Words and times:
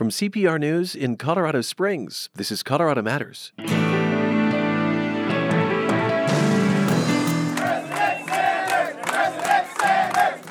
From 0.00 0.08
CPR 0.08 0.58
News 0.58 0.94
in 0.94 1.18
Colorado 1.18 1.60
Springs, 1.60 2.30
this 2.34 2.50
is 2.50 2.62
Colorado 2.62 3.02
Matters. 3.02 3.52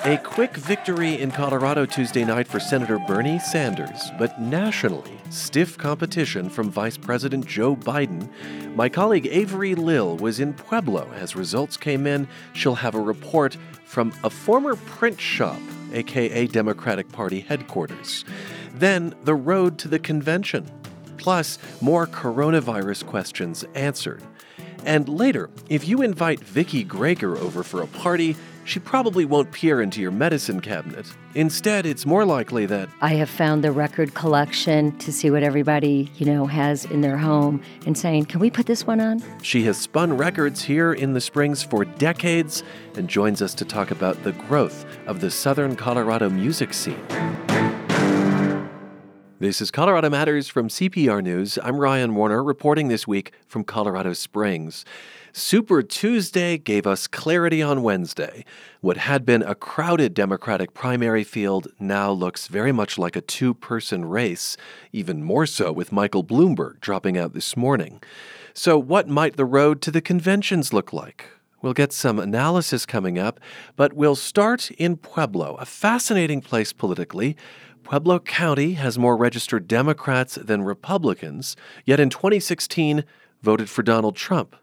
A 0.05 0.19
quick 0.23 0.55
victory 0.55 1.19
in 1.19 1.31
Colorado 1.31 1.87
Tuesday 1.87 2.23
night 2.23 2.47
for 2.47 2.59
Senator 2.59 2.99
Bernie 3.07 3.39
Sanders, 3.39 4.11
but 4.19 4.39
nationally, 4.39 5.19
stiff 5.31 5.79
competition 5.79 6.47
from 6.47 6.69
Vice 6.69 6.97
President 6.97 7.47
Joe 7.47 7.75
Biden. 7.75 8.29
My 8.75 8.87
colleague 8.87 9.27
Avery 9.31 9.73
Lill 9.73 10.15
was 10.17 10.39
in 10.39 10.53
Pueblo 10.53 11.11
as 11.15 11.35
results 11.35 11.75
came 11.75 12.05
in. 12.05 12.27
She'll 12.53 12.75
have 12.75 12.93
a 12.93 13.01
report 13.01 13.57
from 13.83 14.13
a 14.23 14.29
former 14.29 14.75
print 14.75 15.19
shop, 15.19 15.59
aka 15.91 16.45
Democratic 16.45 17.11
Party 17.11 17.39
headquarters. 17.39 18.25
Then 18.79 19.13
the 19.25 19.35
road 19.35 19.77
to 19.79 19.89
the 19.89 19.99
convention, 19.99 20.71
plus 21.17 21.59
more 21.81 22.07
coronavirus 22.07 23.05
questions 23.05 23.65
answered. 23.75 24.23
And 24.85 25.09
later, 25.09 25.49
if 25.67 25.85
you 25.85 26.01
invite 26.01 26.39
Vicky 26.39 26.85
Greger 26.85 27.37
over 27.37 27.61
for 27.63 27.81
a 27.81 27.87
party, 27.87 28.37
she 28.63 28.79
probably 28.79 29.25
won't 29.25 29.51
peer 29.51 29.81
into 29.81 29.99
your 29.99 30.11
medicine 30.11 30.61
cabinet. 30.61 31.05
Instead, 31.35 31.85
it's 31.85 32.05
more 32.05 32.23
likely 32.23 32.65
that 32.67 32.87
I 33.01 33.15
have 33.15 33.29
found 33.29 33.65
the 33.65 33.71
record 33.73 34.13
collection 34.13 34.97
to 34.99 35.11
see 35.11 35.29
what 35.29 35.43
everybody, 35.43 36.09
you 36.15 36.25
know, 36.25 36.45
has 36.45 36.85
in 36.85 37.01
their 37.01 37.17
home 37.17 37.61
and 37.85 37.97
saying, 37.97 38.25
"Can 38.25 38.39
we 38.39 38.49
put 38.49 38.67
this 38.67 38.87
one 38.87 39.01
on?" 39.01 39.21
she 39.41 39.63
has 39.63 39.75
spun 39.75 40.15
records 40.15 40.63
here 40.63 40.93
in 40.93 41.13
the 41.13 41.21
Springs 41.21 41.63
for 41.63 41.83
decades 41.83 42.63
and 42.95 43.09
joins 43.09 43.41
us 43.41 43.53
to 43.55 43.65
talk 43.65 43.91
about 43.91 44.23
the 44.23 44.31
growth 44.31 44.85
of 45.05 45.19
the 45.19 45.31
Southern 45.31 45.75
Colorado 45.75 46.29
music 46.29 46.73
scene. 46.73 47.03
This 49.41 49.61
is 49.61 49.71
Colorado 49.71 50.09
Matters 50.09 50.49
from 50.49 50.67
CPR 50.67 51.23
News. 51.23 51.57
I'm 51.63 51.77
Ryan 51.77 52.13
Warner 52.13 52.43
reporting 52.43 52.89
this 52.89 53.07
week 53.07 53.31
from 53.47 53.63
Colorado 53.63 54.11
Springs. 54.11 54.83
Super 55.31 55.81
Tuesday 55.81 56.57
gave 56.57 56.85
us 56.85 57.07
clarity 57.07 57.61
on 57.61 57.81
Wednesday. 57.81 58.43
What 58.81 58.97
had 58.97 59.25
been 59.25 59.41
a 59.43 59.55
crowded 59.55 60.13
Democratic 60.13 60.73
primary 60.73 61.23
field 61.23 61.69
now 61.79 62.11
looks 62.11 62.47
very 62.47 62.73
much 62.73 62.97
like 62.97 63.15
a 63.15 63.21
two 63.21 63.53
person 63.53 64.03
race, 64.03 64.57
even 64.91 65.23
more 65.23 65.45
so 65.45 65.71
with 65.71 65.93
Michael 65.93 66.25
Bloomberg 66.25 66.81
dropping 66.81 67.17
out 67.17 67.31
this 67.31 67.55
morning. 67.55 68.03
So, 68.53 68.77
what 68.77 69.07
might 69.07 69.37
the 69.37 69.45
road 69.45 69.81
to 69.83 69.91
the 69.91 70.01
conventions 70.01 70.73
look 70.73 70.91
like? 70.91 71.27
We'll 71.61 71.73
get 71.73 71.91
some 71.91 72.19
analysis 72.19 72.85
coming 72.85 73.19
up, 73.19 73.39
but 73.75 73.91
we'll 73.91 74.15
start 74.15 74.71
in 74.71 74.95
Pueblo, 74.95 75.55
a 75.55 75.65
fascinating 75.65 76.39
place 76.39 76.71
politically. 76.71 77.35
Pueblo 77.89 78.19
County 78.19 78.73
has 78.73 78.99
more 78.99 79.17
registered 79.17 79.67
Democrats 79.67 80.35
than 80.35 80.61
Republicans, 80.61 81.55
yet 81.85 81.99
in 81.99 82.11
2016 82.11 83.03
voted 83.41 83.67
for 83.67 83.81
Donald 83.81 84.15
Trump. 84.15 84.55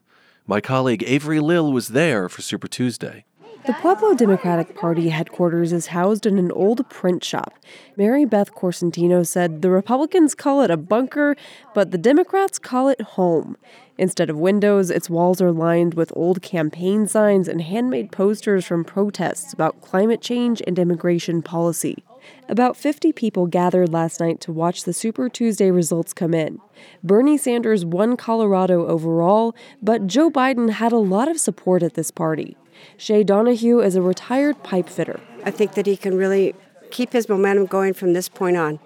My 0.47 0.61
colleague 0.61 1.03
Avery 1.05 1.41
Lill 1.41 1.73
was 1.73 1.89
there 1.89 2.29
for 2.29 2.43
Super 2.43 2.69
Tuesday. 2.69 3.25
The 3.67 3.73
Pueblo 3.73 4.15
Democratic 4.15 4.77
Party 4.77 5.09
headquarters 5.09 5.73
is 5.73 5.89
housed 5.89 6.25
in 6.25 6.39
an 6.39 6.53
old 6.53 6.89
print 6.89 7.25
shop. 7.25 7.55
Mary 7.97 8.25
Beth 8.25 8.55
Corsentino 8.55 9.27
said 9.27 9.61
the 9.61 9.71
Republicans 9.71 10.37
call 10.37 10.63
it 10.63 10.71
a 10.71 10.77
bunker, 10.77 11.35
but 11.75 11.91
the 11.91 11.99
Democrats 11.99 12.61
call 12.61 12.89
it 12.89 13.01
home. 13.01 13.57
Instead 13.99 14.31
of 14.31 14.39
windows, 14.39 14.89
its 14.89 15.11
walls 15.11 15.43
are 15.43 15.51
lined 15.51 15.95
with 15.95 16.13
old 16.15 16.43
campaign 16.43 17.09
signs 17.09 17.49
and 17.49 17.63
handmade 17.63 18.13
posters 18.13 18.65
from 18.65 18.85
protests 18.85 19.53
about 19.53 19.81
climate 19.81 20.21
change 20.21 20.63
and 20.65 20.79
immigration 20.79 21.43
policy. 21.43 22.05
About 22.49 22.77
50 22.77 23.13
people 23.13 23.47
gathered 23.47 23.93
last 23.93 24.21
night 24.21 24.41
to 24.43 24.53
watch 24.53 24.85
the 24.85 24.93
Super 24.93 25.29
Tuesday 25.29 25.71
results 25.71 26.13
come 26.13 26.33
in. 26.33 26.61
Bernie 27.03 27.37
Sanders 27.37 27.85
won 27.85 28.17
Colorado 28.17 28.87
overall, 28.87 29.55
but 29.83 30.07
Joe 30.07 30.31
Biden 30.31 30.71
had 30.71 30.93
a 30.93 30.99
lot 30.99 31.29
of 31.29 31.41
support 31.41 31.83
at 31.83 31.95
this 31.95 32.11
party. 32.11 32.57
Shay 32.97 33.25
Donahue 33.25 33.81
is 33.81 33.97
a 33.97 34.03
retired 34.03 34.63
pipe 34.63 34.89
fitter. 34.89 35.21
I 35.45 35.51
think 35.51 35.75
that 35.75 35.87
he 35.87 35.97
can 35.97 36.17
really 36.17 36.55
keep 36.91 37.13
his 37.13 37.29
momentum 37.29 37.67
going 37.67 37.95
from 37.95 38.13
this 38.13 38.29
point 38.29 38.57
on. 38.57 38.79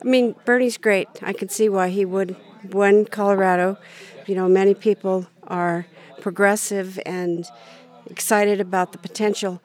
I 0.00 0.04
mean, 0.04 0.34
Bernie's 0.44 0.76
great. 0.76 1.08
I 1.22 1.32
can 1.32 1.48
see 1.48 1.68
why 1.68 1.88
he 1.88 2.04
would 2.04 2.36
win 2.70 3.06
Colorado. 3.06 3.78
You 4.26 4.34
know, 4.34 4.48
many 4.48 4.74
people 4.74 5.26
are 5.46 5.86
progressive 6.20 6.98
and 7.06 7.46
excited 8.10 8.60
about 8.60 8.92
the 8.92 8.98
potential, 8.98 9.60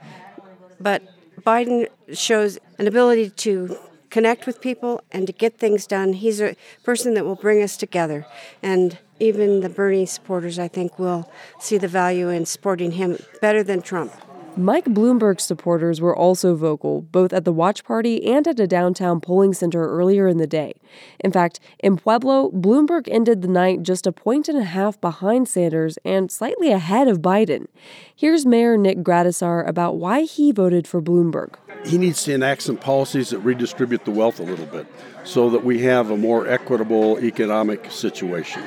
but 0.80 1.02
Biden 1.46 1.88
shows 2.13 2.59
an 2.78 2.88
ability 2.88 3.29
to 3.29 3.78
connect 4.09 4.46
with 4.46 4.62
people 4.62 5.02
and 5.12 5.25
to 5.25 5.34
get 5.34 5.57
things 5.57 5.88
done. 5.88 6.13
He's 6.13 6.41
a 6.41 6.56
person 6.84 7.13
that 7.16 7.25
will 7.25 7.35
bring 7.35 7.63
us 7.63 7.78
together. 7.78 8.25
And 8.62 8.97
even 9.19 9.62
the 9.62 9.69
Bernie 9.69 10.06
supporters, 10.06 10.59
I 10.59 10.68
think, 10.68 11.00
will 11.00 11.31
see 11.59 11.78
the 11.78 11.88
value 11.88 12.29
in 12.29 12.46
supporting 12.46 12.91
him 12.94 13.18
better 13.40 13.63
than 13.63 13.81
Trump. 13.81 14.13
Mike 14.58 14.84
Bloomberg's 14.86 15.44
supporters 15.44 16.02
were 16.02 16.16
also 16.16 16.56
vocal, 16.56 17.02
both 17.04 17.32
at 17.32 17.46
the 17.46 17.54
watch 17.54 17.86
party 17.86 18.26
and 18.26 18.46
at 18.46 18.60
a 18.60 18.68
downtown 18.68 19.22
polling 19.22 19.54
center 19.54 19.88
earlier 19.88 20.28
in 20.28 20.38
the 20.38 20.48
day. 20.48 20.74
In 21.22 21.32
fact, 21.32 21.62
in 21.80 21.96
Pueblo, 21.96 22.52
Bloomberg 22.52 23.08
ended 23.10 23.42
the 23.42 23.48
night 23.48 23.82
just 23.82 24.06
a 24.06 24.12
point 24.12 24.50
and 24.50 24.58
a 24.58 24.66
half 24.66 25.00
behind 25.00 25.48
Sanders 25.48 25.98
and 26.04 26.30
slightly 26.30 26.70
ahead 26.70 27.08
of 27.08 27.22
Biden. 27.22 27.68
Here's 28.14 28.46
Mayor 28.46 28.76
Nick 28.76 29.00
Gradisar 29.00 29.66
about 29.66 29.96
why 29.96 30.24
he 30.24 30.52
voted 30.52 30.86
for 30.86 31.02
Bloomberg. 31.02 31.54
He 31.86 31.98
needs 31.98 32.22
to 32.26 32.34
enact 32.34 32.64
some 32.64 32.78
policies 32.78 33.30
that 33.30 33.40
redistribute 33.40 34.04
the 34.04 34.12
wealth 34.12 34.42
a 34.42 34.44
little 34.44 34.66
bit 34.66 34.86
so 35.24 35.50
that 35.50 35.64
we 35.64 35.80
have 35.84 36.12
a 36.12 36.18
more 36.18 36.46
equitable 36.46 37.18
economic 37.20 37.90
situation. 37.90 38.64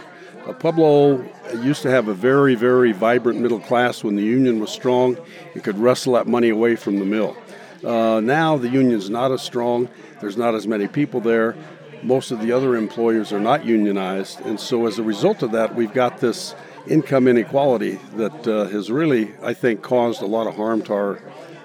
Uh, 0.46 0.52
Pueblo 0.52 1.24
used 1.62 1.82
to 1.82 1.90
have 1.90 2.08
a 2.08 2.14
very, 2.14 2.54
very 2.54 2.92
vibrant 2.92 3.40
middle 3.40 3.60
class 3.60 4.04
when 4.04 4.16
the 4.16 4.22
union 4.22 4.60
was 4.60 4.70
strong. 4.70 5.16
It 5.54 5.64
could 5.64 5.78
wrestle 5.78 6.14
that 6.14 6.26
money 6.26 6.50
away 6.50 6.76
from 6.76 6.98
the 6.98 7.04
mill. 7.04 7.36
Uh, 7.84 8.20
now 8.20 8.56
the 8.56 8.68
union's 8.68 9.10
not 9.10 9.32
as 9.32 9.42
strong. 9.42 9.88
There's 10.20 10.36
not 10.36 10.54
as 10.54 10.66
many 10.66 10.88
people 10.88 11.20
there. 11.20 11.56
Most 12.02 12.30
of 12.30 12.40
the 12.40 12.52
other 12.52 12.76
employers 12.76 13.32
are 13.32 13.40
not 13.40 13.64
unionized, 13.64 14.40
and 14.40 14.60
so 14.60 14.86
as 14.86 14.98
a 14.98 15.02
result 15.02 15.42
of 15.42 15.52
that, 15.52 15.74
we've 15.74 15.92
got 15.92 16.18
this 16.18 16.54
income 16.86 17.26
inequality 17.26 17.98
that 18.16 18.46
uh, 18.46 18.66
has 18.66 18.90
really, 18.90 19.32
I 19.42 19.54
think, 19.54 19.82
caused 19.82 20.20
a 20.20 20.26
lot 20.26 20.46
of 20.46 20.54
harm 20.54 20.82
to 20.82 20.92
our 20.92 21.22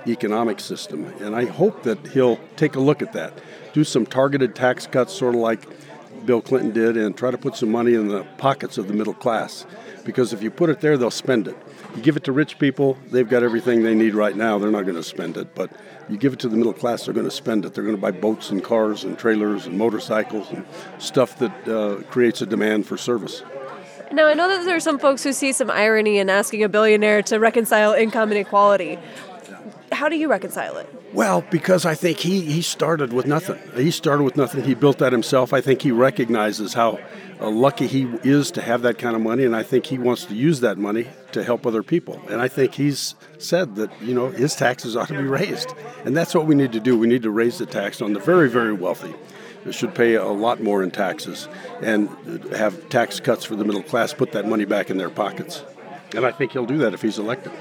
economic 0.07 0.59
system. 0.59 1.05
And 1.19 1.35
I 1.35 1.45
hope 1.45 1.83
that 1.83 2.07
he'll 2.07 2.39
take 2.55 2.75
a 2.75 2.79
look 2.79 3.01
at 3.01 3.13
that, 3.13 3.33
do 3.73 3.83
some 3.83 4.05
targeted 4.05 4.55
tax 4.55 4.87
cuts, 4.87 5.13
sort 5.13 5.35
of 5.35 5.41
like 5.41 5.67
Bill 6.29 6.43
Clinton 6.43 6.71
did 6.71 6.95
and 6.95 7.17
try 7.17 7.31
to 7.31 7.39
put 7.39 7.55
some 7.55 7.71
money 7.71 7.95
in 7.95 8.07
the 8.07 8.23
pockets 8.37 8.77
of 8.77 8.87
the 8.87 8.93
middle 8.93 9.15
class. 9.15 9.65
Because 10.05 10.31
if 10.31 10.43
you 10.43 10.51
put 10.51 10.69
it 10.69 10.79
there, 10.79 10.95
they'll 10.95 11.09
spend 11.09 11.47
it. 11.47 11.57
You 11.95 12.03
give 12.03 12.17
it 12.17 12.23
to 12.25 12.31
rich 12.31 12.59
people, 12.59 12.99
they've 13.09 13.27
got 13.27 13.41
everything 13.41 13.81
they 13.81 13.95
need 13.95 14.13
right 14.13 14.35
now. 14.35 14.59
They're 14.59 14.69
not 14.69 14.83
going 14.83 14.95
to 14.95 15.01
spend 15.01 15.37
it. 15.37 15.55
But 15.55 15.71
you 16.07 16.17
give 16.17 16.33
it 16.33 16.39
to 16.41 16.47
the 16.47 16.55
middle 16.55 16.71
class, 16.71 17.05
they're 17.05 17.15
going 17.15 17.25
to 17.25 17.31
spend 17.31 17.65
it. 17.65 17.73
They're 17.73 17.83
going 17.83 17.95
to 17.95 18.01
buy 18.01 18.11
boats 18.11 18.51
and 18.51 18.63
cars 18.63 19.05
and 19.05 19.17
trailers 19.17 19.65
and 19.65 19.75
motorcycles 19.75 20.51
and 20.51 20.67
stuff 20.99 21.39
that 21.39 21.67
uh, 21.67 22.03
creates 22.11 22.43
a 22.43 22.45
demand 22.45 22.85
for 22.85 22.95
service. 22.95 23.41
Now, 24.11 24.27
I 24.27 24.35
know 24.35 24.47
that 24.49 24.65
there 24.65 24.75
are 24.75 24.79
some 24.79 24.99
folks 24.99 25.23
who 25.23 25.33
see 25.33 25.51
some 25.51 25.71
irony 25.71 26.19
in 26.19 26.29
asking 26.29 26.63
a 26.63 26.69
billionaire 26.69 27.23
to 27.23 27.39
reconcile 27.39 27.93
income 27.93 28.31
inequality. 28.31 28.99
How 29.99 30.07
do 30.07 30.15
you 30.15 30.29
reconcile 30.29 30.77
it? 30.77 30.87
Well, 31.11 31.43
because 31.51 31.85
I 31.85 31.93
think 31.93 32.19
he, 32.19 32.39
he 32.39 32.61
started 32.61 33.11
with 33.11 33.25
nothing. 33.25 33.59
He 33.75 33.91
started 33.91 34.23
with 34.23 34.37
nothing. 34.37 34.63
He 34.63 34.73
built 34.73 34.99
that 34.99 35.11
himself. 35.11 35.51
I 35.51 35.59
think 35.59 35.81
he 35.81 35.91
recognizes 35.91 36.73
how 36.73 36.99
uh, 37.41 37.49
lucky 37.49 37.85
he 37.85 38.03
is 38.23 38.49
to 38.51 38.61
have 38.61 38.81
that 38.83 38.97
kind 38.97 39.13
of 39.17 39.21
money, 39.21 39.43
and 39.43 39.53
I 39.53 39.61
think 39.61 39.87
he 39.87 39.97
wants 39.97 40.23
to 40.27 40.35
use 40.35 40.61
that 40.61 40.77
money 40.77 41.07
to 41.33 41.43
help 41.43 41.67
other 41.67 41.83
people. 41.83 42.21
And 42.29 42.39
I 42.39 42.47
think 42.47 42.75
he's 42.75 43.15
said 43.39 43.75
that 43.75 43.91
you 44.01 44.13
know 44.13 44.29
his 44.29 44.55
taxes 44.55 44.95
ought 44.95 45.09
to 45.09 45.17
be 45.17 45.27
raised, 45.27 45.73
and 46.05 46.15
that's 46.15 46.33
what 46.33 46.45
we 46.45 46.55
need 46.55 46.71
to 46.71 46.79
do. 46.79 46.97
We 46.97 47.07
need 47.07 47.23
to 47.23 47.29
raise 47.29 47.57
the 47.57 47.65
tax 47.65 48.01
on 48.01 48.13
the 48.13 48.21
very 48.21 48.49
very 48.49 48.71
wealthy. 48.71 49.13
Should 49.69 49.95
pay 49.95 50.13
a 50.13 50.27
lot 50.27 50.63
more 50.63 50.81
in 50.81 50.91
taxes 50.91 51.49
and 51.81 52.07
have 52.53 52.87
tax 52.87 53.19
cuts 53.19 53.43
for 53.43 53.57
the 53.57 53.65
middle 53.65 53.83
class. 53.83 54.13
Put 54.13 54.31
that 54.31 54.47
money 54.47 54.63
back 54.63 54.89
in 54.89 54.97
their 54.97 55.09
pockets, 55.09 55.61
and 56.15 56.25
I 56.25 56.31
think 56.31 56.53
he'll 56.53 56.65
do 56.65 56.77
that 56.77 56.93
if 56.93 57.01
he's 57.01 57.19
elected. 57.19 57.51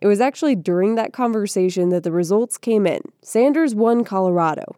It 0.00 0.06
was 0.06 0.20
actually 0.20 0.56
during 0.56 0.94
that 0.96 1.12
conversation 1.12 1.88
that 1.88 2.02
the 2.02 2.12
results 2.12 2.58
came 2.58 2.86
in. 2.86 3.00
Sanders 3.22 3.74
won 3.74 4.04
Colorado. 4.04 4.76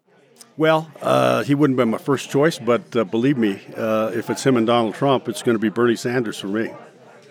Well, 0.56 0.90
uh, 1.02 1.44
he 1.44 1.54
wouldn't 1.54 1.76
be 1.76 1.84
my 1.84 1.98
first 1.98 2.30
choice, 2.30 2.58
but 2.58 2.94
uh, 2.96 3.04
believe 3.04 3.38
me, 3.38 3.60
uh, 3.76 4.10
if 4.14 4.30
it's 4.30 4.44
him 4.44 4.56
and 4.56 4.66
Donald 4.66 4.94
Trump, 4.94 5.28
it's 5.28 5.42
going 5.42 5.54
to 5.54 5.60
be 5.60 5.68
Bernie 5.68 5.96
Sanders 5.96 6.38
for 6.38 6.48
me. 6.48 6.70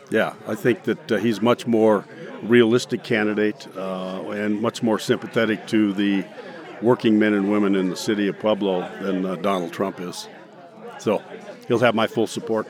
Yeah, 0.10 0.34
I 0.48 0.56
think 0.56 0.84
that 0.84 1.12
uh, 1.12 1.18
he's 1.18 1.42
much 1.42 1.68
more 1.68 2.06
realistic 2.44 3.04
candidate 3.04 3.68
uh, 3.76 4.24
and 4.30 4.62
much 4.62 4.82
more 4.82 5.00
sympathetic 5.00 5.68
to 5.68 5.92
the 5.94 6.26
working 6.82 7.20
men 7.20 7.34
and 7.34 7.52
women 7.52 7.76
in 7.76 7.90
the 7.90 7.98
city 7.98 8.28
of 8.28 8.40
Pueblo 8.40 8.90
than 9.02 9.26
uh, 9.26 9.36
Donald 9.36 9.74
Trump 9.74 10.00
is. 10.00 10.30
So 11.00 11.22
he'll 11.68 11.80
have 11.80 11.96
my 11.96 12.08
full 12.08 12.28
support 12.28 12.68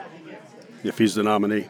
if 0.84 0.98
he's 0.98 1.16
the 1.16 1.24
nominee. 1.24 1.68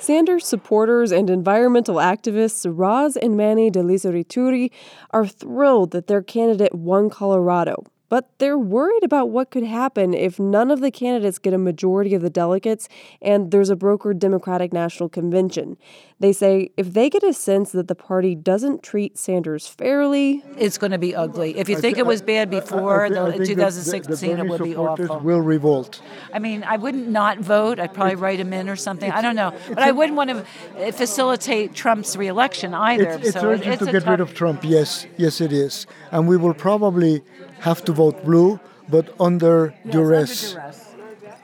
Sanders 0.00 0.46
supporters 0.46 1.10
and 1.10 1.28
environmental 1.28 1.96
activists 1.96 2.64
Roz 2.68 3.16
and 3.16 3.36
Manny 3.36 3.68
de 3.68 3.80
Lizorituri 3.80 4.70
are 5.10 5.26
thrilled 5.26 5.90
that 5.90 6.06
their 6.06 6.22
candidate 6.22 6.74
won 6.74 7.10
Colorado. 7.10 7.84
but 8.08 8.30
they're 8.38 8.58
worried 8.58 9.04
about 9.04 9.28
what 9.28 9.50
could 9.50 9.64
happen 9.64 10.14
if 10.14 10.38
none 10.38 10.70
of 10.70 10.80
the 10.80 10.90
candidates 10.90 11.38
get 11.38 11.52
a 11.52 11.58
majority 11.58 12.14
of 12.14 12.22
the 12.22 12.30
delegates 12.30 12.88
and 13.20 13.50
there's 13.50 13.70
a 13.70 13.76
brokered 13.76 14.18
Democratic 14.18 14.72
National 14.72 15.08
Convention. 15.08 15.76
They 16.20 16.32
say 16.32 16.72
if 16.76 16.92
they 16.94 17.08
get 17.10 17.22
a 17.22 17.32
sense 17.32 17.70
that 17.72 17.86
the 17.86 17.94
party 17.94 18.34
doesn't 18.34 18.82
treat 18.82 19.16
Sanders 19.16 19.68
fairly, 19.68 20.42
it's 20.56 20.76
going 20.76 20.90
to 20.90 20.98
be 20.98 21.14
ugly. 21.14 21.56
If 21.56 21.68
you 21.68 21.76
I 21.76 21.80
think 21.80 21.94
th- 21.94 22.04
it 22.04 22.06
was 22.06 22.22
bad 22.22 22.50
before 22.50 23.04
I, 23.04 23.08
I, 23.10 23.34
I 23.34 23.38
2016, 23.38 24.30
the, 24.30 24.36
the 24.36 24.44
it 24.44 24.48
would 24.48 24.64
be 24.64 24.74
awful. 24.74 25.20
Will 25.20 25.40
revolt. 25.40 26.02
I 26.32 26.40
mean, 26.40 26.64
I 26.64 26.76
wouldn't 26.76 27.08
not 27.08 27.38
vote. 27.38 27.78
I'd 27.78 27.94
probably 27.94 28.16
write 28.16 28.40
him 28.40 28.52
in 28.52 28.68
or 28.68 28.74
something. 28.74 29.08
I 29.08 29.22
don't 29.22 29.36
know, 29.36 29.54
but 29.68 29.78
I 29.78 29.92
wouldn't 29.92 30.16
want 30.16 30.30
to 30.30 30.92
facilitate 30.92 31.74
Trump's 31.74 32.16
reelection 32.16 32.74
either. 32.74 33.10
It's, 33.10 33.28
it's 33.28 33.40
so 33.40 33.50
urgent 33.50 33.74
it's 33.74 33.84
to 33.84 33.92
get 33.92 34.06
rid 34.06 34.20
of 34.20 34.34
Trump. 34.34 34.64
Yes, 34.64 35.06
yes, 35.16 35.40
it 35.40 35.52
is, 35.52 35.86
and 36.10 36.26
we 36.26 36.36
will 36.36 36.54
probably 36.54 37.22
have 37.60 37.84
to 37.84 37.92
vote 37.92 38.24
blue, 38.24 38.58
but 38.88 39.14
under 39.20 39.72
yes, 39.84 39.92
duress. 39.92 40.54
Under 40.54 40.60
duress. 40.62 40.87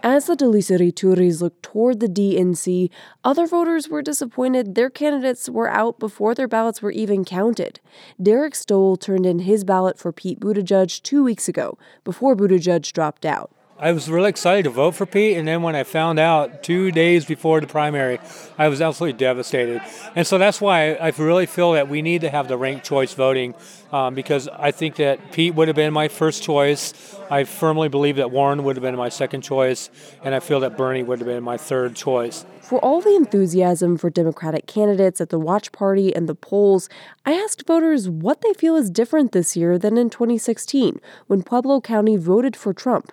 As 0.05 0.27
the 0.27 0.37
Dalisiri 0.37 0.93
Turis 0.93 1.41
looked 1.41 1.63
toward 1.63 2.01
the 2.01 2.09
DNC, 2.09 2.91
other 3.25 3.47
voters 3.47 3.89
were 3.89 4.03
disappointed 4.03 4.75
their 4.75 4.91
candidates 4.91 5.49
were 5.49 5.71
out 5.71 5.99
before 5.99 6.35
their 6.35 6.47
ballots 6.47 6.83
were 6.83 6.91
even 6.91 7.25
counted. 7.25 7.81
Derek 8.23 8.55
Stoll 8.55 8.99
turned 8.99 9.25
in 9.25 9.39
his 9.39 9.65
ballot 9.65 9.99
for 9.99 10.13
Pete 10.13 10.41
Buttigieg 10.41 11.01
two 11.01 11.25
weeks 11.25 11.49
ago, 11.49 11.79
before 12.05 12.37
Buttigieg 12.37 12.93
dropped 12.93 13.25
out. 13.25 13.51
I 13.85 13.93
was 13.93 14.09
really 14.09 14.31
excited 14.31 14.63
to 14.63 14.71
vote 14.71 14.93
for 14.93 15.05
Pete, 15.05 15.37
and 15.37 15.47
then 15.47 15.61
when 15.61 15.77
I 15.77 15.85
found 15.85 16.19
out 16.19 16.63
two 16.63 16.91
days 16.91 17.27
before 17.27 17.61
the 17.61 17.67
primary, 17.67 18.19
I 18.57 18.69
was 18.69 18.81
absolutely 18.81 19.19
devastated. 19.19 19.83
And 20.17 20.27
so 20.27 20.39
that's 20.39 20.59
why 20.59 20.95
I 20.95 21.13
really 21.19 21.45
feel 21.45 21.73
that 21.73 21.87
we 21.87 22.01
need 22.01 22.23
to 22.23 22.31
have 22.31 22.49
the 22.49 22.57
ranked 22.57 22.87
choice 22.87 23.13
voting 23.13 23.55
um, 23.93 24.15
because 24.15 24.49
I 24.49 24.71
think 24.71 24.97
that 24.97 25.33
Pete 25.33 25.55
would 25.55 25.69
have 25.69 25.77
been 25.77 25.93
my 25.93 26.09
first 26.09 26.43
choice. 26.43 26.95
I 27.31 27.45
firmly 27.45 27.91
believe 27.91 28.17
that 28.17 28.31
Warren 28.31 28.65
would 28.65 28.75
have 28.77 28.83
been 28.83 28.97
my 28.97 29.11
second 29.11 29.43
choice, 29.43 29.91
and 30.23 30.35
I 30.35 30.41
feel 30.41 30.61
that 30.61 30.79
Bernie 30.79 31.03
would 31.03 31.19
have 31.19 31.29
been 31.29 31.45
my 31.45 31.59
third 31.59 31.95
choice. 31.95 32.47
For 32.63 32.79
all 32.79 33.03
the 33.03 33.15
enthusiasm 33.15 33.99
for 33.99 34.09
Democratic 34.09 34.67
candidates 34.67 35.21
at 35.21 35.29
the 35.29 35.39
watch 35.39 35.73
party 35.73 36.17
and 36.17 36.27
the 36.27 36.35
polls, 36.35 36.89
I 37.27 37.35
asked 37.35 37.67
voters 37.67 38.09
what 38.09 38.41
they 38.41 38.55
feel 38.55 38.77
is 38.77 38.89
different 38.89 39.33
this 39.33 39.59
year 39.59 39.79
than 39.79 39.99
in 39.99 40.09
2016 40.09 41.03
when 41.27 41.43
Pueblo 41.43 41.83
County 41.83 42.17
voted 42.17 42.57
for 42.57 42.73
Trump. 42.73 43.13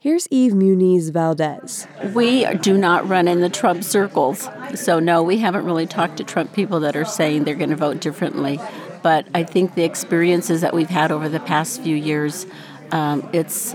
Here's 0.00 0.28
Eve 0.30 0.52
Muniz 0.52 1.10
Valdez. 1.10 1.88
We 2.14 2.44
do 2.58 2.78
not 2.78 3.08
run 3.08 3.26
in 3.26 3.40
the 3.40 3.48
Trump 3.48 3.82
circles. 3.82 4.48
So, 4.76 5.00
no, 5.00 5.24
we 5.24 5.38
haven't 5.38 5.64
really 5.64 5.88
talked 5.88 6.18
to 6.18 6.24
Trump 6.24 6.52
people 6.52 6.78
that 6.80 6.94
are 6.94 7.04
saying 7.04 7.42
they're 7.42 7.56
going 7.56 7.70
to 7.70 7.76
vote 7.76 7.98
differently. 7.98 8.60
But 9.02 9.26
I 9.34 9.42
think 9.42 9.74
the 9.74 9.82
experiences 9.82 10.60
that 10.60 10.72
we've 10.72 10.88
had 10.88 11.10
over 11.10 11.28
the 11.28 11.40
past 11.40 11.82
few 11.82 11.96
years, 11.96 12.46
um, 12.92 13.28
it's 13.32 13.74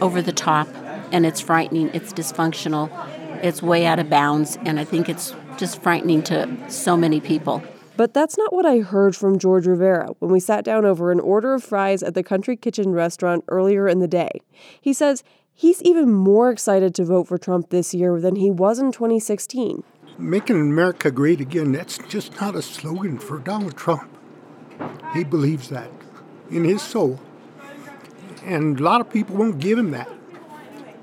over 0.00 0.22
the 0.22 0.32
top 0.32 0.68
and 1.12 1.26
it's 1.26 1.42
frightening, 1.42 1.90
it's 1.92 2.14
dysfunctional, 2.14 2.90
it's 3.44 3.62
way 3.62 3.84
out 3.84 3.98
of 3.98 4.08
bounds, 4.08 4.56
and 4.64 4.80
I 4.80 4.84
think 4.84 5.10
it's 5.10 5.34
just 5.58 5.82
frightening 5.82 6.22
to 6.24 6.70
so 6.70 6.96
many 6.96 7.20
people. 7.20 7.62
But 7.98 8.14
that's 8.14 8.38
not 8.38 8.54
what 8.54 8.64
I 8.64 8.78
heard 8.78 9.14
from 9.14 9.38
George 9.38 9.66
Rivera 9.66 10.14
when 10.18 10.30
we 10.30 10.40
sat 10.40 10.64
down 10.64 10.86
over 10.86 11.12
an 11.12 11.20
order 11.20 11.52
of 11.52 11.62
fries 11.62 12.02
at 12.02 12.14
the 12.14 12.22
Country 12.22 12.56
Kitchen 12.56 12.92
restaurant 12.92 13.44
earlier 13.48 13.86
in 13.86 13.98
the 13.98 14.08
day. 14.08 14.30
He 14.80 14.94
says 14.94 15.22
He's 15.60 15.82
even 15.82 16.14
more 16.14 16.52
excited 16.52 16.94
to 16.94 17.04
vote 17.04 17.26
for 17.26 17.36
Trump 17.36 17.70
this 17.70 17.92
year 17.92 18.20
than 18.20 18.36
he 18.36 18.48
was 18.48 18.78
in 18.78 18.92
2016. 18.92 19.82
Making 20.16 20.60
America 20.60 21.10
great 21.10 21.40
again, 21.40 21.72
that's 21.72 21.98
just 22.06 22.40
not 22.40 22.54
a 22.54 22.62
slogan 22.62 23.18
for 23.18 23.40
Donald 23.40 23.76
Trump. 23.76 24.08
He 25.14 25.24
believes 25.24 25.68
that 25.70 25.90
in 26.48 26.62
his 26.62 26.80
soul. 26.80 27.18
And 28.44 28.78
a 28.78 28.82
lot 28.84 29.00
of 29.00 29.10
people 29.10 29.34
won't 29.34 29.58
give 29.58 29.76
him 29.76 29.90
that 29.90 30.08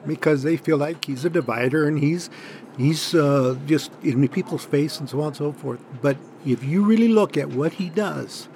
because 0.07 0.43
they 0.43 0.55
feel 0.55 0.77
like 0.77 1.03
he's 1.03 1.25
a 1.25 1.29
divider 1.29 1.85
and 1.85 1.99
he's 1.99 2.29
he's 2.77 3.13
uh, 3.13 3.57
just 3.65 3.91
in 4.03 4.25
people's 4.29 4.63
face 4.63 5.01
and 5.01 5.09
so 5.09 5.19
on 5.19 5.27
and 5.27 5.35
so 5.35 5.51
forth. 5.51 5.81
But 6.01 6.15
if 6.45 6.63
you 6.63 6.85
really 6.85 7.09
look 7.09 7.35
at 7.35 7.49
what 7.49 7.73
he 7.73 7.89
does 7.89 8.47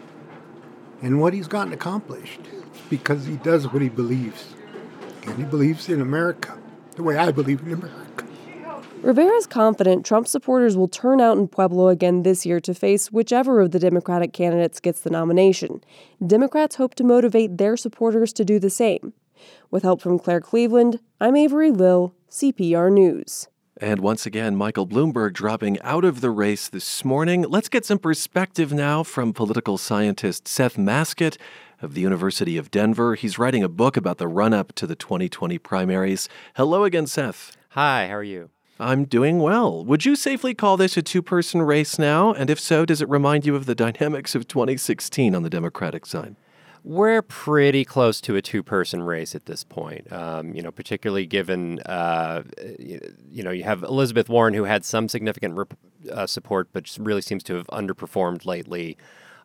and 1.02 1.20
what 1.20 1.34
he's 1.34 1.50
gotten 1.50 1.74
accomplished, 1.74 2.40
because 2.90 3.26
he 3.26 3.36
does 3.36 3.68
what 3.68 3.82
he 3.82 3.90
believes 3.90 4.56
and 5.26 5.38
he 5.38 5.44
believes 5.44 5.90
in 5.90 6.02
America 6.02 6.58
the 6.96 7.04
way 7.04 7.18
I 7.18 7.32
believe 7.32 7.62
in 7.62 7.74
America. 7.74 8.26
Rivera's 9.02 9.48
confident 9.48 10.06
Trump 10.06 10.28
supporters 10.28 10.76
will 10.76 10.90
turn 10.90 11.22
out 11.22 11.38
in 11.38 11.48
Pueblo 11.48 11.88
again 11.88 12.24
this 12.24 12.46
year 12.46 12.60
to 12.60 12.74
face 12.74 13.10
whichever 13.10 13.62
of 13.62 13.72
the 13.72 13.80
Democratic 13.80 14.34
candidates 14.34 14.82
gets 14.82 15.00
the 15.00 15.10
nomination. 15.10 15.82
Democrats 16.26 16.76
hope 16.76 16.96
to 16.96 17.06
motivate 17.06 17.58
their 17.58 17.78
supporters 17.78 18.34
to 18.34 18.44
do 18.44 18.60
the 18.60 18.70
same. 18.70 19.14
With 19.72 19.84
help 19.84 20.02
from 20.02 20.20
Claire 20.20 20.42
Cleveland, 20.42 21.00
I'm 21.22 21.38
Avery 21.38 21.72
Lill, 21.72 22.14
CPR 22.30 22.92
News. 22.92 23.48
And 23.82 24.02
once 24.02 24.26
again, 24.26 24.58
Michael 24.58 24.86
Bloomberg 24.86 25.32
dropping 25.32 25.82
out 25.82 26.04
of 26.04 26.20
the 26.20 26.30
race 26.30 26.68
this 26.68 27.06
morning. 27.06 27.44
Let's 27.44 27.70
get 27.70 27.86
some 27.86 28.00
perspective 28.00 28.74
now 28.74 29.04
from 29.04 29.32
political 29.32 29.78
scientist 29.78 30.50
Seth 30.50 30.78
Masket 30.78 31.38
of 31.82 31.94
the 31.94 32.02
University 32.02 32.58
of 32.58 32.72
Denver. 32.72 33.16
He's 33.16 33.40
writing 33.40 33.64
a 33.64 33.70
book 33.70 33.98
about 33.98 34.18
the 34.18 34.28
run 34.28 34.54
up 34.54 34.74
to 34.76 34.88
the 34.88 34.96
2020 34.96 35.58
primaries. 35.60 36.30
Hello 36.56 36.84
again, 36.84 37.08
Seth. 37.08 37.56
Hi, 37.70 38.08
how 38.08 38.16
are 38.16 38.24
you? 38.24 38.50
I'm 38.80 39.06
doing 39.06 39.40
well. 39.40 39.84
Would 39.84 40.06
you 40.06 40.16
safely 40.16 40.54
call 40.54 40.78
this 40.78 40.96
a 40.96 41.02
two 41.02 41.22
person 41.22 41.62
race 41.62 42.00
now? 42.00 42.34
And 42.34 42.50
if 42.50 42.60
so, 42.60 42.86
does 42.86 43.02
it 43.02 43.10
remind 43.10 43.46
you 43.46 43.56
of 43.56 43.66
the 43.66 43.76
dynamics 43.76 44.36
of 44.36 44.48
2016 44.48 45.36
on 45.36 45.44
the 45.44 45.50
Democratic 45.50 46.06
side? 46.06 46.36
We're 46.84 47.22
pretty 47.22 47.84
close 47.84 48.22
to 48.22 48.38
a 48.38 48.42
two-person 48.42 49.04
race 49.04 49.36
at 49.36 49.48
this 49.48 49.66
point. 49.66 50.12
Um, 50.14 50.56
you 50.56 50.62
know, 50.62 50.72
particularly 50.72 51.26
given 51.26 51.82
uh, 51.82 52.44
you 52.80 53.44
know 53.44 53.52
you 53.52 53.64
have 53.64 53.84
Elizabeth 53.84 54.30
Warren, 54.30 54.54
who 54.54 54.64
had 54.64 54.86
some 54.86 55.10
significant 55.10 55.56
rep- 55.56 55.74
uh, 56.12 56.26
support, 56.26 56.70
but 56.72 56.98
really 56.98 57.22
seems 57.22 57.44
to 57.44 57.56
have 57.56 57.68
underperformed 57.68 58.46
lately. 58.46 58.98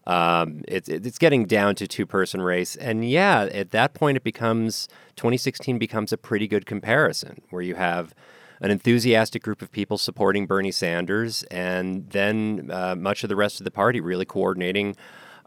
Um, 0.07 0.63
it's 0.69 0.89
it's 0.89 1.19
getting 1.19 1.47
down 1.47 1.75
to 1.77 1.87
two 1.87 2.05
person 2.05 2.43
race, 2.43 2.77
and 2.77 3.09
yeah, 3.09 3.49
at 3.53 3.71
that 3.71 3.95
point, 3.95 4.17
it 4.17 4.25
becomes 4.25 4.89
2016 5.17 5.79
becomes 5.79 6.13
a 6.13 6.19
pretty 6.19 6.47
good 6.47 6.67
comparison 6.67 7.41
where 7.51 7.63
you 7.63 7.75
have 7.75 8.15
an 8.61 8.71
enthusiastic 8.71 9.43
group 9.43 9.63
of 9.63 9.73
people 9.73 9.99
supporting 9.99 10.47
Bernie 10.47 10.71
Sanders, 10.71 11.43
and 11.45 12.09
then 12.11 12.71
uh, 12.73 12.95
much 12.95 13.23
of 13.23 13.29
the 13.29 13.37
rest 13.37 13.61
of 13.61 13.65
the 13.65 13.71
party 13.71 14.01
really 14.01 14.25
coordinating 14.25 14.95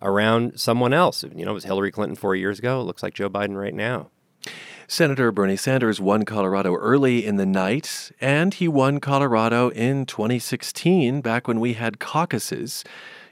around 0.02 0.60
someone 0.60 0.94
else. 0.94 1.24
You 1.24 1.46
know, 1.46 1.52
it 1.52 1.56
was 1.56 1.64
Hillary 1.64 1.92
Clinton 1.92 2.16
four 2.16 2.36
years 2.36 2.60
ago. 2.60 2.82
It 2.82 2.84
looks 2.84 3.04
like 3.04 3.14
Joe 3.14 3.30
Biden 3.30 3.58
right 3.58 3.74
now. 3.74 4.10
Senator 4.88 5.34
Bernie 5.34 5.58
Sanders 5.58 6.00
won 6.00 6.24
Colorado 6.24 6.74
early 6.76 7.26
in 7.26 7.36
the 7.36 7.46
night, 7.46 8.12
and 8.22 8.54
he 8.54 8.70
won 8.70 9.00
Colorado 9.02 9.70
in 9.70 10.06
2016, 10.06 11.20
back 11.20 11.48
when 11.48 11.60
we 11.60 11.74
had 11.74 12.00
caucuses. 12.00 12.86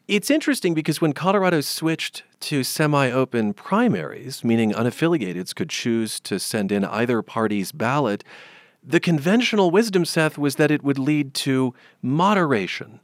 It's 0.07 0.29
interesting 0.29 0.75
because 0.75 1.01
when 1.01 1.13
Colorado 1.13 1.61
switched 1.61 2.23
to 2.41 2.63
semi 2.63 3.09
open 3.09 3.53
primaries, 3.53 4.43
meaning 4.43 4.71
unaffiliateds 4.71 5.55
could 5.55 5.69
choose 5.69 6.19
to 6.21 6.39
send 6.39 6.71
in 6.71 6.85
either 6.85 7.23
party's 7.23 7.71
ballot, 7.71 8.23
the 8.83 8.99
conventional 8.99 9.71
wisdom, 9.71 10.05
Seth, 10.05 10.37
was 10.37 10.57
that 10.57 10.69
it 10.69 10.83
would 10.83 10.99
lead 10.99 11.33
to 11.33 11.73
moderation. 12.03 12.99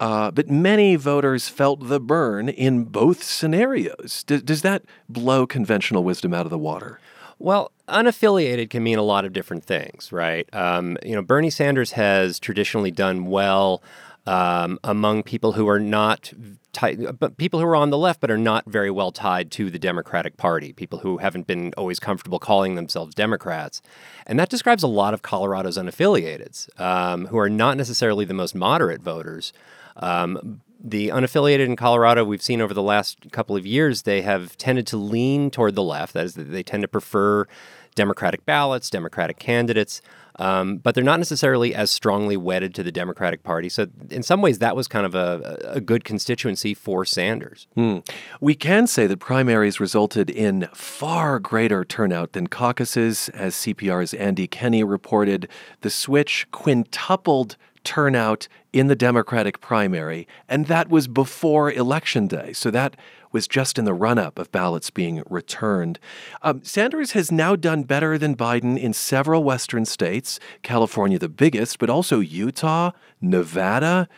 Uh, 0.00 0.32
but 0.32 0.50
many 0.50 0.96
voters 0.96 1.48
felt 1.48 1.88
the 1.88 2.00
burn 2.00 2.48
in 2.48 2.84
both 2.84 3.22
scenarios. 3.22 4.24
D- 4.26 4.40
does 4.40 4.62
that 4.62 4.82
blow 5.08 5.46
conventional 5.46 6.02
wisdom 6.02 6.34
out 6.34 6.44
of 6.44 6.50
the 6.50 6.58
water? 6.58 6.98
Well, 7.38 7.70
unaffiliated 7.88 8.70
can 8.70 8.82
mean 8.82 8.98
a 8.98 9.02
lot 9.02 9.24
of 9.24 9.32
different 9.32 9.64
things, 9.64 10.10
right? 10.10 10.52
Um, 10.52 10.98
you 11.04 11.14
know, 11.14 11.22
Bernie 11.22 11.50
Sanders 11.50 11.92
has 11.92 12.40
traditionally 12.40 12.90
done 12.90 13.26
well 13.26 13.80
um, 14.26 14.78
among 14.84 15.22
people 15.22 15.52
who 15.52 15.68
are 15.68 15.80
not 15.80 16.32
tied, 16.72 17.18
but 17.18 17.36
people 17.36 17.58
who 17.60 17.66
are 17.66 17.76
on 17.76 17.90
the 17.90 17.98
left 17.98 18.20
but 18.20 18.30
are 18.30 18.38
not 18.38 18.64
very 18.66 18.90
well 18.90 19.10
tied 19.10 19.50
to 19.52 19.70
the 19.70 19.78
Democratic 19.78 20.36
Party, 20.36 20.72
people 20.72 21.00
who 21.00 21.18
haven't 21.18 21.46
been 21.46 21.72
always 21.76 21.98
comfortable 21.98 22.38
calling 22.38 22.76
themselves 22.76 23.14
Democrats. 23.14 23.82
And 24.26 24.38
that 24.38 24.48
describes 24.48 24.82
a 24.82 24.88
lot 24.88 25.12
of 25.12 25.22
Colorado's 25.22 25.76
unaffiliateds, 25.76 26.80
um, 26.80 27.26
who 27.26 27.38
are 27.38 27.50
not 27.50 27.76
necessarily 27.76 28.24
the 28.24 28.34
most 28.34 28.54
moderate 28.54 29.02
voters. 29.02 29.52
Um, 29.96 30.62
the 30.84 31.08
unaffiliated 31.08 31.66
in 31.66 31.76
Colorado, 31.76 32.24
we've 32.24 32.42
seen 32.42 32.60
over 32.60 32.74
the 32.74 32.82
last 32.82 33.30
couple 33.30 33.56
of 33.56 33.64
years, 33.66 34.02
they 34.02 34.22
have 34.22 34.56
tended 34.56 34.86
to 34.88 34.96
lean 34.96 35.50
toward 35.50 35.74
the 35.74 35.82
left. 35.82 36.14
That 36.14 36.24
is, 36.24 36.34
they 36.34 36.62
tend 36.62 36.82
to 36.82 36.88
prefer 36.88 37.46
Democratic 37.94 38.44
ballots, 38.44 38.90
Democratic 38.90 39.38
candidates. 39.38 40.02
Um, 40.36 40.78
but 40.78 40.94
they're 40.94 41.04
not 41.04 41.18
necessarily 41.18 41.74
as 41.74 41.90
strongly 41.90 42.36
wedded 42.36 42.74
to 42.76 42.82
the 42.82 42.92
Democratic 42.92 43.42
Party. 43.42 43.68
So, 43.68 43.86
in 44.10 44.22
some 44.22 44.40
ways, 44.40 44.58
that 44.60 44.74
was 44.74 44.88
kind 44.88 45.04
of 45.04 45.14
a, 45.14 45.58
a 45.64 45.80
good 45.80 46.04
constituency 46.04 46.74
for 46.74 47.04
Sanders. 47.04 47.66
Hmm. 47.74 47.98
We 48.40 48.54
can 48.54 48.86
say 48.86 49.06
that 49.06 49.18
primaries 49.18 49.80
resulted 49.80 50.30
in 50.30 50.68
far 50.72 51.38
greater 51.38 51.84
turnout 51.84 52.32
than 52.32 52.46
caucuses. 52.46 53.28
As 53.30 53.54
CPR's 53.54 54.14
Andy 54.14 54.46
Kenney 54.46 54.84
reported, 54.84 55.48
the 55.80 55.90
switch 55.90 56.46
quintupled 56.50 57.56
turnout 57.84 58.48
in 58.72 58.86
the 58.86 58.96
Democratic 58.96 59.60
primary, 59.60 60.26
and 60.48 60.66
that 60.66 60.88
was 60.88 61.08
before 61.08 61.70
Election 61.70 62.26
Day. 62.26 62.52
So 62.52 62.70
that 62.70 62.96
was 63.32 63.48
just 63.48 63.78
in 63.78 63.84
the 63.84 63.94
run 63.94 64.18
up 64.18 64.38
of 64.38 64.52
ballots 64.52 64.90
being 64.90 65.22
returned. 65.28 65.98
Um, 66.42 66.62
Sanders 66.62 67.12
has 67.12 67.32
now 67.32 67.56
done 67.56 67.82
better 67.82 68.18
than 68.18 68.36
Biden 68.36 68.78
in 68.78 68.92
several 68.92 69.42
Western 69.42 69.84
states, 69.84 70.38
California 70.62 71.18
the 71.18 71.28
biggest, 71.28 71.78
but 71.78 71.90
also 71.90 72.20
Utah, 72.20 72.92
Nevada. 73.20 74.08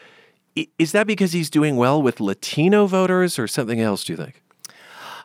Is 0.78 0.92
that 0.92 1.06
because 1.06 1.33
he's 1.33 1.50
doing 1.50 1.76
well 1.76 2.00
with 2.00 2.21
Latino 2.21 2.87
voters 2.87 3.38
or 3.38 3.49
something 3.49 3.80
else, 3.80 4.04
do 4.04 4.12
you 4.12 4.16
think? 4.16 4.42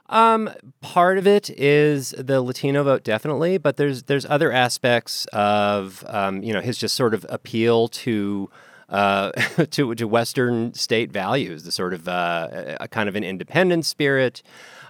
Um, 0.10 0.50
part 0.81 1.19
of 1.19 1.27
it 1.27 1.51
is 1.51 2.15
the 2.17 2.41
Latino 2.41 2.84
vote, 2.84 3.03
definitely, 3.03 3.60
but 3.60 3.77
there's 3.77 4.03
there's 4.03 4.25
other 4.25 4.51
aspects 4.51 5.25
of 5.34 6.03
um, 6.08 6.41
you 6.41 6.51
know 6.51 6.62
his 6.62 6.79
just 6.79 6.96
sort 6.96 7.13
of 7.13 7.25
appeal 7.29 7.88
to 7.89 8.50
uh, 8.89 9.31
to 9.72 9.96
to 9.96 10.08
Western 10.08 10.74
state 10.74 11.12
values, 11.12 11.63
the 11.63 11.72
sort 11.72 11.93
of 11.93 12.08
uh, 12.08 12.77
a 12.79 12.88
kind 12.88 13.10
of 13.10 13.15
an 13.15 13.24
independent 13.24 13.86
spirit, 13.86 14.41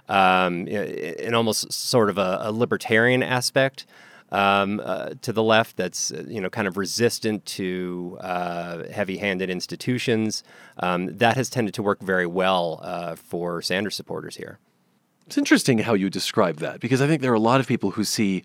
um, 0.08 0.66
and 0.68 1.34
almost 1.34 1.72
sort 1.72 2.10
of 2.10 2.18
a, 2.18 2.38
a 2.42 2.52
libertarian 2.52 3.22
aspect 3.22 3.86
um, 4.32 4.80
uh, 4.84 5.10
to 5.22 5.32
the 5.32 5.42
left 5.42 5.76
that's 5.76 6.12
uh, 6.12 6.24
you 6.28 6.40
know 6.40 6.50
kind 6.50 6.68
of 6.68 6.76
resistant 6.76 7.44
to 7.46 8.18
uh, 8.20 8.84
heavy-handed 8.88 9.50
institutions. 9.50 10.42
Um, 10.78 11.16
that 11.18 11.36
has 11.36 11.50
tended 11.50 11.74
to 11.74 11.82
work 11.82 12.00
very 12.00 12.26
well 12.26 12.80
uh, 12.82 13.16
for 13.16 13.62
Sanders 13.62 13.94
supporters 13.94 14.36
here. 14.36 14.58
It's 15.26 15.38
interesting 15.38 15.78
how 15.78 15.94
you 15.94 16.10
describe 16.10 16.56
that 16.56 16.80
because 16.80 17.00
I 17.00 17.06
think 17.06 17.22
there 17.22 17.32
are 17.32 17.36
a 17.36 17.40
lot 17.40 17.60
of 17.60 17.66
people 17.66 17.92
who 17.92 18.04
see 18.04 18.42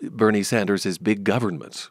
Bernie 0.00 0.42
Sanders 0.42 0.86
as 0.86 0.98
big 0.98 1.24
government. 1.24 1.90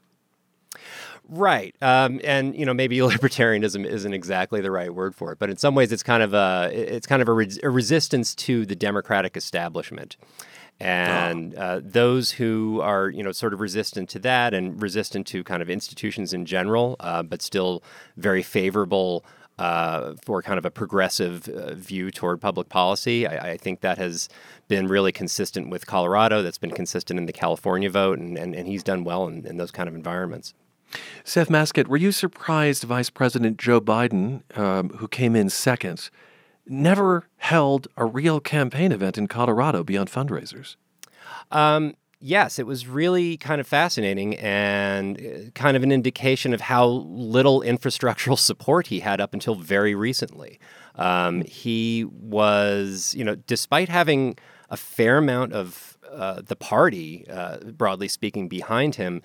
Right, 1.29 1.75
um, 1.81 2.19
and 2.23 2.55
you 2.55 2.65
know 2.65 2.73
maybe 2.73 2.97
libertarianism 2.99 3.85
isn't 3.85 4.13
exactly 4.13 4.61
the 4.61 4.71
right 4.71 4.93
word 4.93 5.15
for 5.15 5.31
it, 5.31 5.39
but 5.39 5.49
in 5.49 5.57
some 5.57 5.75
ways 5.75 5.91
it's 5.91 6.03
kind 6.03 6.23
of 6.23 6.33
a 6.33 6.69
it's 6.73 7.07
kind 7.07 7.21
of 7.21 7.29
a, 7.29 7.47
a 7.63 7.69
resistance 7.69 8.35
to 8.35 8.65
the 8.65 8.75
democratic 8.75 9.37
establishment 9.37 10.17
and 10.79 11.55
uh, 11.55 11.79
those 11.83 12.31
who 12.31 12.81
are 12.81 13.09
you 13.09 13.23
know 13.23 13.31
sort 13.31 13.53
of 13.53 13.61
resistant 13.61 14.09
to 14.09 14.19
that 14.19 14.53
and 14.53 14.81
resistant 14.81 15.27
to 15.27 15.43
kind 15.43 15.61
of 15.61 15.69
institutions 15.69 16.33
in 16.33 16.45
general, 16.45 16.95
uh, 16.99 17.23
but 17.23 17.41
still 17.41 17.83
very 18.17 18.43
favorable 18.43 19.23
uh, 19.59 20.13
for 20.23 20.41
kind 20.41 20.57
of 20.57 20.65
a 20.65 20.71
progressive 20.71 21.47
uh, 21.47 21.75
view 21.75 22.09
toward 22.11 22.41
public 22.41 22.69
policy. 22.69 23.27
I, 23.27 23.51
I, 23.51 23.57
think 23.57 23.81
that 23.81 23.99
has 23.99 24.27
been 24.67 24.87
really 24.87 25.11
consistent 25.11 25.69
with 25.69 25.85
Colorado. 25.85 26.41
That's 26.41 26.57
been 26.57 26.71
consistent 26.71 27.19
in 27.19 27.27
the 27.27 27.33
California 27.33 27.89
vote, 27.89 28.17
and, 28.17 28.35
and, 28.35 28.55
and 28.55 28.67
he's 28.67 28.81
done 28.81 29.03
well 29.03 29.27
in, 29.27 29.45
in 29.45 29.57
those 29.57 29.69
kind 29.69 29.87
of 29.87 29.93
environments. 29.93 30.55
Seth 31.23 31.49
Masket, 31.49 31.87
were 31.87 31.97
you 31.97 32.11
surprised 32.11 32.83
Vice 32.83 33.09
President 33.09 33.57
Joe 33.57 33.79
Biden, 33.79 34.41
um, 34.57 34.89
who 34.89 35.07
came 35.07 35.35
in 35.35 35.49
second, 35.49 36.09
never 36.65 37.27
held 37.37 37.87
a 37.97 38.05
real 38.05 38.39
campaign 38.39 38.91
event 38.91 39.17
in 39.17 39.27
Colorado 39.27 39.83
beyond 39.83 40.09
fundraisers. 40.09 40.75
Um, 41.51 41.95
yes, 42.19 42.57
it 42.57 42.65
was 42.65 42.87
really 42.87 43.37
kind 43.37 43.59
of 43.59 43.67
fascinating 43.67 44.35
and 44.37 45.19
uh, 45.19 45.51
kind 45.51 45.75
of 45.75 45.83
an 45.83 45.91
indication 45.91 46.53
of 46.53 46.61
how 46.61 46.85
little 46.85 47.61
infrastructural 47.61 48.37
support 48.49 48.87
he 48.87 49.01
had 49.01 49.19
up 49.19 49.33
until 49.33 49.55
very 49.55 49.95
recently. 49.95 50.59
Um, 50.95 51.41
he 51.41 52.05
was, 52.05 53.13
you 53.17 53.23
know, 53.23 53.35
despite 53.35 53.89
having 53.89 54.37
a 54.69 54.77
fair 54.77 55.17
amount 55.17 55.53
of 55.53 55.97
uh, 56.11 56.41
the 56.41 56.55
party, 56.55 57.25
uh, 57.29 57.57
broadly 57.71 58.07
speaking, 58.07 58.47
behind 58.47 58.95
him, 58.95 59.21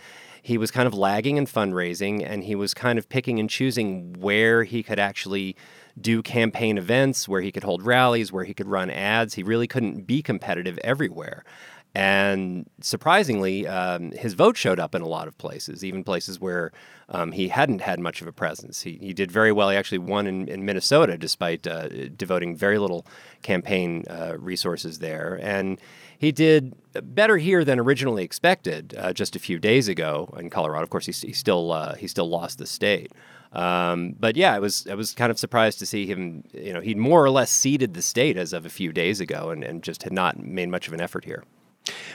he 0.48 0.56
was 0.56 0.70
kind 0.70 0.86
of 0.86 0.94
lagging 0.94 1.36
in 1.36 1.44
fundraising 1.44 2.24
and 2.26 2.42
he 2.42 2.54
was 2.54 2.72
kind 2.72 2.98
of 2.98 3.06
picking 3.10 3.38
and 3.38 3.50
choosing 3.50 4.14
where 4.14 4.64
he 4.64 4.82
could 4.82 4.98
actually 4.98 5.54
do 6.00 6.22
campaign 6.22 6.78
events, 6.78 7.28
where 7.28 7.42
he 7.42 7.52
could 7.52 7.64
hold 7.64 7.82
rallies, 7.82 8.32
where 8.32 8.44
he 8.44 8.54
could 8.54 8.66
run 8.66 8.88
ads. 8.88 9.34
He 9.34 9.42
really 9.42 9.66
couldn't 9.66 10.06
be 10.06 10.22
competitive 10.22 10.78
everywhere. 10.82 11.44
And 11.94 12.64
surprisingly, 12.80 13.66
um, 13.66 14.12
his 14.12 14.32
vote 14.32 14.56
showed 14.56 14.80
up 14.80 14.94
in 14.94 15.02
a 15.02 15.06
lot 15.06 15.28
of 15.28 15.36
places, 15.36 15.84
even 15.84 16.02
places 16.02 16.40
where 16.40 16.72
um, 17.10 17.32
he 17.32 17.48
hadn't 17.48 17.82
had 17.82 18.00
much 18.00 18.22
of 18.22 18.26
a 18.26 18.32
presence. 18.32 18.80
He, 18.82 18.98
he 19.02 19.12
did 19.12 19.30
very 19.30 19.52
well. 19.52 19.68
He 19.68 19.76
actually 19.76 19.98
won 19.98 20.26
in, 20.26 20.48
in 20.48 20.64
Minnesota 20.64 21.18
despite 21.18 21.66
uh, 21.66 21.88
devoting 22.16 22.56
very 22.56 22.78
little 22.78 23.04
campaign 23.42 24.04
uh, 24.08 24.36
resources 24.38 25.00
there. 25.00 25.38
And 25.42 25.78
he 26.18 26.32
did 26.32 26.74
better 26.92 27.36
here 27.38 27.64
than 27.64 27.78
originally 27.78 28.24
expected 28.24 28.94
uh, 28.98 29.12
just 29.12 29.36
a 29.36 29.38
few 29.38 29.58
days 29.58 29.88
ago 29.88 30.34
in 30.38 30.50
Colorado. 30.50 30.82
Of 30.82 30.90
course, 30.90 31.06
he, 31.06 31.12
he 31.12 31.32
still, 31.32 31.72
uh, 31.72 31.94
he 31.94 32.08
still 32.08 32.28
lost 32.28 32.58
the 32.58 32.66
state. 32.66 33.12
Um, 33.52 34.14
but 34.18 34.36
yeah, 34.36 34.52
I 34.52 34.58
was 34.58 34.86
I 34.88 34.94
was 34.94 35.14
kind 35.14 35.30
of 35.30 35.38
surprised 35.38 35.78
to 35.78 35.86
see 35.86 36.06
him. 36.06 36.44
You 36.52 36.74
know, 36.74 36.80
he'd 36.80 36.98
more 36.98 37.24
or 37.24 37.30
less 37.30 37.50
ceded 37.50 37.94
the 37.94 38.02
state 38.02 38.36
as 38.36 38.52
of 38.52 38.66
a 38.66 38.68
few 38.68 38.92
days 38.92 39.20
ago, 39.20 39.48
and, 39.50 39.64
and 39.64 39.82
just 39.82 40.02
had 40.02 40.12
not 40.12 40.38
made 40.38 40.68
much 40.68 40.86
of 40.86 40.92
an 40.92 41.00
effort 41.00 41.24
here. 41.24 41.44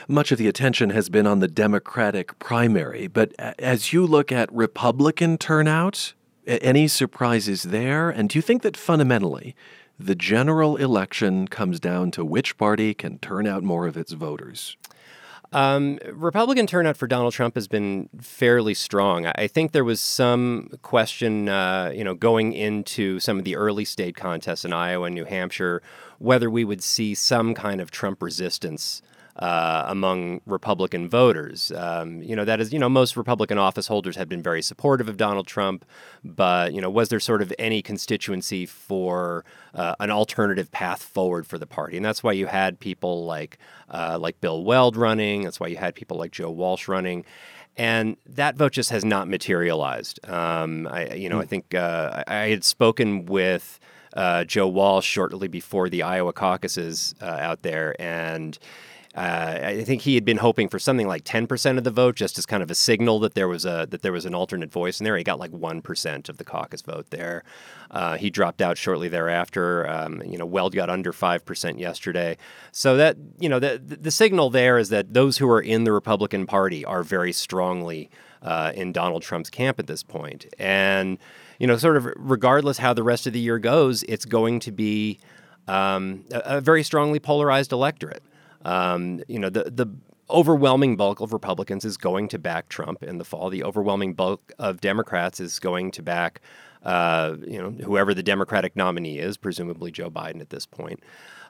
Much 0.06 0.30
of 0.30 0.38
the 0.38 0.46
attention 0.46 0.90
has 0.90 1.08
been 1.08 1.26
on 1.26 1.40
the 1.40 1.48
Democratic 1.48 2.38
primary, 2.38 3.08
but 3.08 3.32
as 3.58 3.92
you 3.92 4.06
look 4.06 4.30
at 4.30 4.52
Republican 4.52 5.36
turnout, 5.36 6.14
any 6.46 6.86
surprises 6.86 7.64
there? 7.64 8.10
And 8.10 8.28
do 8.28 8.38
you 8.38 8.42
think 8.42 8.62
that 8.62 8.76
fundamentally, 8.76 9.56
the 9.98 10.14
general 10.14 10.76
election 10.76 11.48
comes 11.48 11.80
down 11.80 12.10
to 12.12 12.24
which 12.24 12.56
party 12.56 12.94
can 12.94 13.18
turn 13.18 13.46
out 13.46 13.62
more 13.62 13.86
of 13.86 13.96
its 13.96 14.12
voters? 14.12 14.76
Um, 15.52 16.00
Republican 16.12 16.66
turnout 16.66 16.96
for 16.96 17.06
Donald 17.06 17.32
Trump 17.32 17.54
has 17.54 17.68
been 17.68 18.08
fairly 18.20 18.74
strong. 18.74 19.26
I 19.26 19.46
think 19.46 19.70
there 19.70 19.84
was 19.84 20.00
some 20.00 20.68
question, 20.82 21.48
uh, 21.48 21.92
you 21.94 22.02
know, 22.02 22.14
going 22.14 22.52
into 22.52 23.20
some 23.20 23.38
of 23.38 23.44
the 23.44 23.54
early 23.54 23.84
state 23.84 24.16
contests 24.16 24.64
in 24.64 24.72
Iowa 24.72 25.06
and 25.06 25.14
New 25.14 25.24
Hampshire, 25.24 25.80
whether 26.18 26.50
we 26.50 26.64
would 26.64 26.82
see 26.82 27.14
some 27.14 27.54
kind 27.54 27.80
of 27.80 27.92
Trump 27.92 28.20
resistance 28.20 29.00
uh, 29.36 29.84
among 29.88 30.40
Republican 30.46 31.08
voters. 31.08 31.72
Um, 31.72 32.22
you 32.22 32.36
know, 32.36 32.44
that 32.44 32.60
is, 32.60 32.72
you 32.72 32.78
know, 32.78 32.88
most 32.88 33.16
Republican 33.16 33.58
office 33.58 33.88
holders 33.88 34.16
have 34.16 34.28
been 34.28 34.42
very 34.42 34.62
supportive 34.62 35.08
of 35.08 35.16
Donald 35.16 35.46
Trump, 35.46 35.84
but, 36.22 36.72
you 36.72 36.80
know, 36.80 36.90
was 36.90 37.08
there 37.08 37.20
sort 37.20 37.42
of 37.42 37.52
any 37.58 37.82
constituency 37.82 38.66
for 38.66 39.44
uh, 39.74 39.94
an 39.98 40.10
alternative 40.10 40.70
path 40.70 41.02
forward 41.02 41.46
for 41.46 41.58
the 41.58 41.66
party? 41.66 41.96
And 41.96 42.04
that's 42.04 42.22
why 42.22 42.32
you 42.32 42.46
had 42.46 42.78
people 42.78 43.24
like, 43.24 43.58
uh, 43.90 44.18
like 44.20 44.40
Bill 44.40 44.62
Weld 44.62 44.96
running, 44.96 45.42
that's 45.42 45.58
why 45.58 45.66
you 45.66 45.76
had 45.76 45.94
people 45.94 46.16
like 46.16 46.30
Joe 46.30 46.50
Walsh 46.50 46.88
running. 46.88 47.24
And 47.76 48.16
that 48.24 48.56
vote 48.56 48.70
just 48.70 48.90
has 48.90 49.04
not 49.04 49.26
materialized. 49.26 50.24
Um, 50.28 50.86
I, 50.86 51.14
you 51.14 51.28
know. 51.28 51.40
I 51.40 51.44
think 51.44 51.74
uh, 51.74 52.22
I 52.28 52.50
had 52.50 52.62
spoken 52.62 53.26
with 53.26 53.80
uh, 54.12 54.44
Joe 54.44 54.68
Walsh 54.68 55.06
shortly 55.06 55.48
before 55.48 55.88
the 55.88 56.04
Iowa 56.04 56.32
caucuses 56.32 57.16
uh, 57.20 57.24
out 57.24 57.62
there, 57.62 58.00
and 58.00 58.56
uh, 59.16 59.60
I 59.62 59.84
think 59.84 60.02
he 60.02 60.16
had 60.16 60.24
been 60.24 60.38
hoping 60.38 60.68
for 60.68 60.80
something 60.80 61.06
like 61.06 61.22
10% 61.24 61.78
of 61.78 61.84
the 61.84 61.90
vote, 61.90 62.16
just 62.16 62.36
as 62.36 62.46
kind 62.46 62.64
of 62.64 62.70
a 62.70 62.74
signal 62.74 63.20
that 63.20 63.34
there 63.34 63.46
was 63.46 63.64
a 63.64 63.86
that 63.90 64.02
there 64.02 64.12
was 64.12 64.26
an 64.26 64.34
alternate 64.34 64.72
voice 64.72 65.00
in 65.00 65.04
there. 65.04 65.16
He 65.16 65.22
got 65.22 65.38
like 65.38 65.52
1% 65.52 66.28
of 66.28 66.36
the 66.36 66.44
caucus 66.44 66.82
vote 66.82 67.10
there. 67.10 67.44
Uh, 67.92 68.16
he 68.16 68.28
dropped 68.28 68.60
out 68.60 68.76
shortly 68.76 69.08
thereafter. 69.08 69.88
Um, 69.88 70.20
you 70.22 70.36
know, 70.36 70.46
Weld 70.46 70.74
got 70.74 70.90
under 70.90 71.12
5% 71.12 71.78
yesterday. 71.78 72.36
So 72.72 72.96
that 72.96 73.16
you 73.38 73.48
know 73.48 73.60
the 73.60 73.78
the 73.78 74.10
signal 74.10 74.50
there 74.50 74.78
is 74.78 74.88
that 74.88 75.14
those 75.14 75.38
who 75.38 75.48
are 75.48 75.60
in 75.60 75.84
the 75.84 75.92
Republican 75.92 76.44
Party 76.46 76.84
are 76.84 77.04
very 77.04 77.32
strongly 77.32 78.10
uh, 78.42 78.72
in 78.74 78.90
Donald 78.90 79.22
Trump's 79.22 79.50
camp 79.50 79.78
at 79.78 79.86
this 79.86 80.02
point. 80.02 80.46
and 80.58 81.18
you 81.58 81.68
know, 81.68 81.76
sort 81.76 81.96
of 81.96 82.08
regardless 82.16 82.78
how 82.78 82.92
the 82.92 83.04
rest 83.04 83.28
of 83.28 83.32
the 83.32 83.38
year 83.38 83.60
goes, 83.60 84.02
it's 84.04 84.24
going 84.24 84.58
to 84.60 84.72
be 84.72 85.18
um, 85.68 86.24
a, 86.32 86.56
a 86.56 86.60
very 86.60 86.82
strongly 86.82 87.20
polarized 87.20 87.72
electorate. 87.72 88.24
Um, 88.64 89.22
you 89.28 89.38
know, 89.38 89.50
the 89.50 89.64
the 89.64 89.86
overwhelming 90.30 90.96
bulk 90.96 91.20
of 91.20 91.32
Republicans 91.32 91.84
is 91.84 91.96
going 91.96 92.28
to 92.28 92.38
back 92.38 92.68
Trump 92.68 93.02
in 93.02 93.18
the 93.18 93.24
fall. 93.24 93.50
The 93.50 93.62
overwhelming 93.64 94.14
bulk 94.14 94.52
of 94.58 94.80
Democrats 94.80 95.38
is 95.38 95.58
going 95.58 95.90
to 95.92 96.02
back, 96.02 96.40
uh, 96.82 97.36
you 97.46 97.60
know, 97.60 97.70
whoever 97.84 98.14
the 98.14 98.22
Democratic 98.22 98.74
nominee 98.74 99.18
is, 99.18 99.36
presumably 99.36 99.90
Joe 99.90 100.10
Biden 100.10 100.40
at 100.40 100.50
this 100.50 100.66
point. 100.66 101.00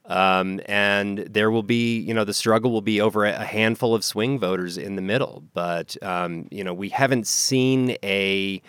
Um, 0.07 0.61
and 0.67 1.19
there 1.19 1.51
will 1.51 1.63
be, 1.63 1.99
you 1.99 2.13
know, 2.13 2.25
the 2.25 2.35
struggle 2.35 2.71
will 2.71 2.83
be 2.83 3.01
over 3.01 3.25
a 3.25 3.45
handful 3.45 3.95
of 3.95 4.05
swing 4.05 4.39
voters 4.39 4.77
in 4.77 4.97
the 4.97 5.03
middle. 5.03 5.45
But, 5.55 5.97
um, 6.03 6.49
you 6.51 6.63
know, 6.63 6.75
we 6.75 6.91
haven't 6.91 7.27
seen 7.27 7.97
a 8.03 8.61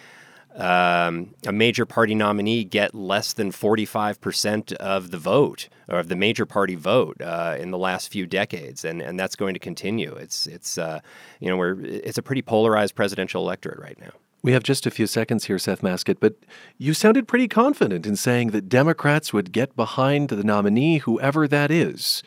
um, 0.55 1.33
a 1.45 1.51
major 1.51 1.85
party 1.85 2.15
nominee 2.15 2.63
get 2.63 2.95
less 2.95 3.33
than 3.33 3.51
45% 3.51 4.73
of 4.73 5.11
the 5.11 5.17
vote 5.17 5.67
or 5.89 5.99
of 5.99 6.07
the 6.07 6.15
major 6.15 6.45
party 6.45 6.75
vote 6.75 7.21
uh, 7.21 7.57
in 7.59 7.71
the 7.71 7.77
last 7.77 8.11
few 8.11 8.25
decades, 8.25 8.85
and, 8.85 9.01
and 9.01 9.19
that's 9.19 9.35
going 9.35 9.53
to 9.53 9.59
continue. 9.59 10.13
It's 10.13 10.47
it's 10.47 10.77
uh, 10.77 11.01
you 11.39 11.49
know 11.49 11.57
we're 11.57 11.79
it's 11.83 12.17
a 12.17 12.23
pretty 12.23 12.41
polarized 12.41 12.95
presidential 12.95 13.41
electorate 13.41 13.79
right 13.79 13.99
now. 13.99 14.11
We 14.43 14.51
have 14.51 14.63
just 14.63 14.85
a 14.85 14.91
few 14.91 15.07
seconds 15.07 15.45
here, 15.45 15.57
Seth 15.57 15.81
Masket, 15.81 16.19
but 16.19 16.35
you 16.77 16.93
sounded 16.93 17.27
pretty 17.27 17.47
confident 17.47 18.05
in 18.05 18.15
saying 18.15 18.51
that 18.51 18.69
Democrats 18.69 19.33
would 19.33 19.51
get 19.51 19.75
behind 19.75 20.29
the 20.29 20.43
nominee, 20.43 20.99
whoever 20.99 21.47
that 21.47 21.71
is. 21.71 22.21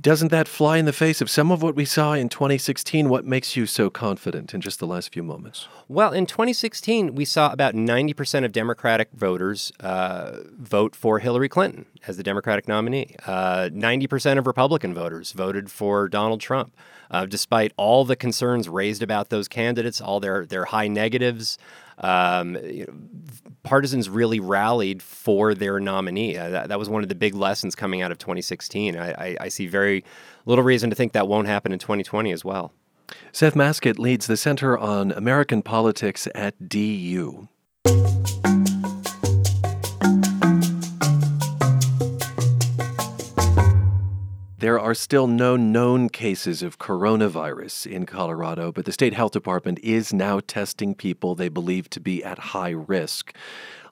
Doesn't 0.00 0.28
that 0.28 0.48
fly 0.48 0.78
in 0.78 0.84
the 0.84 0.92
face 0.92 1.20
of 1.20 1.30
some 1.30 1.52
of 1.52 1.62
what 1.62 1.74
we 1.74 1.84
saw 1.84 2.12
in 2.12 2.28
2016? 2.28 3.08
What 3.08 3.24
makes 3.24 3.56
you 3.56 3.66
so 3.66 3.90
confident 3.90 4.52
in 4.54 4.60
just 4.60 4.78
the 4.78 4.86
last 4.86 5.12
few 5.12 5.22
moments? 5.22 5.68
Well, 5.88 6.12
in 6.12 6.26
2016, 6.26 7.14
we 7.14 7.24
saw 7.24 7.52
about 7.52 7.74
90% 7.74 8.44
of 8.44 8.52
Democratic 8.52 9.10
voters 9.12 9.72
uh, 9.80 10.38
vote 10.58 10.96
for 10.96 11.18
Hillary 11.18 11.48
Clinton 11.48 11.86
as 12.06 12.16
the 12.16 12.22
Democratic 12.22 12.66
nominee. 12.66 13.14
Uh, 13.26 13.68
90% 13.72 14.38
of 14.38 14.46
Republican 14.46 14.94
voters 14.94 15.32
voted 15.32 15.70
for 15.70 16.08
Donald 16.08 16.40
Trump. 16.40 16.74
Uh, 17.10 17.26
despite 17.26 17.72
all 17.76 18.04
the 18.04 18.14
concerns 18.14 18.68
raised 18.68 19.02
about 19.02 19.30
those 19.30 19.48
candidates, 19.48 20.00
all 20.00 20.20
their, 20.20 20.46
their 20.46 20.66
high 20.66 20.86
negatives, 20.86 21.58
um, 22.00 22.56
you 22.64 22.86
know, 22.86 22.94
partisans 23.62 24.08
really 24.08 24.40
rallied 24.40 25.02
for 25.02 25.54
their 25.54 25.78
nominee. 25.80 26.36
Uh, 26.36 26.48
that, 26.50 26.68
that, 26.68 26.78
was 26.78 26.88
one 26.88 27.02
of 27.02 27.08
the 27.08 27.14
big 27.14 27.34
lessons 27.34 27.74
coming 27.74 28.02
out 28.02 28.10
of 28.10 28.18
2016. 28.18 28.96
I, 28.96 29.10
I, 29.10 29.36
I 29.42 29.48
see 29.48 29.66
very 29.66 30.04
little 30.46 30.64
reason 30.64 30.90
to 30.90 30.96
think 30.96 31.12
that 31.12 31.28
won't 31.28 31.46
happen 31.46 31.72
in 31.72 31.78
2020 31.78 32.32
as 32.32 32.44
well. 32.44 32.72
Seth 33.32 33.54
Masket 33.54 33.98
leads 33.98 34.26
the 34.26 34.36
Center 34.36 34.78
on 34.78 35.12
American 35.12 35.62
Politics 35.62 36.26
at 36.34 36.68
DU. 36.68 37.48
There 44.60 44.78
are 44.78 44.92
still 44.92 45.26
no 45.26 45.56
known 45.56 46.10
cases 46.10 46.62
of 46.62 46.78
coronavirus 46.78 47.90
in 47.90 48.04
Colorado, 48.04 48.70
but 48.70 48.84
the 48.84 48.92
state 48.92 49.14
health 49.14 49.32
department 49.32 49.78
is 49.82 50.12
now 50.12 50.40
testing 50.40 50.94
people 50.94 51.34
they 51.34 51.48
believe 51.48 51.88
to 51.88 51.98
be 51.98 52.22
at 52.22 52.38
high 52.38 52.68
risk. 52.68 53.34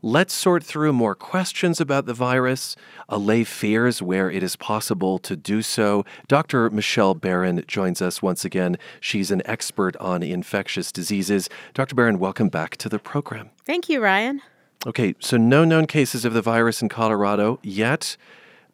Let's 0.02 0.34
sort 0.34 0.62
through 0.62 0.92
more 0.92 1.14
questions 1.14 1.80
about 1.80 2.04
the 2.04 2.12
virus, 2.12 2.76
allay 3.08 3.44
fears 3.44 4.02
where 4.02 4.30
it 4.30 4.42
is 4.42 4.56
possible 4.56 5.18
to 5.20 5.36
do 5.36 5.62
so. 5.62 6.04
Dr. 6.26 6.68
Michelle 6.68 7.14
Barron 7.14 7.64
joins 7.66 8.02
us 8.02 8.20
once 8.20 8.44
again. 8.44 8.76
She's 9.00 9.30
an 9.30 9.40
expert 9.46 9.96
on 9.96 10.22
infectious 10.22 10.92
diseases. 10.92 11.48
Dr. 11.72 11.94
Barron, 11.94 12.18
welcome 12.18 12.50
back 12.50 12.76
to 12.76 12.90
the 12.90 12.98
program. 12.98 13.48
Thank 13.64 13.88
you, 13.88 14.02
Ryan. 14.02 14.42
Okay, 14.86 15.14
so 15.18 15.38
no 15.38 15.64
known 15.64 15.86
cases 15.86 16.26
of 16.26 16.34
the 16.34 16.42
virus 16.42 16.82
in 16.82 16.90
Colorado 16.90 17.58
yet 17.62 18.18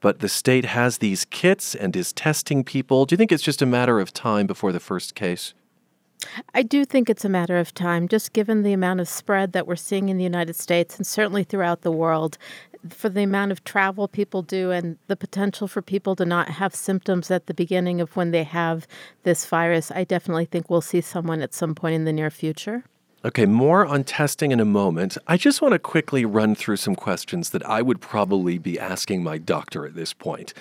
but 0.05 0.19
the 0.19 0.29
state 0.29 0.67
has 0.67 0.99
these 0.99 1.25
kits 1.25 1.75
and 1.75 1.97
is 1.97 2.13
testing 2.13 2.63
people. 2.63 3.07
Do 3.07 3.15
you 3.15 3.17
think 3.17 3.33
it's 3.33 3.43
just 3.43 3.63
a 3.63 3.67
matter 3.67 4.01
of 4.01 4.13
time 4.13 4.47
before 4.47 4.71
the 4.71 4.79
first 4.79 5.15
case? 5.15 5.55
I 6.53 6.63
do 6.63 6.85
think 6.85 7.09
it's 7.09 7.25
a 7.25 7.31
matter 7.31 7.57
of 7.57 7.73
time, 7.73 8.07
just 8.07 8.35
given 8.35 8.65
the 8.65 8.75
amount 8.75 9.01
of 9.01 9.09
spread 9.09 9.55
that 9.55 9.67
we're 9.67 9.77
seeing 9.77 10.11
in 10.11 10.19
the 10.19 10.23
United 10.23 10.57
States 10.57 10.99
and 10.99 11.07
certainly 11.07 11.43
throughout 11.43 11.81
the 11.81 11.91
world. 11.91 12.37
For 12.91 13.09
the 13.09 13.23
amount 13.23 13.53
of 13.53 13.65
travel 13.65 14.07
people 14.07 14.43
do 14.43 14.71
and 14.73 14.99
the 15.07 15.17
potential 15.17 15.69
for 15.69 15.81
people 15.81 16.15
to 16.17 16.27
not 16.27 16.51
have 16.51 16.75
symptoms 16.75 17.31
at 17.31 17.47
the 17.47 17.55
beginning 17.55 18.03
of 18.03 18.15
when 18.15 18.31
they 18.31 18.45
have 18.45 18.87
this 19.23 19.47
virus, 19.47 19.91
I 19.91 20.05
definitely 20.05 20.45
think 20.45 20.69
we'll 20.69 20.83
see 20.83 21.01
someone 21.01 21.41
at 21.41 21.55
some 21.55 21.75
point 21.75 21.95
in 21.95 22.05
the 22.05 22.13
near 22.13 22.31
future. 22.31 22.85
Okay, 23.27 23.47
more 23.47 23.87
on 23.87 24.05
testing 24.05 24.53
in 24.53 24.61
a 24.61 24.67
moment. 24.67 25.17
I 25.27 25.39
just 25.39 25.63
want 25.63 25.73
to 25.73 25.79
quickly 25.79 26.27
run 26.27 26.55
through 26.55 26.77
some 26.77 26.95
questions 26.95 27.51
that 27.51 27.65
I 27.65 27.81
would 27.81 28.03
probably 28.03 28.59
be 28.59 28.79
asking 28.79 29.23
my 29.23 29.39
doctor 29.39 29.87
at 29.87 29.95
this 29.95 30.13
point. 30.13 30.53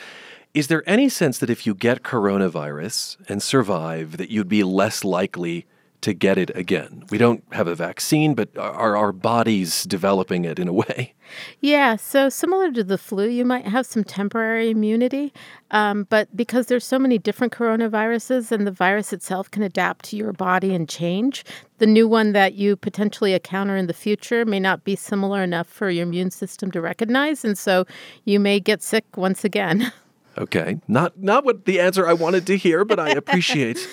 Is 0.53 0.67
there 0.67 0.82
any 0.88 1.10
sense 1.10 1.39
that 1.39 1.50
if 1.50 1.67
you 1.67 1.75
get 1.75 2.03
coronavirus 2.03 3.17
and 3.27 3.43
survive, 3.43 4.15
that 4.15 4.29
you'd 4.29 4.48
be 4.48 4.63
less 4.63 5.03
likely 5.03 5.65
to 6.03 6.13
get 6.13 6.38
it 6.38 6.51
again. 6.55 7.05
We 7.10 7.17
don't 7.17 7.43
have 7.53 7.67
a 7.67 7.75
vaccine, 7.75 8.36
but 8.36 8.55
are 8.57 8.98
our 8.98 9.13
bodies 9.13 9.83
developing 9.83 10.43
it 10.43 10.60
in 10.60 10.67
a 10.67 10.74
way? 10.74 11.13
Yeah, 11.62 11.95
so 11.95 12.27
similar 12.27 12.72
to 12.74 12.83
the 12.83 12.98
flu, 12.98 13.27
you 13.27 13.45
might 13.45 13.65
have 13.65 13.86
some 13.86 14.03
temporary 14.03 14.69
immunity, 14.69 15.33
um, 15.72 16.05
but 16.10 16.36
because 16.36 16.67
there's 16.67 16.86
so 16.86 17.00
many 17.00 17.17
different 17.17 17.53
coronaviruses 17.53 18.51
and 18.51 18.67
the 18.67 18.72
virus 18.72 19.13
itself 19.13 19.50
can 19.50 19.63
adapt 19.63 20.03
to 20.05 20.17
your 20.17 20.33
body 20.33 20.75
and 20.75 20.89
change, 20.89 21.45
the 21.77 21.88
new 21.88 22.07
one 22.07 22.33
that 22.33 22.55
you 22.55 22.75
potentially 22.75 23.33
encounter 23.33 23.77
in 23.77 23.88
the 23.88 23.93
future 23.93 24.45
may 24.45 24.60
not 24.60 24.83
be 24.83 24.98
similar 24.98 25.41
enough 25.41 25.67
for 25.67 25.89
your 25.89 26.03
immune 26.03 26.31
system 26.31 26.69
to 26.72 26.81
recognize, 26.81 27.45
and 27.45 27.57
so 27.57 27.86
you 28.25 28.41
may 28.41 28.60
get 28.60 28.83
sick 28.83 29.05
once 29.15 29.43
again. 29.43 29.91
Okay, 30.36 30.81
not 30.88 31.22
not 31.22 31.45
what 31.45 31.65
the 31.65 31.79
answer 31.79 32.07
I 32.07 32.13
wanted 32.13 32.48
to 32.48 32.57
hear, 32.57 32.83
but 32.83 33.00
I 33.00 33.10
appreciate 33.22 33.88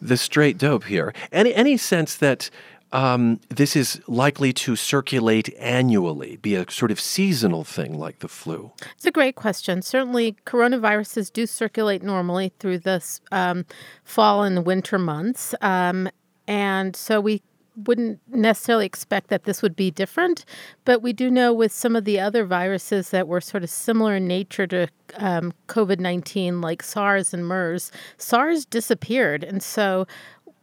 the 0.00 0.16
straight 0.16 0.58
dope 0.58 0.84
here. 0.84 1.12
Any 1.32 1.54
any 1.54 1.76
sense 1.76 2.16
that 2.16 2.50
um, 2.92 3.40
this 3.48 3.76
is 3.76 4.00
likely 4.06 4.52
to 4.52 4.74
circulate 4.74 5.54
annually, 5.58 6.36
be 6.36 6.54
a 6.56 6.68
sort 6.70 6.90
of 6.90 6.98
seasonal 6.98 7.64
thing 7.64 7.98
like 7.98 8.18
the 8.18 8.28
flu? 8.28 8.72
It's 8.96 9.06
a 9.06 9.12
great 9.12 9.36
question. 9.36 9.82
Certainly, 9.82 10.36
coronaviruses 10.44 11.32
do 11.32 11.46
circulate 11.46 12.02
normally 12.02 12.52
through 12.58 12.78
the 12.78 13.04
um, 13.30 13.64
fall 14.02 14.42
and 14.42 14.66
winter 14.66 14.98
months. 14.98 15.54
Um, 15.60 16.08
and 16.48 16.96
so 16.96 17.20
we 17.20 17.42
wouldn't 17.76 18.20
necessarily 18.28 18.86
expect 18.86 19.28
that 19.28 19.44
this 19.44 19.62
would 19.62 19.76
be 19.76 19.90
different, 19.90 20.44
but 20.84 21.02
we 21.02 21.12
do 21.12 21.30
know 21.30 21.52
with 21.52 21.72
some 21.72 21.96
of 21.96 22.04
the 22.04 22.20
other 22.20 22.44
viruses 22.44 23.10
that 23.10 23.28
were 23.28 23.40
sort 23.40 23.62
of 23.62 23.70
similar 23.70 24.16
in 24.16 24.26
nature 24.26 24.66
to 24.66 24.88
um, 25.16 25.52
COVID 25.68 26.00
19, 26.00 26.60
like 26.60 26.82
SARS 26.82 27.32
and 27.32 27.46
MERS, 27.46 27.90
SARS 28.16 28.64
disappeared. 28.64 29.44
And 29.44 29.62
so 29.62 30.06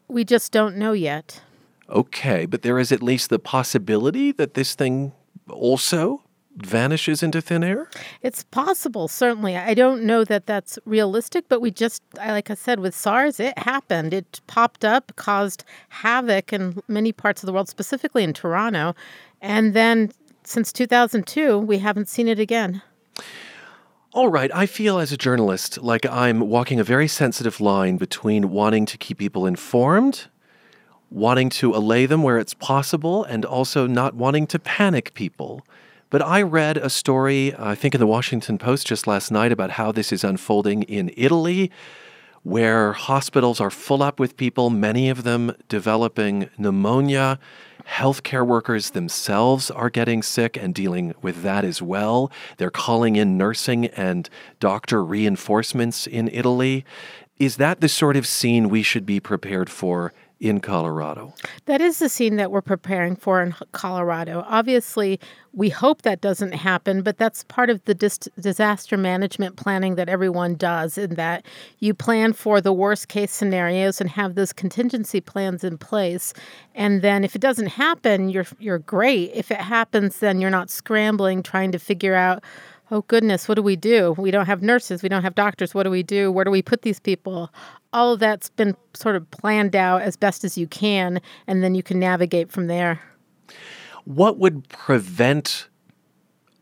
we 0.07 0.23
just 0.23 0.51
don't 0.51 0.77
know 0.77 0.93
yet. 0.93 1.41
Okay, 1.89 2.45
but 2.45 2.61
there 2.61 2.79
is 2.79 2.91
at 2.91 3.01
least 3.01 3.29
the 3.29 3.39
possibility 3.39 4.31
that 4.33 4.53
this 4.53 4.75
thing 4.75 5.13
also 5.49 6.21
vanishes 6.57 7.23
into 7.23 7.41
thin 7.41 7.63
air? 7.63 7.89
It's 8.21 8.43
possible, 8.43 9.07
certainly. 9.07 9.55
I 9.55 9.73
don't 9.73 10.03
know 10.03 10.23
that 10.23 10.45
that's 10.45 10.79
realistic, 10.85 11.45
but 11.49 11.61
we 11.61 11.71
just, 11.71 12.01
like 12.15 12.49
I 12.49 12.55
said, 12.55 12.79
with 12.79 12.95
SARS, 12.95 13.39
it 13.39 13.57
happened. 13.59 14.13
It 14.13 14.41
popped 14.47 14.83
up, 14.83 15.15
caused 15.15 15.63
havoc 15.89 16.53
in 16.53 16.81
many 16.87 17.11
parts 17.11 17.43
of 17.43 17.47
the 17.47 17.53
world, 17.53 17.69
specifically 17.69 18.23
in 18.23 18.33
Toronto. 18.33 18.95
And 19.41 19.73
then 19.73 20.11
since 20.43 20.71
2002, 20.71 21.57
we 21.59 21.79
haven't 21.79 22.09
seen 22.09 22.27
it 22.27 22.39
again. 22.39 22.81
All 24.13 24.29
right, 24.29 24.49
I 24.53 24.65
feel 24.65 24.99
as 24.99 25.11
a 25.11 25.17
journalist 25.17 25.81
like 25.83 26.05
I'm 26.05 26.39
walking 26.39 26.79
a 26.79 26.83
very 26.83 27.07
sensitive 27.07 27.61
line 27.61 27.97
between 27.97 28.49
wanting 28.49 28.85
to 28.87 28.97
keep 28.97 29.19
people 29.19 29.45
informed 29.45 30.27
wanting 31.09 31.49
to 31.49 31.73
allay 31.73 32.05
them 32.05 32.23
where 32.23 32.37
it's 32.37 32.53
possible 32.53 33.23
and 33.23 33.45
also 33.45 33.87
not 33.87 34.15
wanting 34.15 34.47
to 34.47 34.59
panic 34.59 35.13
people. 35.13 35.65
But 36.09 36.21
I 36.21 36.41
read 36.41 36.77
a 36.77 36.89
story, 36.89 37.53
I 37.59 37.75
think 37.75 37.93
in 37.93 37.99
the 37.99 38.07
Washington 38.07 38.57
Post 38.57 38.87
just 38.87 39.07
last 39.07 39.29
night, 39.29 39.51
about 39.51 39.71
how 39.71 39.91
this 39.91 40.13
is 40.13 40.23
unfolding 40.23 40.83
in 40.83 41.11
Italy, 41.17 41.69
where 42.43 42.93
hospitals 42.93 43.59
are 43.59 43.69
full 43.69 44.01
up 44.01 44.17
with 44.17 44.37
people, 44.37 44.69
many 44.69 45.09
of 45.09 45.23
them 45.23 45.53
developing 45.67 46.49
pneumonia. 46.57 47.39
Healthcare 47.85 48.47
workers 48.47 48.91
themselves 48.91 49.69
are 49.69 49.89
getting 49.89 50.23
sick 50.23 50.55
and 50.55 50.73
dealing 50.73 51.13
with 51.21 51.43
that 51.43 51.65
as 51.65 51.81
well. 51.81 52.31
They're 52.55 52.69
calling 52.69 53.17
in 53.17 53.37
nursing 53.37 53.87
and 53.87 54.29
doctor 54.61 55.03
reinforcements 55.03 56.07
in 56.07 56.29
Italy. 56.29 56.85
Is 57.37 57.57
that 57.57 57.81
the 57.81 57.89
sort 57.89 58.15
of 58.15 58.25
scene 58.25 58.69
we 58.69 58.81
should 58.81 59.05
be 59.05 59.19
prepared 59.19 59.69
for 59.69 60.13
in 60.39 60.59
Colorado. 60.59 61.33
That 61.65 61.81
is 61.81 61.99
the 61.99 62.09
scene 62.09 62.35
that 62.35 62.51
we're 62.51 62.61
preparing 62.61 63.15
for 63.15 63.41
in 63.41 63.55
Colorado. 63.71 64.45
Obviously, 64.47 65.19
we 65.53 65.69
hope 65.69 66.03
that 66.03 66.21
doesn't 66.21 66.53
happen, 66.53 67.01
but 67.01 67.17
that's 67.17 67.43
part 67.45 67.71
of 67.71 67.83
the 67.85 67.95
dis- 67.95 68.29
disaster 68.39 68.97
management 68.97 69.55
planning 69.55 69.95
that 69.95 70.09
everyone 70.09 70.53
does, 70.55 70.97
in 70.97 71.15
that 71.15 71.43
you 71.79 71.95
plan 71.95 72.33
for 72.33 72.61
the 72.61 72.73
worst 72.73 73.07
case 73.07 73.31
scenarios 73.31 73.99
and 73.99 74.09
have 74.11 74.35
those 74.35 74.53
contingency 74.53 75.19
plans 75.19 75.63
in 75.63 75.77
place. 75.77 76.33
And 76.75 77.01
then 77.01 77.23
if 77.23 77.35
it 77.35 77.41
doesn't 77.41 77.67
happen, 77.67 78.29
you're 78.29 78.45
you're 78.59 78.79
great. 78.79 79.31
If 79.33 79.49
it 79.49 79.57
happens, 79.61 80.19
then 80.19 80.39
you're 80.39 80.51
not 80.51 80.69
scrambling 80.69 81.41
trying 81.41 81.71
to 81.71 81.79
figure 81.79 82.13
out 82.13 82.43
oh 82.91 83.01
goodness, 83.07 83.47
what 83.47 83.55
do 83.55 83.61
we 83.61 83.75
do? 83.75 84.15
We 84.17 84.31
don't 84.31 84.45
have 84.45 84.61
nurses, 84.61 85.03
we 85.03 85.09
don't 85.09 85.23
have 85.23 85.35
doctors. 85.35 85.73
What 85.73 85.83
do 85.83 85.89
we 85.89 86.03
do? 86.03 86.31
Where 86.31 86.45
do 86.45 86.51
we 86.51 86.61
put 86.61 86.81
these 86.81 86.99
people? 86.99 87.51
All 87.93 88.13
of 88.13 88.19
that's 88.19 88.49
been 88.49 88.75
sort 88.93 89.15
of 89.15 89.29
planned 89.31 89.75
out 89.75 90.01
as 90.01 90.15
best 90.15 90.43
as 90.43 90.57
you 90.57 90.67
can, 90.67 91.21
and 91.47 91.63
then 91.63 91.75
you 91.75 91.83
can 91.83 91.99
navigate 91.99 92.51
from 92.51 92.67
there. 92.67 92.99
What 94.05 94.37
would 94.37 94.67
prevent 94.69 95.67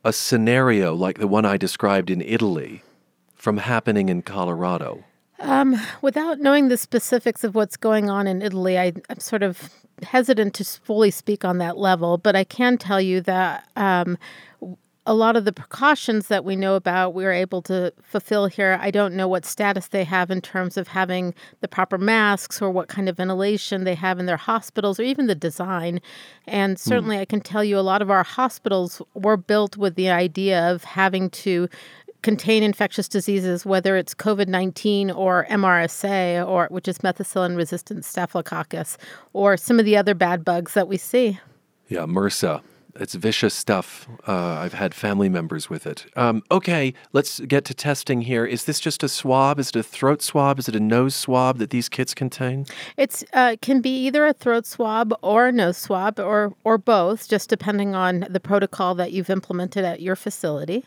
a 0.04 0.14
scenario 0.14 0.94
like 0.94 1.18
the 1.18 1.28
one 1.28 1.46
I 1.46 1.58
described 1.58 2.10
in 2.10 2.22
Italy 2.22 2.84
from 3.36 3.58
happening 3.58 4.10
in 4.10 4.22
Colorado? 4.22 5.04
Um, 5.40 5.76
without 6.02 6.40
knowing 6.40 6.70
the 6.70 6.78
specifics 6.78 7.44
of 7.44 7.56
what's 7.56 7.76
going 7.76 8.10
on 8.10 8.26
in 8.26 8.42
Italy, 8.42 8.80
I, 8.80 8.94
am 9.10 9.20
sort 9.20 9.44
of 9.44 9.70
hesitant 10.04 10.54
to 10.56 10.64
fully 10.64 11.12
speak 11.12 11.44
on 11.44 11.58
that 11.58 11.78
level, 11.78 12.18
but 12.18 12.36
I 12.36 12.44
can 12.44 12.78
tell 12.78 13.02
you 13.02 13.22
that 13.22 13.68
um, 13.76 14.18
a 15.08 15.14
lot 15.14 15.36
of 15.36 15.46
the 15.46 15.54
precautions 15.54 16.28
that 16.30 16.44
we 16.44 16.56
know 16.56 16.76
about, 16.76 17.14
we 17.14 17.26
are 17.26 17.32
able 17.32 17.62
to 17.64 17.94
fulfill 18.02 18.48
here. 18.48 18.80
I 18.82 18.90
don't 18.90 19.14
know 19.14 19.28
what 19.28 19.46
status 19.46 19.88
they 19.88 20.04
have 20.04 20.32
in 20.32 20.42
terms 20.42 20.78
of 20.78 20.88
having 20.88 21.36
the 21.62 21.68
proper 21.68 21.98
masks 21.98 22.62
or 22.62 22.72
what 22.72 22.88
kind 22.88 23.08
of 23.08 23.18
ventilation 23.18 23.84
they 23.84 23.94
have 23.96 24.20
in 24.20 24.26
their 24.26 24.38
hospitals 24.38 25.00
or 25.00 25.04
even 25.04 25.28
the 25.28 25.36
design. 25.36 26.02
And 26.48 26.74
hmm. 26.74 26.90
certainly, 26.90 27.18
mm. 27.18 27.22
I 27.22 27.26
can 27.26 27.42
tell 27.42 27.64
you 27.64 27.78
a 27.78 27.82
lot 27.82 28.02
of 28.02 28.10
our 28.10 28.24
hospitals 28.24 29.02
were 29.14 29.38
built 29.38 29.78
with 29.78 29.96
the 29.96 30.10
idea 30.10 30.72
of 30.72 30.84
having 30.84 31.30
to 31.32 31.70
contain 32.24 32.64
infectious 32.64 33.08
diseases, 33.08 33.68
whether 33.68 33.96
it's 33.96 34.16
COVID 34.16 34.48
19 34.48 35.12
or 35.12 35.46
MRSA, 35.52 36.48
or 36.48 36.68
which 36.72 36.88
is 36.88 36.98
methicillin 37.00 37.56
resistant 37.56 38.04
staphylococcus, 38.04 38.98
or 39.34 39.56
some 39.56 39.78
of 39.78 39.86
the 39.86 39.96
other 39.96 40.16
bad 40.16 40.44
bugs 40.44 40.74
that 40.74 40.88
we 40.88 40.98
see. 40.98 41.40
Yeah, 41.88 42.00
MRSA. 42.00 42.64
It's 42.98 43.14
vicious 43.14 43.54
stuff. 43.54 44.08
Uh, 44.28 44.34
I've 44.34 44.74
had 44.74 44.94
family 44.94 45.28
members 45.28 45.70
with 45.70 45.86
it. 45.86 46.06
Um, 46.16 46.44
okay, 46.50 46.94
let's 47.12 47.40
get 47.42 47.66
to 47.66 47.74
testing 47.74 48.22
here. 48.22 48.46
Is 48.46 48.64
this 48.66 48.80
just 48.80 49.04
a 49.04 49.10
swab? 49.10 49.60
Is 49.60 49.70
it 49.70 49.76
a 49.76 49.84
throat 49.84 50.22
swab? 50.22 50.60
Is 50.60 50.70
it 50.70 50.76
a 50.76 50.80
nose 50.80 51.14
swab 51.14 51.58
that 51.58 51.72
these 51.72 51.90
kits 51.90 52.14
contain? 52.14 52.66
It 52.96 53.24
uh, 53.34 53.58
can 53.62 53.82
be 53.82 54.06
either 54.06 54.26
a 54.26 54.34
throat 54.34 54.66
swab 54.66 55.14
or 55.22 55.48
a 55.48 55.52
nose 55.52 55.78
swab, 55.78 56.20
or 56.20 56.54
or 56.64 56.78
both, 56.78 57.28
just 57.28 57.50
depending 57.50 57.96
on 57.96 58.26
the 58.30 58.40
protocol 58.40 58.96
that 58.96 59.12
you've 59.12 59.30
implemented 59.30 59.84
at 59.84 60.02
your 60.02 60.16
facility. 60.16 60.86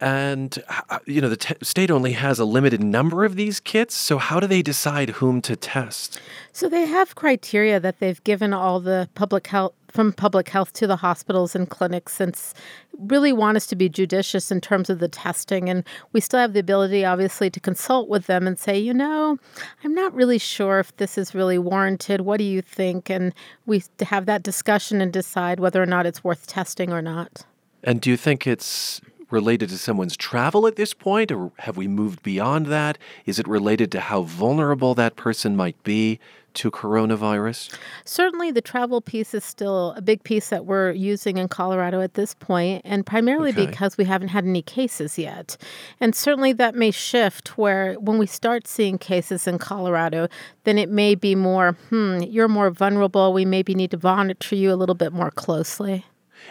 And, 0.00 0.62
uh, 0.90 0.98
you 1.06 1.20
know, 1.20 1.28
the 1.28 1.36
t- 1.36 1.54
state 1.62 1.90
only 1.90 2.12
has 2.12 2.38
a 2.38 2.44
limited 2.44 2.82
number 2.82 3.24
of 3.24 3.36
these 3.36 3.60
kits. 3.60 3.94
So, 3.94 4.18
how 4.18 4.40
do 4.40 4.46
they 4.46 4.60
decide 4.60 5.10
whom 5.10 5.40
to 5.42 5.56
test? 5.56 6.20
So, 6.52 6.68
they 6.68 6.84
have 6.86 7.14
criteria 7.14 7.78
that 7.80 8.00
they've 8.00 8.22
given 8.24 8.52
all 8.52 8.80
the 8.80 9.08
public 9.14 9.46
health 9.46 9.72
from 9.94 10.12
public 10.12 10.48
health 10.48 10.72
to 10.72 10.88
the 10.88 10.96
hospitals 10.96 11.54
and 11.54 11.70
clinics 11.70 12.14
since 12.14 12.52
really 12.98 13.32
want 13.32 13.56
us 13.56 13.66
to 13.66 13.76
be 13.76 13.88
judicious 13.88 14.50
in 14.50 14.60
terms 14.60 14.90
of 14.90 14.98
the 14.98 15.08
testing 15.08 15.68
and 15.68 15.84
we 16.12 16.20
still 16.20 16.40
have 16.40 16.52
the 16.52 16.58
ability 16.58 17.04
obviously 17.04 17.48
to 17.48 17.60
consult 17.60 18.08
with 18.08 18.26
them 18.26 18.46
and 18.46 18.58
say 18.58 18.76
you 18.76 18.92
know 18.92 19.38
i'm 19.84 19.94
not 19.94 20.12
really 20.12 20.38
sure 20.38 20.80
if 20.80 20.96
this 20.96 21.16
is 21.16 21.34
really 21.34 21.58
warranted 21.58 22.22
what 22.22 22.38
do 22.38 22.44
you 22.44 22.60
think 22.60 23.08
and 23.08 23.32
we 23.66 23.82
have 24.00 24.26
that 24.26 24.42
discussion 24.42 25.00
and 25.00 25.12
decide 25.12 25.60
whether 25.60 25.80
or 25.80 25.86
not 25.86 26.06
it's 26.06 26.24
worth 26.24 26.46
testing 26.46 26.92
or 26.92 27.00
not 27.00 27.46
and 27.84 28.00
do 28.00 28.10
you 28.10 28.16
think 28.16 28.46
it's 28.46 29.00
related 29.34 29.68
to 29.68 29.76
someone's 29.76 30.16
travel 30.16 30.66
at 30.66 30.76
this 30.76 30.94
point, 30.94 31.30
or 31.32 31.50
have 31.58 31.76
we 31.76 31.88
moved 31.88 32.22
beyond 32.22 32.66
that? 32.66 32.96
Is 33.26 33.38
it 33.38 33.48
related 33.48 33.90
to 33.92 34.00
how 34.00 34.22
vulnerable 34.22 34.94
that 34.94 35.16
person 35.16 35.56
might 35.56 35.82
be 35.82 36.20
to 36.54 36.70
coronavirus? 36.70 37.76
Certainly, 38.04 38.52
the 38.52 38.62
travel 38.62 39.00
piece 39.00 39.34
is 39.34 39.44
still 39.44 39.92
a 39.96 40.00
big 40.00 40.22
piece 40.22 40.50
that 40.50 40.66
we're 40.66 40.92
using 40.92 41.36
in 41.36 41.48
Colorado 41.48 42.00
at 42.00 42.14
this 42.14 42.32
point, 42.34 42.82
and 42.84 43.04
primarily 43.04 43.50
okay. 43.50 43.66
because 43.66 43.98
we 43.98 44.04
haven't 44.04 44.28
had 44.28 44.44
any 44.44 44.62
cases 44.62 45.18
yet. 45.18 45.56
And 46.00 46.14
certainly, 46.14 46.52
that 46.52 46.76
may 46.76 46.92
shift 46.92 47.58
where 47.58 47.94
when 47.94 48.18
we 48.18 48.26
start 48.26 48.68
seeing 48.68 48.98
cases 48.98 49.48
in 49.48 49.58
Colorado, 49.58 50.28
then 50.62 50.78
it 50.78 50.88
may 50.88 51.16
be 51.16 51.34
more, 51.34 51.72
hmm, 51.90 52.22
you're 52.22 52.48
more 52.48 52.70
vulnerable. 52.70 53.32
We 53.32 53.44
maybe 53.44 53.74
need 53.74 53.90
to 53.90 53.98
monitor 54.00 54.54
you 54.54 54.72
a 54.72 54.76
little 54.76 54.94
bit 54.94 55.12
more 55.12 55.32
closely. 55.32 56.04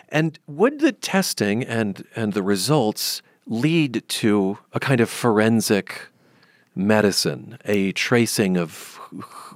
And 0.10 0.38
would 0.48 0.80
the 0.80 0.92
testing 0.92 1.64
and, 1.64 2.06
and 2.16 2.34
the 2.34 2.44
results 2.44 3.22
lead 3.46 4.04
to 4.08 4.58
a 4.72 4.80
kind 4.80 5.02
of 5.02 5.10
forensic 5.10 6.08
medicine, 6.76 7.58
a 7.66 7.92
tracing 7.92 8.58
of 8.58 9.00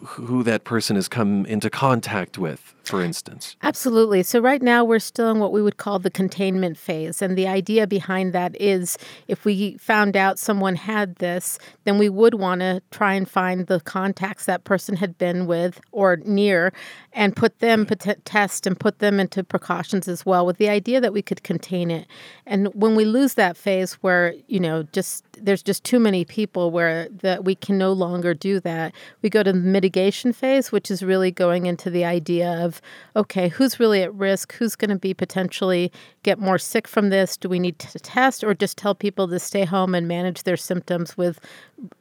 who 0.05 0.43
that 0.43 0.63
person 0.63 0.95
has 0.95 1.07
come 1.07 1.45
into 1.45 1.69
contact 1.69 2.37
with, 2.37 2.75
for 2.87 3.01
instance? 3.01 3.55
Absolutely. 3.61 4.23
So, 4.23 4.39
right 4.39 4.61
now, 4.61 4.83
we're 4.83 4.99
still 4.99 5.29
in 5.31 5.39
what 5.39 5.51
we 5.51 5.61
would 5.61 5.77
call 5.77 5.99
the 5.99 6.09
containment 6.09 6.77
phase. 6.77 7.21
And 7.21 7.37
the 7.37 7.47
idea 7.47 7.87
behind 7.87 8.33
that 8.33 8.59
is 8.59 8.97
if 9.27 9.45
we 9.45 9.77
found 9.77 10.15
out 10.15 10.39
someone 10.39 10.75
had 10.75 11.15
this, 11.15 11.59
then 11.83 11.97
we 11.97 12.09
would 12.09 12.35
want 12.35 12.61
to 12.61 12.81
try 12.91 13.13
and 13.13 13.29
find 13.29 13.67
the 13.67 13.79
contacts 13.79 14.45
that 14.45 14.63
person 14.63 14.95
had 14.95 15.17
been 15.17 15.47
with 15.47 15.79
or 15.91 16.17
near 16.17 16.73
and 17.13 17.35
put 17.35 17.59
them 17.59 17.85
mm-hmm. 17.85 18.09
pot- 18.09 18.25
test 18.25 18.67
and 18.67 18.79
put 18.79 18.99
them 18.99 19.19
into 19.19 19.43
precautions 19.43 20.07
as 20.07 20.25
well 20.25 20.45
with 20.45 20.57
the 20.57 20.69
idea 20.69 21.01
that 21.01 21.13
we 21.13 21.21
could 21.21 21.43
contain 21.43 21.89
it. 21.89 22.07
And 22.45 22.67
when 22.73 22.95
we 22.95 23.05
lose 23.05 23.33
that 23.33 23.57
phase 23.57 23.93
where, 23.95 24.33
you 24.47 24.59
know, 24.59 24.83
just 24.83 25.23
there's 25.39 25.63
just 25.63 25.83
too 25.83 25.99
many 25.99 26.25
people 26.25 26.71
where 26.71 27.07
that 27.09 27.43
we 27.43 27.55
can 27.55 27.77
no 27.77 27.91
longer 27.91 28.33
do 28.33 28.59
that, 28.61 28.93
we 29.21 29.29
go 29.29 29.43
to 29.43 29.51
the 29.51 29.57
mitigation 29.57 30.33
phase, 30.33 30.71
which 30.71 30.89
is 30.89 31.03
really 31.03 31.31
going 31.31 31.65
into 31.65 31.89
the 31.89 32.05
idea 32.05 32.51
of 32.63 32.76
okay, 33.15 33.49
who's 33.49 33.79
really 33.79 34.01
at 34.01 34.13
risk? 34.13 34.53
Who's 34.53 34.75
going 34.75 34.89
to 34.89 34.97
be 34.97 35.13
potentially 35.13 35.91
get 36.23 36.39
more 36.39 36.57
sick 36.57 36.87
from 36.87 37.09
this? 37.09 37.37
Do 37.37 37.49
we 37.49 37.59
need 37.59 37.79
to 37.79 37.99
test 37.99 38.43
or 38.43 38.53
just 38.53 38.77
tell 38.77 38.95
people 38.95 39.27
to 39.27 39.39
stay 39.39 39.65
home 39.65 39.95
and 39.95 40.07
manage 40.07 40.43
their 40.43 40.57
symptoms 40.57 41.17
with 41.17 41.39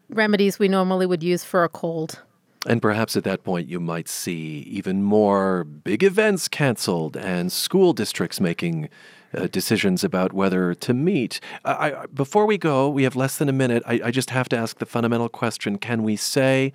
remedies 0.09 0.59
we 0.59 0.69
normally 0.69 1.07
would 1.07 1.23
use 1.23 1.45
for 1.45 1.65
a 1.65 1.69
cold? 1.69 2.21
And 2.67 2.83
perhaps 2.83 3.17
at 3.17 3.25
that 3.25 3.45
point, 3.45 3.69
you 3.69 3.79
might 3.79 4.09
see 4.09 4.65
even 4.69 5.03
more 5.03 5.65
big 5.65 6.03
events 6.03 6.49
canceled 6.49 7.17
and 7.17 7.53
school 7.53 7.93
districts 7.93 8.41
making 8.41 8.89
uh, 9.35 9.47
decisions 9.49 10.03
about 10.03 10.33
whether 10.33 10.75
to 10.75 10.95
meet. 10.95 11.41
I, 11.65 12.07
before 12.13 12.47
we 12.47 12.59
go, 12.59 12.89
we 12.89 13.05
have 13.05 13.17
less 13.17 13.39
than 13.39 13.49
a 13.49 13.53
minute. 13.53 13.83
I, 13.87 14.01
I 14.05 14.11
just 14.11 14.31
have 14.31 14.49
to 14.51 14.57
ask 14.57 14.79
the 14.79 14.87
fundamental 14.87 15.29
question 15.29 15.79
can 15.79 16.03
we 16.03 16.17
say 16.17 16.73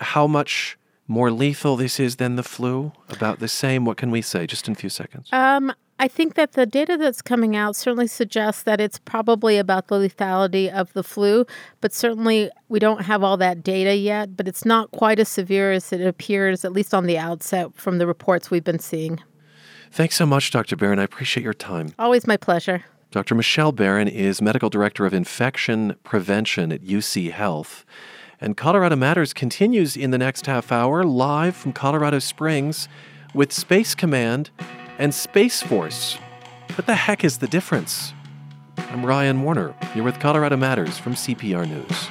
how 0.00 0.26
much 0.26 0.77
more 1.08 1.30
lethal 1.30 1.76
this 1.76 1.98
is 1.98 2.16
than 2.16 2.36
the 2.36 2.42
flu? 2.42 2.92
About 3.08 3.40
the 3.40 3.48
same? 3.48 3.84
What 3.84 3.96
can 3.96 4.10
we 4.10 4.22
say? 4.22 4.46
Just 4.46 4.68
in 4.68 4.72
a 4.72 4.76
few 4.76 4.90
seconds. 4.90 5.28
Um, 5.32 5.72
I 5.98 6.06
think 6.06 6.34
that 6.34 6.52
the 6.52 6.64
data 6.64 6.96
that's 6.96 7.22
coming 7.22 7.56
out 7.56 7.74
certainly 7.74 8.06
suggests 8.06 8.62
that 8.62 8.80
it's 8.80 8.98
probably 8.98 9.58
about 9.58 9.88
the 9.88 9.96
lethality 9.96 10.70
of 10.70 10.92
the 10.92 11.02
flu, 11.02 11.44
but 11.80 11.92
certainly 11.92 12.50
we 12.68 12.78
don't 12.78 13.02
have 13.02 13.24
all 13.24 13.36
that 13.38 13.64
data 13.64 13.96
yet. 13.96 14.36
But 14.36 14.46
it's 14.46 14.64
not 14.64 14.92
quite 14.92 15.18
as 15.18 15.28
severe 15.28 15.72
as 15.72 15.92
it 15.92 16.06
appears, 16.06 16.64
at 16.64 16.72
least 16.72 16.94
on 16.94 17.06
the 17.06 17.18
outset, 17.18 17.74
from 17.74 17.98
the 17.98 18.06
reports 18.06 18.50
we've 18.50 18.62
been 18.62 18.78
seeing. 18.78 19.20
Thanks 19.90 20.14
so 20.14 20.26
much, 20.26 20.50
Dr. 20.50 20.76
Barron. 20.76 20.98
I 20.98 21.04
appreciate 21.04 21.42
your 21.42 21.54
time. 21.54 21.94
Always 21.98 22.26
my 22.26 22.36
pleasure. 22.36 22.84
Dr. 23.10 23.34
Michelle 23.34 23.72
Barron 23.72 24.06
is 24.06 24.42
Medical 24.42 24.68
Director 24.68 25.06
of 25.06 25.14
Infection 25.14 25.96
Prevention 26.04 26.70
at 26.70 26.82
UC 26.82 27.32
Health. 27.32 27.86
And 28.40 28.56
Colorado 28.56 28.94
Matters 28.94 29.32
continues 29.32 29.96
in 29.96 30.12
the 30.12 30.18
next 30.18 30.46
half 30.46 30.70
hour 30.70 31.02
live 31.02 31.56
from 31.56 31.72
Colorado 31.72 32.20
Springs 32.20 32.88
with 33.34 33.52
Space 33.52 33.96
Command 33.96 34.50
and 34.96 35.12
Space 35.12 35.60
Force. 35.60 36.18
What 36.76 36.86
the 36.86 36.94
heck 36.94 37.24
is 37.24 37.38
the 37.38 37.48
difference? 37.48 38.12
I'm 38.76 39.04
Ryan 39.04 39.42
Warner. 39.42 39.74
You're 39.92 40.04
with 40.04 40.20
Colorado 40.20 40.56
Matters 40.56 40.98
from 40.98 41.14
CPR 41.14 41.68
News. 41.68 42.08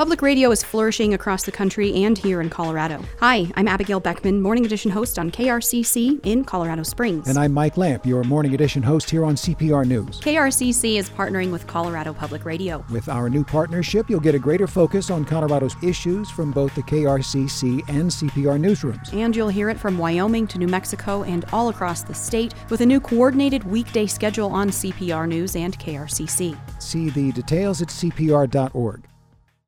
Public 0.00 0.22
radio 0.22 0.50
is 0.50 0.62
flourishing 0.62 1.12
across 1.12 1.42
the 1.42 1.52
country 1.52 1.92
and 2.04 2.16
here 2.16 2.40
in 2.40 2.48
Colorado. 2.48 3.04
Hi, 3.18 3.52
I'm 3.54 3.68
Abigail 3.68 4.00
Beckman, 4.00 4.40
Morning 4.40 4.64
Edition 4.64 4.90
host 4.90 5.18
on 5.18 5.30
KRCC 5.30 6.24
in 6.24 6.42
Colorado 6.42 6.84
Springs. 6.84 7.28
And 7.28 7.36
I'm 7.36 7.52
Mike 7.52 7.76
Lamp, 7.76 8.06
your 8.06 8.24
Morning 8.24 8.54
Edition 8.54 8.82
host 8.82 9.10
here 9.10 9.26
on 9.26 9.34
CPR 9.34 9.86
News. 9.86 10.18
KRCC 10.22 10.96
is 10.96 11.10
partnering 11.10 11.52
with 11.52 11.66
Colorado 11.66 12.14
Public 12.14 12.46
Radio. 12.46 12.82
With 12.88 13.10
our 13.10 13.28
new 13.28 13.44
partnership, 13.44 14.08
you'll 14.08 14.20
get 14.20 14.34
a 14.34 14.38
greater 14.38 14.66
focus 14.66 15.10
on 15.10 15.26
Colorado's 15.26 15.76
issues 15.82 16.30
from 16.30 16.50
both 16.50 16.74
the 16.74 16.82
KRCC 16.84 17.86
and 17.90 18.10
CPR 18.10 18.58
newsrooms. 18.58 19.12
And 19.12 19.36
you'll 19.36 19.50
hear 19.50 19.68
it 19.68 19.78
from 19.78 19.98
Wyoming 19.98 20.46
to 20.46 20.58
New 20.58 20.68
Mexico 20.68 21.24
and 21.24 21.44
all 21.52 21.68
across 21.68 22.04
the 22.04 22.14
state 22.14 22.54
with 22.70 22.80
a 22.80 22.86
new 22.86 23.00
coordinated 23.00 23.64
weekday 23.64 24.06
schedule 24.06 24.48
on 24.48 24.70
CPR 24.70 25.28
News 25.28 25.56
and 25.56 25.78
KRCC. 25.78 26.56
See 26.80 27.10
the 27.10 27.32
details 27.32 27.82
at 27.82 27.88
CPR.org. 27.88 29.09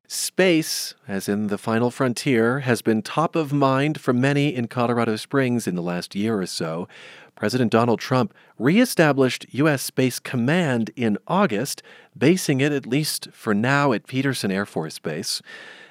Space, 0.07 0.95
as 1.07 1.29
in 1.29 1.47
the 1.47 1.57
final 1.57 1.89
frontier, 1.89 2.59
has 2.59 2.81
been 2.81 3.01
top 3.01 3.35
of 3.35 3.53
mind 3.53 3.99
for 3.99 4.13
many 4.13 4.53
in 4.53 4.67
Colorado 4.67 5.15
Springs 5.15 5.65
in 5.65 5.75
the 5.75 5.81
last 5.81 6.13
year 6.13 6.39
or 6.39 6.45
so. 6.45 6.87
President 7.35 7.71
Donald 7.71 7.99
Trump 7.99 8.33
reestablished 8.59 9.45
U.S. 9.51 9.81
Space 9.81 10.19
Command 10.19 10.91
in 10.95 11.17
August, 11.27 11.81
basing 12.17 12.61
it, 12.61 12.71
at 12.71 12.85
least 12.85 13.29
for 13.31 13.53
now, 13.53 13.91
at 13.91 14.05
Peterson 14.05 14.51
Air 14.51 14.65
Force 14.65 14.99
Base. 14.99 15.41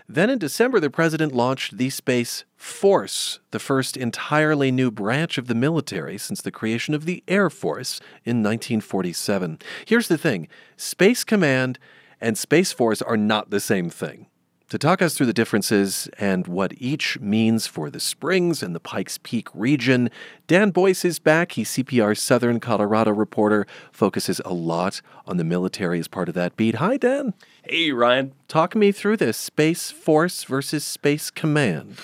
Then 0.09 0.29
in 0.29 0.39
December, 0.39 0.79
the 0.79 0.91
president 0.91 1.33
launched 1.33 1.79
the 1.79 1.89
Space 1.89 2.45
Force, 2.55 3.41
the 3.51 3.59
first 3.59 3.97
entirely 3.97 4.71
new 4.71 4.91
branch 4.91 5.39
of 5.39 5.47
the 5.47 5.55
military 5.55 6.19
since 6.19 6.43
the 6.43 6.51
creation 6.51 6.93
of 6.93 7.07
the 7.07 7.25
Air 7.27 7.49
Force 7.49 7.99
in 8.25 8.43
1947. 8.43 9.59
Here's 9.87 10.09
the 10.09 10.19
thing 10.19 10.49
Space 10.77 11.25
Command 11.25 11.79
and 12.23 12.39
Space 12.39 12.73
Force 12.73 13.03
are 13.03 13.17
not 13.17 13.51
the 13.51 13.61
same 13.61 13.91
thing. 13.91 14.27
To 14.71 14.79
talk 14.79 15.03
us 15.03 15.15
through 15.15 15.27
the 15.27 15.35
differences 15.35 16.09
and 16.19 16.47
what 16.47 16.73
each 16.79 17.21
means 17.21 17.67
for 17.67 17.91
the 17.91 18.01
Springs 18.01 18.63
and 18.63 18.75
the 18.75 18.81
Pikes 18.81 19.19
Peak 19.23 19.49
region, 19.53 20.09
Dan 20.47 20.71
Boyce 20.71 21.05
is 21.05 21.19
back. 21.19 21.53
He's 21.53 21.69
CPR's 21.69 22.23
Southern 22.23 22.59
Colorado 22.59 23.11
reporter, 23.11 23.67
focuses 23.91 24.41
a 24.47 24.55
lot 24.55 25.03
on 25.27 25.37
the 25.37 25.45
military 25.45 25.99
as 25.99 26.09
part 26.09 26.31
of 26.31 26.35
that 26.37 26.57
beat. 26.57 26.77
Hi, 26.77 26.97
Dan. 26.97 27.35
Hey, 27.65 27.93
Ryan. 27.93 28.33
Talk 28.49 28.75
me 28.75 28.93
through 28.93 29.19
this 29.19 29.37
Space 29.37 29.91
Force 29.91 30.45
versus 30.45 30.85
Space 30.85 31.29
Command. 31.31 31.99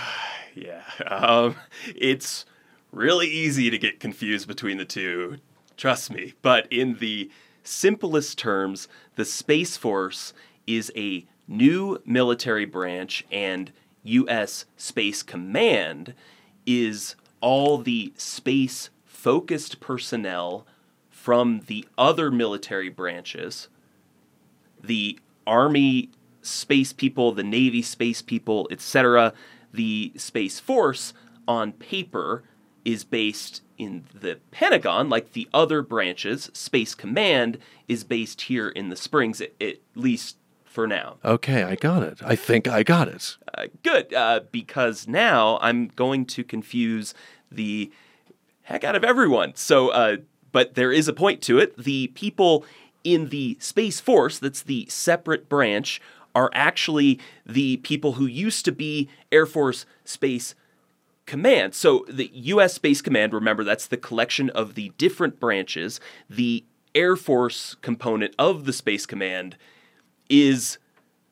yeah, 0.56 0.82
um, 1.06 1.54
it's 1.94 2.46
really 2.90 3.28
easy 3.28 3.70
to 3.70 3.78
get 3.78 4.00
confused 4.00 4.48
between 4.48 4.78
the 4.78 4.84
two. 4.84 5.36
Trust 5.76 6.10
me. 6.10 6.32
But 6.42 6.66
in 6.72 6.94
the 6.94 7.30
simplest 7.62 8.38
terms, 8.38 8.88
the 9.16 9.24
Space 9.24 9.76
Force 9.76 10.32
is 10.66 10.92
a 10.96 11.26
new 11.46 12.00
military 12.04 12.64
branch, 12.64 13.24
and 13.30 13.72
U.S. 14.04 14.66
Space 14.76 15.22
Command 15.22 16.14
is 16.66 17.16
all 17.40 17.78
the 17.78 18.12
space 18.16 18.90
focused 19.04 19.80
personnel 19.80 20.66
from 21.10 21.62
the 21.66 21.86
other 21.96 22.30
military 22.30 22.88
branches, 22.88 23.68
the 24.82 25.18
Army 25.46 26.10
space 26.42 26.92
people, 26.92 27.32
the 27.32 27.42
Navy 27.42 27.82
space 27.82 28.22
people, 28.22 28.68
etc., 28.70 29.32
the 29.72 30.12
Space 30.16 30.60
Force 30.60 31.12
on 31.46 31.72
paper 31.72 32.42
is 32.84 33.04
based 33.04 33.62
in 33.78 34.04
the 34.12 34.38
Pentagon, 34.50 35.08
like 35.08 35.32
the 35.32 35.48
other 35.54 35.82
branches. 35.82 36.50
Space 36.52 36.94
Command 36.94 37.58
is 37.86 38.04
based 38.04 38.42
here 38.42 38.68
in 38.68 38.88
the 38.88 38.96
Springs, 38.96 39.40
at, 39.40 39.52
at 39.60 39.76
least 39.94 40.36
for 40.64 40.86
now. 40.86 41.16
Okay, 41.24 41.62
I 41.62 41.76
got 41.76 42.02
it. 42.02 42.18
I 42.24 42.36
think 42.36 42.68
I 42.68 42.82
got 42.82 43.08
it. 43.08 43.36
Uh, 43.54 43.66
good, 43.82 44.12
uh, 44.12 44.40
because 44.52 45.08
now 45.08 45.58
I'm 45.62 45.88
going 45.88 46.26
to 46.26 46.44
confuse 46.44 47.14
the 47.50 47.90
heck 48.62 48.84
out 48.84 48.94
of 48.94 49.04
everyone. 49.04 49.54
So, 49.54 49.88
uh, 49.88 50.16
but 50.52 50.74
there 50.74 50.92
is 50.92 51.08
a 51.08 51.12
point 51.12 51.40
to 51.42 51.58
it. 51.58 51.76
The 51.76 52.08
people 52.08 52.64
in 53.04 53.28
the 53.30 53.56
Space 53.60 54.00
Force, 54.00 54.38
that's 54.38 54.62
the 54.62 54.86
separate 54.90 55.48
branch, 55.48 56.00
are 56.34 56.50
actually 56.52 57.18
the 57.46 57.78
people 57.78 58.12
who 58.12 58.26
used 58.26 58.64
to 58.66 58.72
be 58.72 59.08
Air 59.32 59.46
Force 59.46 59.86
Space 60.04 60.54
Command. 61.28 61.74
So 61.74 62.04
the 62.08 62.30
U.S. 62.32 62.74
Space 62.74 63.02
Command, 63.02 63.32
remember, 63.32 63.62
that's 63.62 63.86
the 63.86 63.96
collection 63.96 64.50
of 64.50 64.74
the 64.74 64.88
different 64.98 65.38
branches. 65.38 66.00
The 66.28 66.64
Air 66.94 67.14
Force 67.14 67.76
component 67.82 68.34
of 68.38 68.64
the 68.64 68.72
Space 68.72 69.06
Command 69.06 69.56
is 70.28 70.78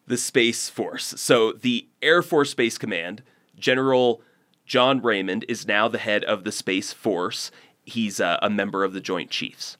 the 0.06 0.18
Space 0.18 0.68
Force. 0.68 1.14
So 1.16 1.52
the 1.52 1.88
Air 2.02 2.22
Force 2.22 2.50
Space 2.50 2.78
Command, 2.78 3.22
General 3.58 4.22
John 4.66 5.00
Raymond, 5.00 5.44
is 5.48 5.66
now 5.66 5.88
the 5.88 5.98
head 5.98 6.22
of 6.24 6.44
the 6.44 6.52
Space 6.52 6.92
Force. 6.92 7.50
He's 7.84 8.20
uh, 8.20 8.38
a 8.42 8.50
member 8.50 8.84
of 8.84 8.92
the 8.92 9.00
Joint 9.00 9.30
Chiefs. 9.30 9.78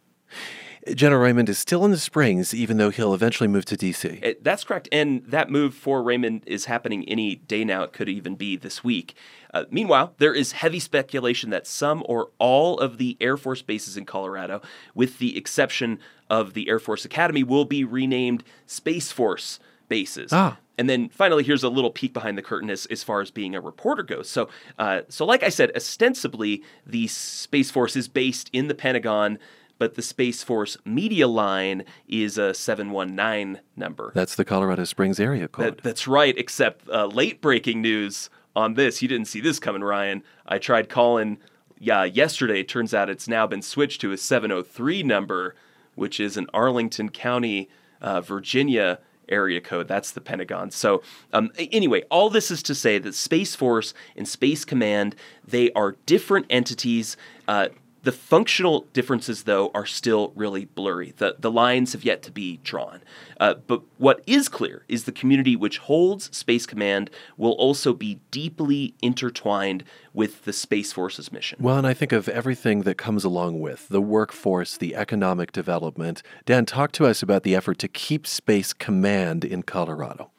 General 0.95 1.21
Raymond 1.21 1.49
is 1.49 1.59
still 1.59 1.85
in 1.85 1.91
the 1.91 1.99
Springs, 1.99 2.55
even 2.55 2.77
though 2.77 2.91
he'll 2.91 3.15
eventually 3.15 3.49
move 3.49 3.65
to 3.67 3.77
D.C. 3.77 4.21
Uh, 4.23 4.33
that's 4.41 4.63
correct. 4.63 4.89
And 4.93 5.25
that 5.27 5.51
move 5.51 5.75
for 5.75 6.03
Raymond 6.03 6.43
is 6.47 6.67
happening 6.67 7.05
any 7.09 7.35
day 7.35 7.65
now. 7.65 7.83
It 7.83 7.93
could 7.93 8.09
even 8.09 8.37
be 8.37 8.57
this 8.57 8.85
week. 8.85 9.17
Uh, 9.57 9.65
meanwhile, 9.71 10.13
there 10.19 10.35
is 10.35 10.53
heavy 10.53 10.79
speculation 10.79 11.49
that 11.49 11.67
some 11.67 12.03
or 12.07 12.29
all 12.39 12.79
of 12.79 12.99
the 12.99 13.17
Air 13.23 13.39
Force 13.39 13.63
bases 13.63 13.97
in 13.97 14.05
Colorado, 14.05 14.61
with 14.95 15.19
the 15.19 15.39
exception 15.39 15.99
of 16.29 16.53
the 16.53 16.69
Air 16.69 16.79
Force 16.79 17.07
Academy, 17.07 17.43
will 17.43 17.65
be 17.65 17.83
renamed 17.83 18.45
Space 18.67 19.13
Force 19.13 19.59
bases. 19.89 20.31
Ah. 20.31 20.59
And 20.77 20.91
then 20.91 21.09
finally, 21.09 21.43
here's 21.43 21.63
a 21.63 21.71
little 21.71 21.91
peek 21.91 22.13
behind 22.13 22.37
the 22.37 22.43
curtain 22.43 22.69
as, 22.69 22.85
as 22.87 23.03
far 23.03 23.23
as 23.23 23.31
being 23.31 23.55
a 23.55 23.61
reporter 23.63 24.03
goes. 24.03 24.29
So, 24.29 24.51
uh, 24.79 25.03
so 25.09 25.25
like 25.25 25.43
I 25.43 25.49
said, 25.49 25.73
ostensibly 25.75 26.63
the 26.87 27.07
Space 27.07 27.71
Force 27.71 27.97
is 27.97 28.09
based 28.09 28.51
in 28.53 28.69
the 28.69 28.75
Pentagon, 28.75 29.39
but 29.79 29.95
the 29.95 30.03
Space 30.03 30.43
Force 30.43 30.77
media 30.85 31.29
line 31.29 31.83
is 32.09 32.37
a 32.37 32.53
719 32.53 33.63
number. 33.75 34.13
That's 34.15 34.35
the 34.35 34.45
Colorado 34.45 34.85
Springs 34.85 35.19
area 35.19 35.49
code. 35.49 35.79
That, 35.79 35.83
that's 35.83 36.07
right, 36.07 36.37
except 36.37 36.87
uh, 36.91 37.07
late 37.07 37.41
breaking 37.41 37.81
news 37.81 38.29
on 38.57 38.75
this. 38.75 39.03
You 39.03 39.09
didn't 39.09 39.29
see 39.29 39.41
this 39.41 39.61
coming, 39.61 39.85
Ryan. 39.85 40.25
I 40.47 40.59
tried 40.59 40.89
calling 40.89 41.39
yeah, 41.79 42.05
yesterday. 42.05 42.63
Turns 42.63 42.95
out 42.95 43.11
it's 43.11 43.29
now 43.29 43.47
been 43.47 43.63
switched 43.63 44.01
to 44.01 44.11
a 44.11 44.17
703 44.17 45.03
number, 45.03 45.55
which 45.95 46.19
is 46.19 46.37
an 46.37 46.47
Arlington 46.55 47.11
County, 47.11 47.69
uh, 48.01 48.23
Virginia 48.23 48.99
area 49.29 49.61
code. 49.61 49.89
That's 49.89 50.11
the 50.11 50.21
Pentagon. 50.21 50.71
So, 50.71 51.03
um, 51.33 51.51
anyway, 51.59 52.03
all 52.11 52.31
this 52.31 52.51
is 52.51 52.63
to 52.65 52.75
say 52.75 52.99
that 52.99 53.15
Space 53.15 53.55
Force 53.55 53.93
and 54.17 54.27
Space 54.27 54.65
Command 54.65 55.15
they 55.47 55.71
are 55.73 55.97
different 56.07 56.47
entities. 56.49 57.17
Uh, 57.47 57.69
the 58.07 58.13
functional 58.13 58.87
differences, 58.93 59.43
though, 59.43 59.73
are 59.75 59.85
still 59.85 60.33
really 60.37 60.65
blurry. 60.65 61.13
The, 61.17 61.35
the 61.41 61.51
lines 61.51 61.93
have 61.93 62.05
yet 62.05 62.23
to 62.23 62.31
be 62.31 62.59
drawn. 62.63 63.01
Uh, 63.41 63.55
but 63.55 63.83
what 63.99 64.23
is 64.29 64.49
clear 64.49 64.85
is 64.87 65.05
the 65.05 65.13
community 65.13 65.57
which 65.57 65.79
holds 65.79 66.35
Space 66.35 66.67
Command 66.67 67.11
will 67.37 67.55
also 67.55 67.93
be 67.93 68.21
deeply 68.31 68.95
intertwined 69.03 69.83
with 70.15 70.45
the 70.45 70.53
Space 70.53 70.93
Force's 70.93 71.33
mission. 71.33 71.59
Well, 71.61 71.79
and 71.79 71.87
I 71.87 71.95
think 71.95 72.13
of 72.13 72.29
everything 72.29 72.83
that 72.83 72.97
comes 72.97 73.25
along 73.25 73.59
with 73.59 73.89
the 73.89 74.01
workforce, 74.01 74.77
the 74.77 74.95
economic 74.95 75.51
development. 75.51 76.23
Dan, 76.45 76.65
talk 76.65 76.93
to 76.93 77.07
us 77.07 77.25
about 77.25 77.43
the 77.43 77.57
effort 77.57 77.79
to 77.81 77.89
keep 77.89 78.25
Space 78.25 78.73
Command 78.73 79.45
in 79.45 79.65
Colorado. 79.65 80.31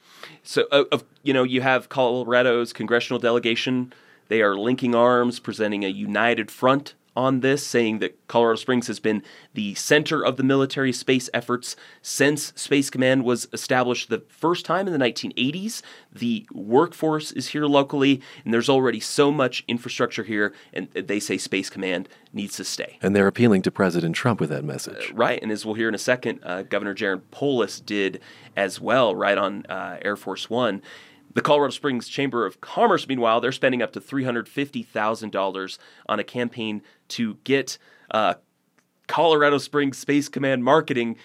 So, 0.41 0.67
uh, 0.71 0.99
you 1.21 1.34
know, 1.34 1.43
you 1.43 1.60
have 1.60 1.89
Colorado's 1.89 2.71
congressional 2.71 3.19
delegation. 3.19 3.91
They 4.30 4.41
are 4.41 4.56
linking 4.56 4.95
arms, 4.95 5.41
presenting 5.41 5.84
a 5.84 5.89
united 5.89 6.49
front 6.49 6.93
on 7.17 7.39
this, 7.39 7.65
saying 7.65 7.97
that 7.97 8.27
Colorado 8.27 8.58
Springs 8.58 8.86
has 8.86 8.99
been 8.99 9.23
the 9.56 9.73
center 9.73 10.23
of 10.23 10.38
the 10.38 10.43
military 10.43 10.93
space 10.93 11.32
efforts 11.34 11.75
since 12.03 12.53
Space 12.56 12.91
Command 12.91 13.23
was 13.23 13.47
established 13.51 14.10
the 14.10 14.23
first 14.30 14.65
time 14.65 14.88
in 14.88 14.93
the 14.93 15.03
1980s. 15.03 15.82
The 16.13 16.47
workforce 16.53 17.32
is 17.32 17.49
here 17.49 17.65
locally, 17.65 18.21
and 18.45 18.53
there's 18.53 18.69
already 18.69 18.99
so 18.99 19.32
much 19.32 19.63
infrastructure 19.67 20.23
here, 20.23 20.53
and 20.71 20.89
they 20.91 21.19
say 21.19 21.39
Space 21.39 21.71
Command 21.71 22.08
needs 22.32 22.56
to 22.58 22.63
stay. 22.63 22.99
And 23.01 23.15
they're 23.15 23.27
appealing 23.27 23.63
to 23.63 23.71
President 23.71 24.15
Trump 24.15 24.39
with 24.39 24.51
that 24.51 24.63
message. 24.63 25.10
Uh, 25.10 25.15
right, 25.15 25.41
and 25.41 25.51
as 25.51 25.65
we'll 25.65 25.75
hear 25.75 25.89
in 25.89 25.95
a 25.95 25.99
second, 25.99 26.39
uh, 26.43 26.62
Governor 26.62 26.93
Jared 26.93 27.32
Polis 27.32 27.80
did 27.80 28.21
as 28.56 28.80
well, 28.80 29.15
right 29.15 29.39
on 29.39 29.65
uh, 29.65 29.97
Air 30.03 30.15
Force 30.15 30.51
One. 30.51 30.84
The 31.38 31.43
Colorado 31.43 31.69
Springs 31.69 32.08
Chamber 32.08 32.47
of 32.47 32.62
Commerce, 32.62 33.08
meanwhile, 33.08 33.39
they're 33.39 33.52
spending 33.52 33.84
up 33.84 33.93
to 33.93 34.02
$350,000 34.02 35.78
on 36.10 36.19
a 36.19 36.23
campaign 36.23 36.82
to 37.10 37.36
get 37.43 37.78
uh, 38.10 38.34
Colorado 39.06 39.60
Springs 39.60 40.00
Space 40.00 40.30
Command 40.30 40.63
marketing, 40.63 41.15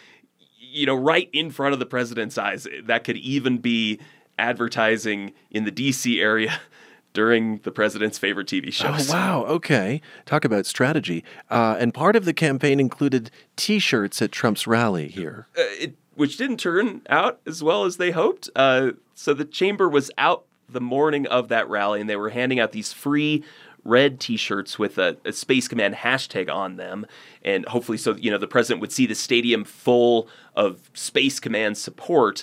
you 0.58 0.84
know, 0.84 0.94
right 0.94 1.30
in 1.32 1.50
front 1.50 1.72
of 1.72 1.78
the 1.78 1.86
president's 1.86 2.36
eyes. 2.36 2.68
That 2.84 3.04
could 3.04 3.16
even 3.16 3.56
be 3.56 4.00
advertising 4.38 5.32
in 5.50 5.64
the 5.64 5.72
DC 5.72 6.20
area 6.20 6.60
during 7.14 7.60
the 7.60 7.70
president's 7.70 8.18
favorite 8.18 8.48
TV 8.48 8.70
shows. 8.70 9.08
Oh, 9.08 9.14
wow. 9.14 9.44
Okay. 9.46 10.02
Talk 10.26 10.44
about 10.44 10.66
strategy. 10.66 11.24
Uh, 11.48 11.76
and 11.80 11.94
part 11.94 12.16
of 12.16 12.26
the 12.26 12.34
campaign 12.34 12.80
included 12.80 13.30
t 13.56 13.78
shirts 13.78 14.20
at 14.20 14.30
Trump's 14.30 14.66
rally 14.66 15.08
here. 15.08 15.46
Uh, 15.56 15.62
it, 15.80 15.94
which 16.14 16.36
didn't 16.36 16.58
turn 16.58 17.00
out 17.08 17.40
as 17.46 17.62
well 17.62 17.84
as 17.84 17.96
they 17.96 18.10
hoped. 18.10 18.50
Uh, 18.54 18.90
so 19.22 19.32
the 19.32 19.44
chamber 19.44 19.88
was 19.88 20.10
out 20.18 20.46
the 20.68 20.80
morning 20.80 21.28
of 21.28 21.46
that 21.46 21.68
rally 21.68 22.00
and 22.00 22.10
they 22.10 22.16
were 22.16 22.30
handing 22.30 22.58
out 22.58 22.72
these 22.72 22.92
free 22.92 23.44
red 23.84 24.18
t-shirts 24.18 24.80
with 24.80 24.98
a, 24.98 25.16
a, 25.24 25.32
space 25.32 25.68
command 25.68 25.94
hashtag 25.94 26.52
on 26.52 26.74
them. 26.74 27.06
And 27.44 27.64
hopefully 27.66 27.98
so 27.98 28.16
you 28.16 28.32
know 28.32 28.38
the 28.38 28.48
president 28.48 28.80
would 28.80 28.90
see 28.90 29.06
the 29.06 29.14
stadium 29.14 29.62
full 29.62 30.28
of 30.56 30.90
space 30.92 31.38
command 31.38 31.78
support. 31.78 32.42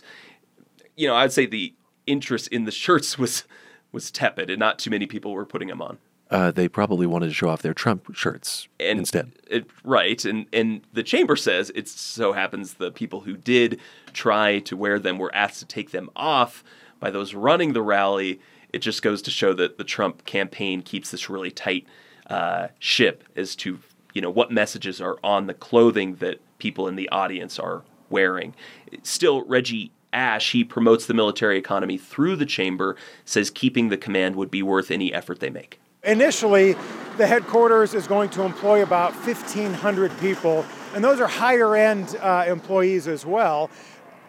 You 0.96 1.10
know 1.10 1.16
i'd 1.16 1.34
say 1.34 1.46
the 1.46 1.74
interest 2.08 2.48
in 2.48 2.64
the 2.64 2.72
shirts 2.72 3.18
was 3.18 3.44
was 3.92 4.10
tepid 4.10 4.50
and 4.50 4.60
not 4.60 4.80
too 4.80 4.90
many 4.90 5.06
people 5.06 5.34
were 5.34 5.46
putting 5.46 5.68
them 5.68 5.82
on 5.82 5.98
uh, 6.32 6.52
they 6.52 6.68
probably 6.68 7.08
wanted 7.08 7.28
to 7.28 7.34
show 7.34 7.50
off 7.50 7.62
their 7.62 7.74
Trump 7.74 8.14
shirts 8.16 8.68
and, 8.80 9.00
instead. 9.00 9.32
It, 9.50 9.66
right, 9.84 10.24
and 10.26 10.46
and 10.54 10.82
the 10.94 11.04
chamber 11.04 11.36
says 11.36 11.72
it 11.74 11.88
so 11.88 12.34
happens 12.34 12.76
the 12.76 12.92
people 12.92 13.22
who 13.22 13.36
did 13.36 13.80
try 14.14 14.60
to 14.60 14.78
wear 14.78 15.00
them 15.00 15.18
were 15.18 15.34
asked 15.34 15.60
to 15.60 15.66
take 15.66 15.92
them 15.92 16.10
off 16.16 16.64
by 17.00 17.10
those 17.10 17.34
running 17.34 17.74
the 17.74 17.82
rally. 17.82 18.40
It 18.72 18.80
just 18.80 19.02
goes 19.02 19.22
to 19.24 19.32
show 19.32 19.54
that 19.54 19.80
the 19.80 19.84
Trump 19.84 20.26
campaign 20.26 20.84
keeps 20.84 21.10
this 21.10 21.30
really 21.30 21.50
tight 21.50 21.88
uh, 22.28 22.68
ship 22.78 23.24
as 23.36 23.56
to 23.58 23.80
you 24.14 24.22
know 24.22 24.30
what 24.30 24.52
messages 24.52 25.02
are 25.02 25.18
on 25.24 25.48
the 25.48 25.56
clothing 25.56 26.16
that 26.16 26.40
people 26.60 26.88
in 26.88 26.96
the 26.96 27.10
audience 27.10 27.58
are 27.58 27.84
wearing. 28.12 28.54
Still, 29.02 29.44
Reggie 29.46 29.92
Ash, 30.14 30.52
he 30.52 30.64
promotes 30.64 31.08
the 31.08 31.14
military 31.14 31.58
economy 31.58 31.98
through 31.98 32.36
the 32.36 32.46
chamber, 32.46 32.96
says 33.26 33.50
keeping 33.50 33.90
the 33.90 33.98
command 33.98 34.36
would 34.36 34.52
be 34.52 34.62
worth 34.62 34.92
any 34.92 35.14
effort 35.14 35.40
they 35.40 35.50
make. 35.50 35.80
Initially, 36.04 36.78
the 37.18 37.28
headquarters 37.28 37.94
is 37.94 38.08
going 38.08 38.30
to 38.30 38.44
employ 38.44 38.84
about 38.84 39.14
1,500 39.14 40.18
people, 40.20 40.66
and 40.96 41.04
those 41.04 41.20
are 41.20 41.28
higher 41.28 41.76
end 41.76 42.16
uh, 42.22 42.46
employees 42.48 43.06
as 43.06 43.26
well. 43.26 43.70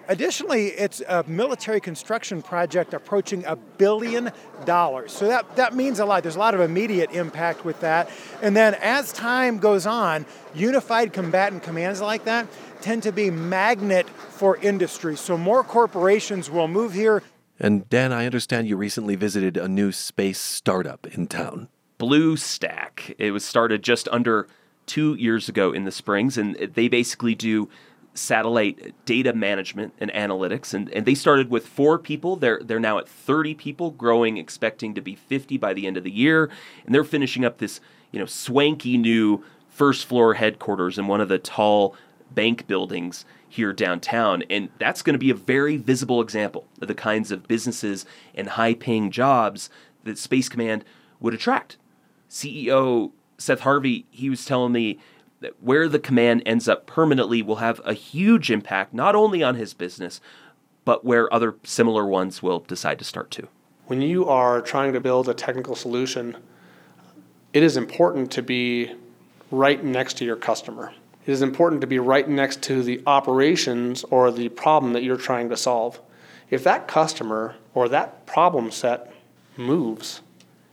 Additionally, 0.08 0.68
it's 0.68 1.00
a 1.02 1.22
military 1.28 1.80
construction 1.80 2.42
project 2.42 2.92
approaching 2.92 3.44
a 3.44 3.54
billion 3.54 4.32
dollars. 4.64 5.12
So 5.12 5.28
that, 5.28 5.54
that 5.54 5.72
means 5.72 6.00
a 6.00 6.04
lot. 6.04 6.24
There's 6.24 6.34
a 6.34 6.40
lot 6.40 6.54
of 6.54 6.60
immediate 6.60 7.12
impact 7.12 7.64
with 7.64 7.78
that. 7.82 8.10
And 8.42 8.56
then 8.56 8.74
as 8.74 9.12
time 9.12 9.58
goes 9.58 9.86
on, 9.86 10.26
unified 10.52 11.12
combatant 11.12 11.62
commands 11.62 12.00
like 12.00 12.24
that 12.24 12.48
tend 12.80 13.04
to 13.04 13.12
be 13.12 13.30
magnet 13.30 14.08
for 14.10 14.56
industry. 14.56 15.16
So 15.16 15.38
more 15.38 15.62
corporations 15.62 16.50
will 16.50 16.66
move 16.66 16.92
here. 16.92 17.22
And 17.60 17.88
Dan, 17.90 18.12
I 18.12 18.24
understand 18.24 18.66
you 18.66 18.76
recently 18.76 19.16
visited 19.16 19.56
a 19.56 19.68
new 19.68 19.92
space 19.92 20.40
startup 20.40 21.06
in 21.06 21.26
town. 21.26 21.68
Bluestaq. 21.98 23.14
It 23.18 23.32
was 23.32 23.44
started 23.44 23.82
just 23.82 24.08
under 24.08 24.48
two 24.86 25.14
years 25.14 25.48
ago 25.48 25.70
in 25.70 25.84
the 25.84 25.92
Springs, 25.92 26.38
and 26.38 26.56
they 26.56 26.88
basically 26.88 27.34
do 27.34 27.68
satellite 28.14 28.94
data 29.04 29.34
management 29.34 29.92
and 30.00 30.10
analytics, 30.12 30.72
and, 30.72 30.90
and 30.90 31.04
they 31.04 31.14
started 31.14 31.50
with 31.50 31.66
four 31.66 31.98
people. 31.98 32.36
They're 32.36 32.60
they're 32.64 32.80
now 32.80 32.98
at 32.98 33.08
30 33.08 33.54
people, 33.54 33.90
growing, 33.90 34.38
expecting 34.38 34.94
to 34.94 35.02
be 35.02 35.14
50 35.14 35.58
by 35.58 35.74
the 35.74 35.86
end 35.86 35.98
of 35.98 36.04
the 36.04 36.10
year, 36.10 36.50
and 36.86 36.94
they're 36.94 37.04
finishing 37.04 37.44
up 37.44 37.58
this 37.58 37.80
you 38.10 38.18
know 38.18 38.26
swanky 38.26 38.96
new 38.96 39.44
first 39.68 40.06
floor 40.06 40.34
headquarters 40.34 40.98
in 40.98 41.06
one 41.06 41.20
of 41.20 41.28
the 41.28 41.38
tall 41.38 41.94
bank 42.32 42.66
buildings 42.66 43.24
here 43.50 43.72
downtown. 43.72 44.42
And 44.48 44.70
that's 44.78 45.02
going 45.02 45.14
to 45.14 45.18
be 45.18 45.30
a 45.30 45.34
very 45.34 45.76
visible 45.76 46.22
example 46.22 46.66
of 46.80 46.88
the 46.88 46.94
kinds 46.94 47.30
of 47.30 47.46
businesses 47.46 48.06
and 48.34 48.48
high 48.50 48.74
paying 48.74 49.10
jobs 49.10 49.68
that 50.04 50.16
Space 50.16 50.48
Command 50.48 50.84
would 51.20 51.34
attract. 51.34 51.76
CEO 52.30 53.12
Seth 53.36 53.60
Harvey, 53.60 54.06
he 54.10 54.30
was 54.30 54.44
telling 54.44 54.72
me 54.72 54.98
that 55.40 55.60
where 55.62 55.88
the 55.88 55.98
command 55.98 56.42
ends 56.44 56.68
up 56.68 56.86
permanently 56.86 57.42
will 57.42 57.56
have 57.56 57.80
a 57.84 57.94
huge 57.94 58.50
impact 58.50 58.92
not 58.92 59.16
only 59.16 59.42
on 59.42 59.54
his 59.54 59.74
business, 59.74 60.20
but 60.84 61.04
where 61.04 61.32
other 61.32 61.56
similar 61.64 62.06
ones 62.06 62.42
will 62.42 62.60
decide 62.60 62.98
to 62.98 63.04
start 63.04 63.30
too. 63.30 63.48
When 63.86 64.02
you 64.02 64.28
are 64.28 64.60
trying 64.60 64.92
to 64.92 65.00
build 65.00 65.28
a 65.28 65.34
technical 65.34 65.74
solution, 65.74 66.36
it 67.52 67.62
is 67.62 67.76
important 67.76 68.30
to 68.32 68.42
be 68.42 68.92
right 69.50 69.82
next 69.82 70.18
to 70.18 70.24
your 70.24 70.36
customer. 70.36 70.92
It 71.30 71.34
is 71.34 71.42
important 71.42 71.80
to 71.82 71.86
be 71.86 72.00
right 72.00 72.28
next 72.28 72.60
to 72.62 72.82
the 72.82 73.00
operations 73.06 74.02
or 74.10 74.32
the 74.32 74.48
problem 74.48 74.94
that 74.94 75.04
you're 75.04 75.16
trying 75.16 75.48
to 75.50 75.56
solve. 75.56 76.00
If 76.50 76.64
that 76.64 76.88
customer 76.88 77.54
or 77.72 77.88
that 77.88 78.26
problem 78.26 78.72
set 78.72 79.14
moves, 79.56 80.22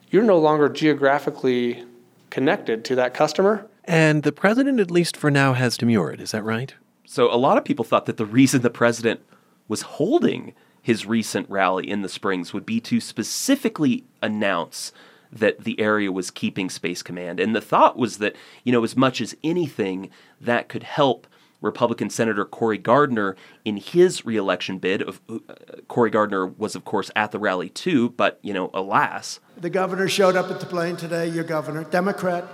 you're 0.10 0.24
no 0.24 0.40
longer 0.40 0.68
geographically 0.68 1.84
connected 2.32 2.84
to 2.86 2.96
that 2.96 3.14
customer. 3.14 3.68
And 3.84 4.24
the 4.24 4.32
president, 4.32 4.80
at 4.80 4.90
least 4.90 5.16
for 5.16 5.30
now, 5.30 5.54
has 5.54 5.78
demurred. 5.78 6.20
Is 6.20 6.32
that 6.32 6.44
right? 6.44 6.74
So 7.06 7.32
a 7.32 7.38
lot 7.38 7.60
of 7.60 7.64
people 7.64 7.86
thought 7.86 8.08
that 8.08 8.18
the 8.18 8.26
reason 8.26 8.64
the 8.64 8.72
president 8.72 9.22
was 9.68 9.84
holding 9.84 10.56
his 10.82 11.06
recent 11.06 11.48
rally 11.52 11.88
in 11.88 12.02
the 12.02 12.10
Springs 12.10 12.52
would 12.52 12.66
be 12.66 12.80
to 12.80 13.00
specifically 13.00 14.06
announce 14.24 14.92
that 15.32 15.64
the 15.64 15.80
area 15.80 16.12
was 16.12 16.32
keeping 16.32 16.70
Space 16.70 17.02
Command. 17.02 17.40
And 17.40 17.56
the 17.56 17.62
thought 17.62 17.98
was 17.98 18.18
that, 18.20 18.36
you 18.64 18.72
know, 18.72 18.84
as 18.84 18.96
much 18.96 19.22
as 19.22 19.36
anything, 19.44 20.10
that 20.40 20.70
could 20.70 20.84
help 20.84 21.28
Republican 21.62 22.10
Senator 22.10 22.46
Cory 22.46 22.78
Gardner 22.78 23.36
in 23.66 23.78
his 23.78 24.26
reelection 24.26 24.78
bid. 24.78 25.02
Of 25.02 25.22
uh, 25.30 25.40
Cory 25.88 26.10
Gardner 26.10 26.46
was, 26.46 26.76
of 26.76 26.86
course, 26.86 27.10
at 27.16 27.32
the 27.32 27.40
rally 27.40 27.70
too, 27.70 28.10
but 28.12 28.40
you 28.42 28.54
know, 28.54 28.70
alas, 28.74 29.40
the 29.58 29.70
governor 29.70 30.08
showed 30.08 30.36
up 30.36 30.52
at 30.52 30.60
the 30.60 30.66
plane 30.66 30.98
today. 30.98 31.28
Your 31.28 31.44
governor, 31.44 31.84
Democrat. 31.84 32.46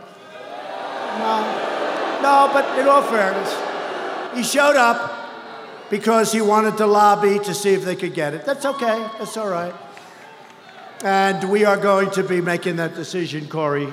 No, 1.20 2.20
no, 2.22 2.50
but 2.54 2.80
in 2.80 2.88
all 2.88 3.04
fairness, 3.04 3.54
he 4.36 4.44
showed 4.44 4.76
up 4.76 5.20
because 5.90 6.32
he 6.32 6.42
wanted 6.42 6.78
to 6.78 6.88
lobby 6.88 7.40
to 7.40 7.54
see 7.54 7.74
if 7.74 7.84
they 7.84 7.96
could 7.96 8.14
get 8.14 8.34
it. 8.34 8.46
That's 8.46 8.66
okay. 8.66 9.08
That's 9.20 9.38
all 9.38 9.50
right. 9.50 9.74
And 11.04 11.50
we 11.50 11.66
are 11.66 11.76
going 11.76 12.12
to 12.12 12.24
be 12.24 12.40
making 12.40 12.78
that 12.78 12.96
decision, 12.96 13.50
Cory, 13.50 13.92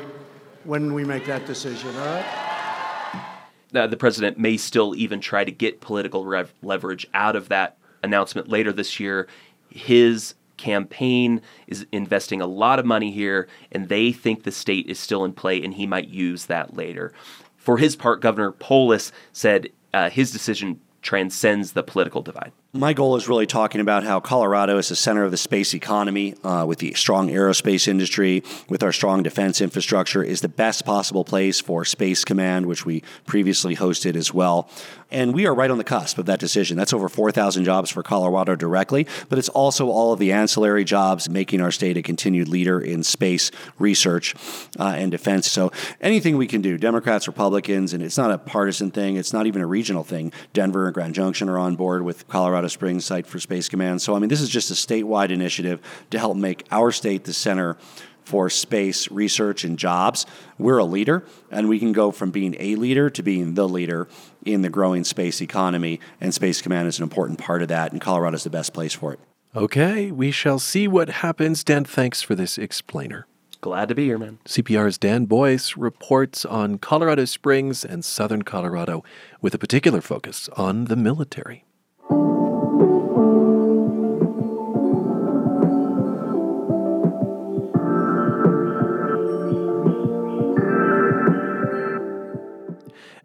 when 0.62 0.94
we 0.94 1.02
make 1.02 1.26
that 1.26 1.44
decision, 1.44 1.88
all 1.96 2.06
right? 2.06 3.88
The 3.88 3.96
president 3.96 4.38
may 4.38 4.56
still 4.56 4.94
even 4.94 5.20
try 5.20 5.42
to 5.42 5.50
get 5.50 5.80
political 5.80 6.24
rev- 6.24 6.54
leverage 6.62 7.08
out 7.12 7.34
of 7.34 7.48
that 7.48 7.78
announcement 8.04 8.48
later 8.48 8.72
this 8.72 9.00
year. 9.00 9.26
His 9.70 10.34
campaign 10.56 11.42
is 11.66 11.84
investing 11.90 12.40
a 12.40 12.46
lot 12.46 12.78
of 12.78 12.86
money 12.86 13.10
here, 13.10 13.48
and 13.72 13.88
they 13.88 14.12
think 14.12 14.44
the 14.44 14.52
state 14.52 14.86
is 14.86 15.00
still 15.00 15.24
in 15.24 15.32
play, 15.32 15.60
and 15.60 15.74
he 15.74 15.88
might 15.88 16.08
use 16.08 16.46
that 16.46 16.76
later. 16.76 17.12
For 17.56 17.78
his 17.78 17.96
part, 17.96 18.20
Governor 18.20 18.52
Polis 18.52 19.10
said 19.32 19.70
uh, 19.92 20.10
his 20.10 20.30
decision 20.30 20.80
transcends 21.02 21.72
the 21.72 21.82
political 21.82 22.22
divide. 22.22 22.52
My 22.72 22.92
goal 22.92 23.16
is 23.16 23.28
really 23.28 23.48
talking 23.48 23.80
about 23.80 24.04
how 24.04 24.20
Colorado 24.20 24.78
is 24.78 24.90
the 24.90 24.94
center 24.94 25.24
of 25.24 25.32
the 25.32 25.36
space 25.36 25.74
economy 25.74 26.36
uh, 26.44 26.64
with 26.68 26.78
the 26.78 26.94
strong 26.94 27.28
aerospace 27.28 27.88
industry, 27.88 28.44
with 28.68 28.84
our 28.84 28.92
strong 28.92 29.24
defense 29.24 29.60
infrastructure, 29.60 30.22
is 30.22 30.40
the 30.40 30.48
best 30.48 30.84
possible 30.84 31.24
place 31.24 31.58
for 31.58 31.84
Space 31.84 32.24
Command, 32.24 32.66
which 32.66 32.86
we 32.86 33.02
previously 33.26 33.74
hosted 33.74 34.14
as 34.14 34.32
well. 34.32 34.70
And 35.10 35.34
we 35.34 35.46
are 35.46 35.54
right 35.54 35.72
on 35.72 35.78
the 35.78 35.84
cusp 35.84 36.18
of 36.18 36.26
that 36.26 36.38
decision. 36.38 36.76
That's 36.76 36.92
over 36.92 37.08
4,000 37.08 37.64
jobs 37.64 37.90
for 37.90 38.04
Colorado 38.04 38.54
directly, 38.54 39.08
but 39.28 39.38
it's 39.38 39.48
also 39.48 39.88
all 39.88 40.12
of 40.12 40.20
the 40.20 40.30
ancillary 40.30 40.84
jobs 40.84 41.28
making 41.28 41.60
our 41.60 41.72
state 41.72 41.96
a 41.96 42.02
continued 42.02 42.46
leader 42.46 42.80
in 42.80 43.02
space 43.02 43.50
research 43.80 44.36
uh, 44.78 44.94
and 44.96 45.10
defense. 45.10 45.50
So 45.50 45.72
anything 46.00 46.36
we 46.36 46.46
can 46.46 46.62
do, 46.62 46.78
Democrats, 46.78 47.26
Republicans, 47.26 47.92
and 47.92 48.04
it's 48.04 48.16
not 48.16 48.30
a 48.30 48.38
partisan 48.38 48.92
thing, 48.92 49.16
it's 49.16 49.32
not 49.32 49.48
even 49.48 49.60
a 49.60 49.66
regional 49.66 50.04
thing. 50.04 50.32
Denver 50.52 50.86
and 50.86 50.94
Grand 50.94 51.16
Junction 51.16 51.48
are 51.48 51.58
on 51.58 51.74
board 51.74 52.02
with 52.02 52.28
Colorado 52.28 52.59
Springs 52.68 53.04
site 53.04 53.26
for 53.26 53.38
Space 53.40 53.68
Command. 53.68 54.02
So, 54.02 54.14
I 54.14 54.18
mean, 54.18 54.28
this 54.28 54.40
is 54.40 54.48
just 54.48 54.70
a 54.70 54.74
statewide 54.74 55.30
initiative 55.30 55.80
to 56.10 56.18
help 56.18 56.36
make 56.36 56.66
our 56.70 56.90
state 56.92 57.24
the 57.24 57.32
center 57.32 57.76
for 58.24 58.48
space 58.48 59.10
research 59.10 59.64
and 59.64 59.78
jobs. 59.78 60.24
We're 60.58 60.78
a 60.78 60.84
leader, 60.84 61.24
and 61.50 61.68
we 61.68 61.78
can 61.78 61.92
go 61.92 62.10
from 62.12 62.30
being 62.30 62.54
a 62.60 62.76
leader 62.76 63.10
to 63.10 63.22
being 63.22 63.54
the 63.54 63.68
leader 63.68 64.08
in 64.44 64.62
the 64.62 64.68
growing 64.68 65.04
space 65.04 65.40
economy, 65.40 65.98
and 66.20 66.32
Space 66.32 66.62
Command 66.62 66.86
is 66.86 66.98
an 66.98 67.02
important 67.02 67.38
part 67.38 67.62
of 67.62 67.68
that, 67.68 67.92
and 67.92 68.00
Colorado 68.00 68.36
is 68.36 68.44
the 68.44 68.50
best 68.50 68.72
place 68.72 68.94
for 68.94 69.12
it. 69.12 69.20
Okay, 69.56 70.12
we 70.12 70.30
shall 70.30 70.60
see 70.60 70.86
what 70.86 71.08
happens. 71.08 71.64
Dan, 71.64 71.84
thanks 71.84 72.22
for 72.22 72.36
this 72.36 72.56
explainer. 72.56 73.26
Glad 73.60 73.88
to 73.88 73.94
be 73.94 74.04
here, 74.04 74.16
man. 74.16 74.38
CPR's 74.46 74.96
Dan 74.96 75.26
Boyce 75.26 75.76
reports 75.76 76.44
on 76.44 76.78
Colorado 76.78 77.24
Springs 77.24 77.84
and 77.84 78.04
southern 78.04 78.42
Colorado 78.42 79.04
with 79.42 79.54
a 79.54 79.58
particular 79.58 80.00
focus 80.00 80.48
on 80.56 80.84
the 80.84 80.96
military. 80.96 81.64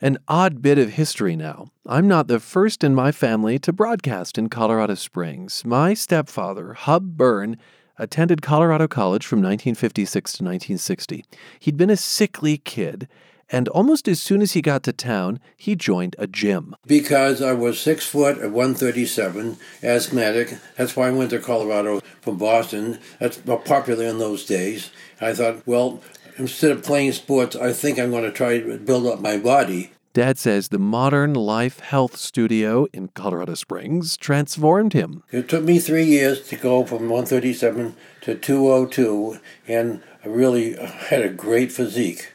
An 0.01 0.17
odd 0.27 0.61
bit 0.61 0.77
of 0.77 0.91
history 0.91 1.35
now. 1.35 1.67
I'm 1.87 2.07
not 2.07 2.27
the 2.27 2.39
first 2.39 2.83
in 2.83 2.93
my 2.93 3.11
family 3.11 3.57
to 3.59 3.71
broadcast 3.71 4.37
in 4.37 4.49
Colorado 4.49 4.95
Springs. 4.95 5.63
My 5.63 5.93
stepfather, 5.93 6.73
Hub 6.73 7.15
Byrne, 7.15 7.57
attended 7.97 8.41
Colorado 8.41 8.89
College 8.89 9.25
from 9.25 9.39
1956 9.39 10.33
to 10.33 10.43
1960. 10.43 11.23
He'd 11.59 11.77
been 11.77 11.89
a 11.89 11.95
sickly 11.95 12.57
kid, 12.57 13.07
and 13.49 13.69
almost 13.69 14.09
as 14.09 14.21
soon 14.21 14.41
as 14.41 14.51
he 14.51 14.61
got 14.61 14.83
to 14.83 14.91
town, 14.91 15.39
he 15.55 15.75
joined 15.75 16.15
a 16.19 16.27
gym. 16.27 16.75
Because 16.85 17.41
I 17.41 17.53
was 17.53 17.79
six 17.79 18.05
foot 18.05 18.39
at 18.39 18.51
137, 18.51 19.57
asthmatic. 19.81 20.57
That's 20.75 20.95
why 20.95 21.07
I 21.07 21.11
went 21.11 21.29
to 21.29 21.39
Colorado 21.39 22.01
from 22.21 22.37
Boston. 22.37 22.99
That's 23.19 23.37
popular 23.37 24.05
in 24.05 24.17
those 24.17 24.45
days. 24.45 24.91
I 25.21 25.33
thought, 25.33 25.65
well, 25.65 26.01
instead 26.37 26.71
of 26.71 26.83
playing 26.83 27.11
sports, 27.13 27.55
I 27.55 27.73
think 27.73 27.99
I'm 27.99 28.11
going 28.11 28.23
to 28.23 28.31
try 28.31 28.59
to 28.59 28.77
build 28.77 29.05
up 29.07 29.19
my 29.19 29.37
body. 29.37 29.91
Dad 30.13 30.37
says 30.37 30.69
the 30.69 30.79
modern 30.79 31.33
Life 31.33 31.81
Health 31.81 32.15
Studio 32.15 32.87
in 32.93 33.09
Colorado 33.09 33.53
Springs 33.53 34.15
transformed 34.15 34.93
him. 34.93 35.23
It 35.29 35.49
took 35.49 35.63
me 35.63 35.77
three 35.77 36.05
years 36.05 36.47
to 36.47 36.55
go 36.55 36.85
from 36.85 37.09
137 37.09 37.95
to 38.21 38.35
202, 38.35 39.39
and 39.67 40.01
I 40.23 40.27
really 40.29 40.75
had 40.75 41.21
a 41.21 41.29
great 41.29 41.71
physique. 41.71 42.31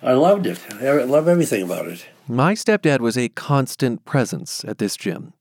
I 0.00 0.12
loved 0.12 0.46
it. 0.46 0.60
I 0.74 0.92
love 1.02 1.26
everything 1.26 1.64
about 1.64 1.88
it. 1.88 2.06
My 2.28 2.54
stepdad 2.54 3.00
was 3.00 3.18
a 3.18 3.30
constant 3.30 4.04
presence 4.04 4.64
at 4.64 4.78
this 4.78 4.96
gym, 4.96 5.32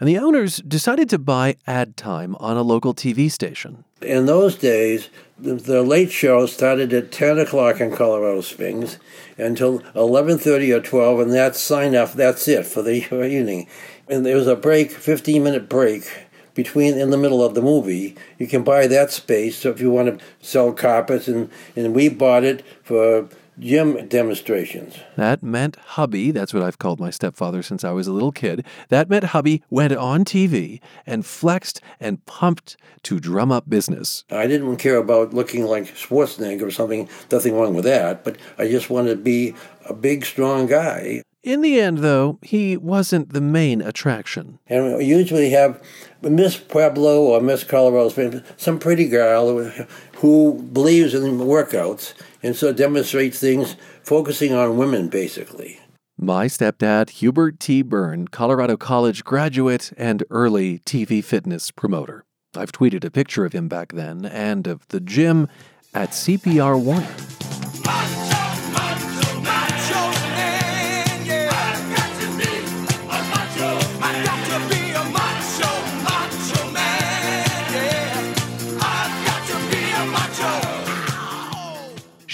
and 0.00 0.08
the 0.08 0.18
owners 0.18 0.58
decided 0.58 1.08
to 1.10 1.18
buy 1.18 1.56
ad 1.66 1.96
time 1.96 2.36
on 2.36 2.56
a 2.56 2.62
local 2.62 2.94
TV 2.94 3.30
station. 3.30 3.84
In 4.00 4.26
those 4.26 4.56
days, 4.56 5.08
the, 5.38 5.82
late 5.82 6.12
show 6.12 6.46
started 6.46 6.92
at 6.92 7.10
10 7.10 7.38
o'clock 7.38 7.80
in 7.80 7.94
Colorado 7.94 8.40
Springs 8.40 8.98
until 9.36 9.80
11.30 9.80 10.76
or 10.76 10.80
12, 10.80 11.20
and 11.20 11.32
that's 11.32 11.60
sign 11.60 11.96
off. 11.96 12.14
That's 12.14 12.46
it 12.46 12.64
for 12.64 12.82
the 12.82 12.92
evening. 13.26 13.68
And 14.08 14.24
there 14.24 14.36
was 14.36 14.46
a 14.46 14.56
break, 14.56 14.90
15-minute 14.90 15.68
break, 15.68 16.04
between 16.54 16.98
in 16.98 17.10
the 17.10 17.16
middle 17.16 17.44
of 17.44 17.54
the 17.54 17.62
movie. 17.62 18.16
You 18.38 18.48
can 18.48 18.64
buy 18.64 18.88
that 18.88 19.12
space 19.12 19.56
so 19.56 19.70
if 19.70 19.80
you 19.80 19.90
want 19.90 20.18
to 20.18 20.24
sell 20.40 20.72
carpets, 20.72 21.28
and, 21.28 21.50
and 21.76 21.94
we 21.94 22.08
bought 22.08 22.44
it 22.44 22.64
for 22.82 23.28
gym 23.58 24.06
demonstrations. 24.08 24.96
That 25.16 25.42
meant 25.42 25.76
hubby, 25.76 26.30
that's 26.30 26.54
what 26.54 26.62
I've 26.62 26.78
called 26.78 27.00
my 27.00 27.10
stepfather 27.10 27.62
since 27.62 27.84
I 27.84 27.90
was 27.90 28.06
a 28.06 28.12
little 28.12 28.32
kid. 28.32 28.64
That 28.88 29.08
meant 29.08 29.24
hubby 29.24 29.62
went 29.70 29.92
on 29.92 30.24
TV 30.24 30.80
and 31.06 31.24
flexed 31.24 31.80
and 32.00 32.24
pumped 32.26 32.76
to 33.04 33.20
drum 33.20 33.52
up 33.52 33.68
business. 33.68 34.24
I 34.30 34.46
didn't 34.46 34.76
care 34.76 34.96
about 34.96 35.34
looking 35.34 35.64
like 35.64 35.84
Schwarzenegger 35.84 36.62
or 36.62 36.70
something, 36.70 37.08
nothing 37.30 37.54
wrong 37.54 37.74
with 37.74 37.84
that, 37.84 38.24
but 38.24 38.36
I 38.58 38.68
just 38.68 38.90
wanted 38.90 39.10
to 39.10 39.16
be 39.16 39.54
a 39.88 39.94
big, 39.94 40.24
strong 40.24 40.66
guy. 40.66 41.22
In 41.44 41.62
the 41.62 41.80
end, 41.80 41.98
though, 41.98 42.38
he 42.42 42.76
wasn't 42.76 43.32
the 43.32 43.40
main 43.40 43.80
attraction. 43.80 44.58
And 44.66 44.96
we 44.96 45.04
usually 45.04 45.50
have 45.50 45.80
Miss 46.20 46.56
Pueblo 46.56 47.22
or 47.22 47.40
Miss 47.40 47.62
Colorado, 47.64 48.42
some 48.56 48.78
pretty 48.78 49.08
girl 49.08 49.72
who 50.18 50.54
believes 50.72 51.14
in 51.14 51.38
workouts 51.38 52.14
and 52.42 52.56
so 52.56 52.72
demonstrates 52.72 53.38
things 53.38 53.76
focusing 54.02 54.52
on 54.52 54.76
women, 54.76 55.08
basically. 55.08 55.78
My 56.20 56.46
stepdad, 56.46 57.10
Hubert 57.10 57.60
T. 57.60 57.82
Byrne, 57.82 58.26
Colorado 58.26 58.76
College 58.76 59.22
graduate 59.22 59.92
and 59.96 60.24
early 60.30 60.80
TV 60.80 61.22
fitness 61.22 61.70
promoter. 61.70 62.24
I've 62.56 62.72
tweeted 62.72 63.04
a 63.04 63.10
picture 63.10 63.44
of 63.44 63.52
him 63.52 63.68
back 63.68 63.92
then 63.92 64.24
and 64.26 64.66
of 64.66 64.86
the 64.88 65.00
gym 65.00 65.46
at 65.94 66.10
CPR 66.10 66.82
Warner. 66.82 68.17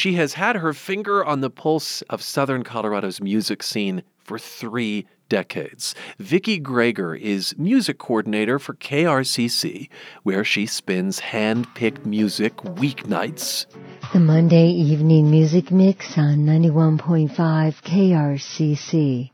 She 0.04 0.16
has 0.16 0.34
had 0.34 0.56
her 0.56 0.74
finger 0.74 1.24
on 1.24 1.40
the 1.40 1.48
pulse 1.48 2.02
of 2.10 2.20
Southern 2.20 2.62
Colorado's 2.62 3.22
music 3.22 3.62
scene 3.62 4.02
for 4.18 4.38
three 4.38 5.06
decades. 5.30 5.94
Vicki 6.18 6.60
Greger 6.60 7.18
is 7.18 7.56
music 7.56 7.96
coordinator 7.96 8.58
for 8.58 8.74
KRCC, 8.74 9.88
where 10.22 10.44
she 10.44 10.66
spins 10.66 11.20
hand 11.20 11.74
picked 11.74 12.04
music 12.04 12.54
weeknights. 12.56 13.64
The 14.12 14.20
Monday 14.20 14.68
evening 14.68 15.30
music 15.30 15.70
mix 15.70 16.18
on 16.18 16.44
91.5 16.44 17.30
KRCC. 17.80 19.30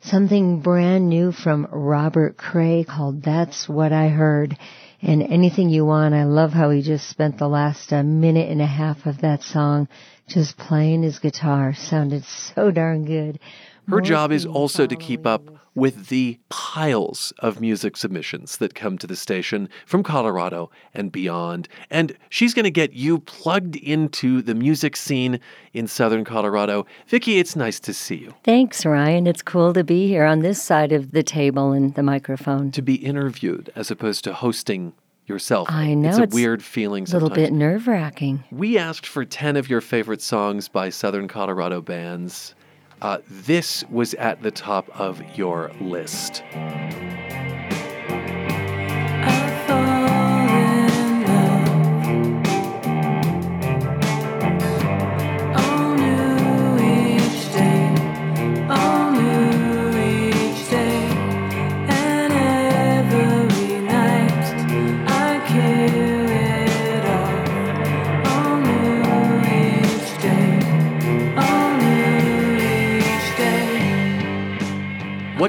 Something 0.00 0.60
brand 0.60 1.08
new 1.08 1.32
from 1.32 1.66
Robert 1.72 2.36
Cray 2.36 2.84
called 2.84 3.22
That's 3.22 3.70
What 3.70 3.94
I 3.94 4.08
Heard. 4.08 4.58
And 5.02 5.22
anything 5.22 5.70
you 5.70 5.86
want. 5.86 6.14
I 6.14 6.24
love 6.24 6.52
how 6.52 6.70
he 6.70 6.82
just 6.82 7.08
spent 7.08 7.38
the 7.38 7.48
last 7.48 7.92
uh, 7.92 8.02
minute 8.02 8.50
and 8.50 8.60
a 8.60 8.66
half 8.66 9.06
of 9.06 9.22
that 9.22 9.42
song 9.42 9.88
just 10.28 10.58
playing 10.58 11.02
his 11.02 11.18
guitar. 11.18 11.74
Sounded 11.74 12.24
so 12.24 12.70
darn 12.70 13.04
good. 13.04 13.38
Her 13.88 14.00
job 14.00 14.32
is 14.32 14.46
also 14.46 14.86
to 14.86 14.96
keep 14.96 15.26
up 15.26 15.50
with 15.74 16.08
the 16.08 16.38
piles 16.48 17.32
of 17.38 17.60
music 17.60 17.96
submissions 17.96 18.56
that 18.58 18.74
come 18.74 18.98
to 18.98 19.06
the 19.06 19.16
station 19.16 19.68
from 19.86 20.02
Colorado 20.02 20.70
and 20.92 21.12
beyond. 21.12 21.68
And 21.90 22.16
she's 22.28 22.54
going 22.54 22.64
to 22.64 22.70
get 22.70 22.92
you 22.92 23.20
plugged 23.20 23.76
into 23.76 24.42
the 24.42 24.54
music 24.54 24.96
scene 24.96 25.40
in 25.72 25.86
Southern 25.86 26.24
Colorado. 26.24 26.86
Vicki, 27.06 27.38
it's 27.38 27.54
nice 27.56 27.78
to 27.80 27.94
see 27.94 28.16
you. 28.16 28.34
Thanks, 28.44 28.84
Ryan. 28.84 29.26
It's 29.26 29.42
cool 29.42 29.72
to 29.72 29.84
be 29.84 30.08
here 30.08 30.24
on 30.24 30.40
this 30.40 30.62
side 30.62 30.92
of 30.92 31.12
the 31.12 31.22
table 31.22 31.72
and 31.72 31.94
the 31.94 32.02
microphone. 32.02 32.72
To 32.72 32.82
be 32.82 32.96
interviewed 32.96 33.70
as 33.76 33.90
opposed 33.90 34.24
to 34.24 34.34
hosting 34.34 34.92
yourself. 35.26 35.68
I 35.70 35.94
know. 35.94 36.08
It's 36.08 36.18
a 36.18 36.22
it's 36.24 36.34
weird 36.34 36.62
feeling 36.62 37.04
A 37.04 37.12
little 37.12 37.30
bit 37.30 37.52
nerve 37.52 37.86
wracking. 37.86 38.44
We 38.50 38.76
asked 38.76 39.06
for 39.06 39.24
10 39.24 39.56
of 39.56 39.70
your 39.70 39.80
favorite 39.80 40.20
songs 40.20 40.68
by 40.68 40.90
Southern 40.90 41.28
Colorado 41.28 41.80
bands. 41.80 42.54
Uh, 43.02 43.18
this 43.28 43.82
was 43.88 44.12
at 44.14 44.42
the 44.42 44.50
top 44.50 44.88
of 44.98 45.22
your 45.36 45.70
list. 45.80 46.42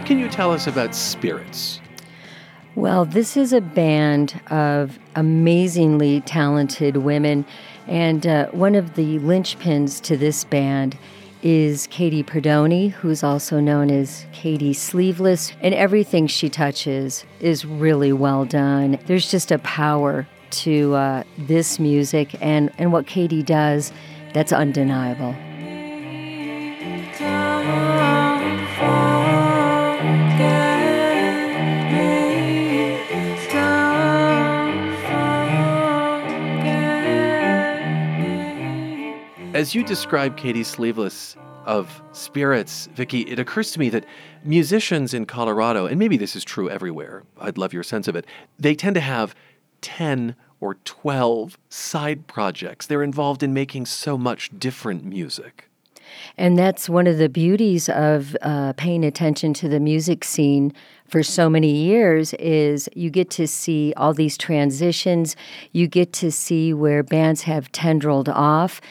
What 0.02 0.08
can 0.08 0.18
you 0.18 0.30
tell 0.30 0.52
us 0.52 0.66
about 0.66 0.96
Spirits? 0.96 1.80
Well, 2.74 3.06
this 3.06 3.38
is 3.38 3.54
a 3.54 3.62
band 3.62 4.42
of 4.50 4.98
amazingly 5.14 6.22
talented 6.22 6.98
women, 6.98 7.46
and 7.86 8.26
uh, 8.26 8.48
one 8.48 8.74
of 8.74 8.96
the 8.96 9.20
linchpins 9.20 10.02
to 10.02 10.18
this 10.18 10.44
band 10.44 10.98
is 11.44 11.86
Katie 11.92 12.24
Perdoni, 12.24 12.90
who's 12.90 13.24
also 13.24 13.60
known 13.60 13.92
as 13.92 14.26
Katie 14.32 14.74
Sleeveless, 14.74 15.54
and 15.62 15.76
everything 15.76 16.26
she 16.26 16.50
touches 16.50 17.24
is 17.40 17.64
really 17.64 18.12
well 18.12 18.44
done. 18.44 18.98
There's 19.06 19.30
just 19.30 19.52
a 19.52 19.60
power 19.60 20.28
to 20.50 20.96
uh, 20.96 21.24
this 21.38 21.78
music 21.78 22.36
and, 22.42 22.72
and 22.80 22.92
what 22.92 23.06
Katie 23.06 23.44
does 23.44 23.94
that's 24.34 24.52
undeniable. 24.52 25.36
As 39.62 39.76
you 39.76 39.84
describe 39.84 40.38
Katie 40.38 40.64
Sleeveless 40.64 41.38
of 41.68 42.02
Spirits, 42.14 42.90
Vicki, 42.96 43.20
it 43.30 43.38
occurs 43.38 43.72
to 43.74 43.80
me 43.80 43.90
that 43.90 44.08
musicians 44.44 45.14
in 45.14 45.28
Colorado, 45.28 45.86
and 45.86 46.00
maybe 46.00 46.18
this 46.18 46.36
is 46.36 46.44
true 46.44 46.68
everywhere, 46.68 47.22
I'd 47.40 47.60
love 47.60 47.72
your 47.72 47.84
sense 47.84 48.08
of 48.08 48.16
it, 48.16 48.26
they 48.58 48.74
tend 48.74 48.96
to 48.96 49.02
have 49.02 49.36
10 49.82 50.36
or 50.60 50.78
12 50.84 51.60
side 51.70 52.26
projects. 52.26 52.88
They're 52.88 53.04
involved 53.04 53.44
in 53.44 53.54
making 53.54 53.86
so 53.86 54.18
much 54.18 54.50
different 54.58 55.06
music. 55.06 55.70
And 56.40 56.58
that's 56.58 56.90
one 56.90 57.06
of 57.06 57.20
the 57.20 57.30
beauties 57.30 57.88
of 57.88 58.36
uh, 58.42 58.74
paying 58.74 59.06
attention 59.06 59.54
to 59.54 59.70
the 59.70 59.80
music 59.80 60.24
scene 60.24 60.74
for 61.08 61.22
so 61.22 61.52
many 61.52 61.72
years 61.72 62.34
is 62.34 62.90
you 62.96 63.12
get 63.12 63.30
to 63.32 63.48
see 63.48 63.94
all 63.96 64.16
these 64.16 64.40
transitions. 64.40 65.36
You 65.72 65.88
get 65.88 66.14
to 66.14 66.32
see 66.32 66.74
where 66.74 67.04
bands 67.04 67.44
have 67.44 67.72
tendrilled 67.72 68.28
off 68.28 68.82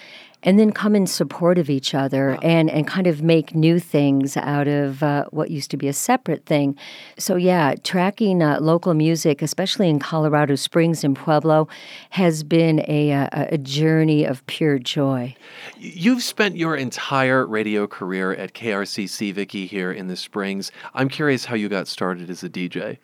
and 0.42 0.58
then 0.58 0.72
come 0.72 0.94
in 0.94 1.06
support 1.06 1.58
of 1.58 1.68
each 1.68 1.94
other 1.94 2.38
and, 2.42 2.70
and 2.70 2.86
kind 2.86 3.06
of 3.06 3.22
make 3.22 3.54
new 3.54 3.78
things 3.78 4.36
out 4.36 4.68
of 4.68 5.02
uh, 5.02 5.24
what 5.30 5.50
used 5.50 5.70
to 5.70 5.76
be 5.76 5.88
a 5.88 5.92
separate 5.92 6.46
thing. 6.46 6.76
So, 7.18 7.36
yeah, 7.36 7.74
tracking 7.82 8.42
uh, 8.42 8.58
local 8.60 8.94
music, 8.94 9.42
especially 9.42 9.88
in 9.88 9.98
Colorado 9.98 10.54
Springs 10.54 11.04
and 11.04 11.16
Pueblo, 11.16 11.68
has 12.10 12.42
been 12.42 12.80
a, 12.88 13.10
a, 13.10 13.28
a 13.52 13.58
journey 13.58 14.24
of 14.24 14.44
pure 14.46 14.78
joy. 14.78 15.34
You've 15.78 16.22
spent 16.22 16.56
your 16.56 16.76
entire 16.76 17.46
radio 17.46 17.86
career 17.86 18.32
at 18.32 18.54
KRCC, 18.54 19.32
Vicki, 19.32 19.66
here 19.66 19.92
in 19.92 20.08
the 20.08 20.16
Springs. 20.16 20.72
I'm 20.94 21.08
curious 21.08 21.44
how 21.44 21.56
you 21.56 21.68
got 21.68 21.88
started 21.88 22.30
as 22.30 22.42
a 22.42 22.48
DJ. 22.48 22.98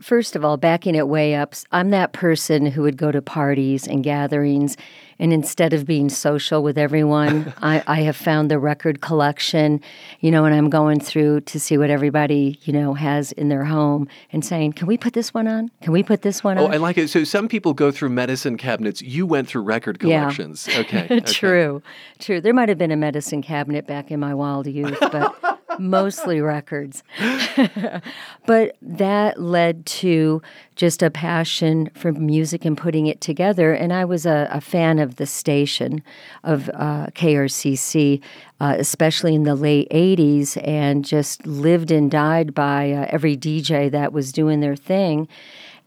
First 0.00 0.34
of 0.34 0.44
all, 0.44 0.56
backing 0.56 0.94
it 0.94 1.08
way 1.08 1.34
up, 1.34 1.54
I'm 1.72 1.90
that 1.90 2.14
person 2.14 2.64
who 2.64 2.80
would 2.82 2.96
go 2.96 3.12
to 3.12 3.20
parties 3.20 3.86
and 3.86 4.02
gatherings, 4.02 4.78
and 5.20 5.32
instead 5.32 5.72
of 5.72 5.84
being 5.86 6.08
social 6.08 6.62
with 6.64 6.76
everyone, 6.76 7.52
I, 7.62 7.82
I 7.86 8.00
have 8.00 8.16
found 8.16 8.50
the 8.50 8.58
record 8.58 9.00
collection, 9.02 9.80
you 10.20 10.30
know, 10.32 10.44
and 10.46 10.54
I'm 10.54 10.70
going 10.70 10.98
through 10.98 11.42
to 11.42 11.60
see 11.60 11.78
what 11.78 11.90
everybody, 11.90 12.58
you 12.62 12.72
know, 12.72 12.94
has 12.94 13.30
in 13.32 13.50
their 13.50 13.64
home 13.64 14.08
and 14.32 14.44
saying, 14.44 14.72
Can 14.72 14.86
we 14.88 14.96
put 14.96 15.12
this 15.12 15.32
one 15.32 15.46
on? 15.46 15.70
Can 15.82 15.92
we 15.92 16.02
put 16.02 16.22
this 16.22 16.42
one 16.42 16.58
Oh, 16.58 16.64
on? 16.64 16.74
I 16.74 16.78
like 16.78 16.98
it. 16.98 17.08
So 17.10 17.22
some 17.22 17.46
people 17.46 17.74
go 17.74 17.92
through 17.92 18.08
medicine 18.08 18.56
cabinets. 18.56 19.02
You 19.02 19.26
went 19.26 19.46
through 19.46 19.62
record 19.62 20.02
Yeah. 20.02 20.20
collections. 20.22 20.68
Okay. 20.76 21.04
okay. 21.10 21.20
true, 21.20 21.82
true. 22.18 22.40
There 22.40 22.54
might 22.54 22.68
have 22.70 22.78
been 22.78 22.90
a 22.90 22.96
medicine 22.96 23.42
cabinet 23.42 23.86
back 23.86 24.10
in 24.10 24.18
my 24.18 24.34
wild 24.34 24.66
youth, 24.66 24.98
but 25.00 25.59
mostly 25.80 26.40
records. 26.40 27.02
but 28.46 28.76
that 28.82 29.40
led 29.40 29.86
to 29.86 30.42
just 30.76 31.02
a 31.02 31.10
passion 31.10 31.90
for 31.94 32.12
music 32.12 32.64
and 32.64 32.76
putting 32.76 33.06
it 33.06 33.20
together. 33.20 33.72
And 33.72 33.92
I 33.92 34.04
was 34.04 34.26
a, 34.26 34.48
a 34.52 34.60
fan 34.60 34.98
of 34.98 35.16
the 35.16 35.26
station 35.26 36.02
of 36.44 36.68
uh, 36.74 37.06
KRCC, 37.08 38.20
uh, 38.60 38.76
especially 38.78 39.34
in 39.34 39.44
the 39.44 39.54
late 39.54 39.88
80s, 39.90 40.56
and 40.66 41.04
just 41.04 41.46
lived 41.46 41.90
and 41.90 42.10
died 42.10 42.54
by 42.54 42.92
uh, 42.92 43.06
every 43.10 43.36
DJ 43.36 43.90
that 43.90 44.12
was 44.12 44.32
doing 44.32 44.60
their 44.60 44.76
thing 44.76 45.28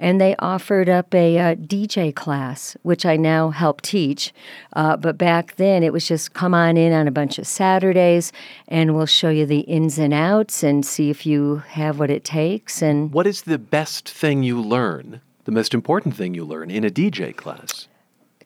and 0.03 0.19
they 0.19 0.35
offered 0.39 0.89
up 0.89 1.15
a 1.15 1.39
uh, 1.39 1.55
DJ 1.55 2.13
class, 2.13 2.75
which 2.83 3.05
I 3.05 3.15
now 3.15 3.51
help 3.51 3.81
teach. 3.81 4.33
Uh, 4.73 4.97
but 4.97 5.17
back 5.17 5.55
then, 5.55 5.81
it 5.81 5.93
was 5.93 6.05
just 6.05 6.33
come 6.33 6.53
on 6.53 6.75
in 6.75 6.91
on 6.91 7.07
a 7.07 7.11
bunch 7.11 7.39
of 7.39 7.47
Saturdays, 7.47 8.33
and 8.67 8.93
we'll 8.93 9.05
show 9.05 9.29
you 9.29 9.45
the 9.45 9.61
ins 9.61 9.97
and 9.97 10.13
outs 10.13 10.61
and 10.61 10.85
see 10.85 11.09
if 11.09 11.25
you 11.25 11.63
have 11.69 11.99
what 11.99 12.09
it 12.09 12.25
takes. 12.25 12.81
And 12.81 13.13
What 13.13 13.25
is 13.25 13.43
the 13.43 13.57
best 13.57 14.09
thing 14.09 14.43
you 14.43 14.61
learn, 14.61 15.21
the 15.45 15.53
most 15.53 15.73
important 15.73 16.17
thing 16.17 16.33
you 16.33 16.43
learn 16.43 16.69
in 16.69 16.83
a 16.83 16.89
DJ 16.89 17.33
class? 17.33 17.87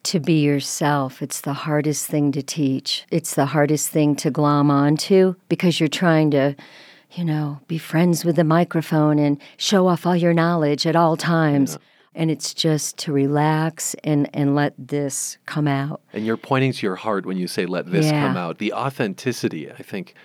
to 0.03 0.19
be 0.21 0.39
yourself, 0.39 1.21
it's 1.21 1.41
the 1.41 1.51
hardest 1.51 2.07
thing 2.07 2.31
to 2.31 2.41
teach. 2.41 3.05
It's 3.11 3.35
the 3.35 3.47
hardest 3.47 3.89
thing 3.89 4.15
to 4.17 4.31
glom 4.31 4.71
onto 4.71 5.35
because 5.49 5.81
you're 5.81 5.89
trying 5.89 6.31
to 6.31 6.55
you 7.11 7.23
know, 7.25 7.59
be 7.67 7.77
friends 7.77 8.25
with 8.25 8.35
the 8.35 8.43
microphone 8.43 9.17
and 9.19 9.39
show 9.57 9.87
off 9.87 10.05
all 10.05 10.15
your 10.15 10.33
knowledge 10.33 10.85
at 10.85 10.95
all 10.95 11.17
times. 11.17 11.77
And 12.13 12.31
it's 12.31 12.53
just 12.53 12.97
to 12.99 13.13
relax 13.13 13.95
and, 14.03 14.27
and 14.33 14.55
let 14.55 14.73
this 14.77 15.37
come 15.45 15.67
out. 15.67 16.01
And 16.13 16.25
you're 16.25 16.35
pointing 16.35 16.71
to 16.73 16.85
your 16.85 16.95
heart 16.95 17.25
when 17.27 17.37
you 17.37 17.47
say, 17.47 17.67
let 17.67 17.91
this 17.91 18.07
Yeah. 18.07 18.27
come 18.27 18.35
out. 18.35 18.57
The 18.57 18.73
authenticity, 18.73 19.71
I 19.71 19.83
think, 19.83 20.15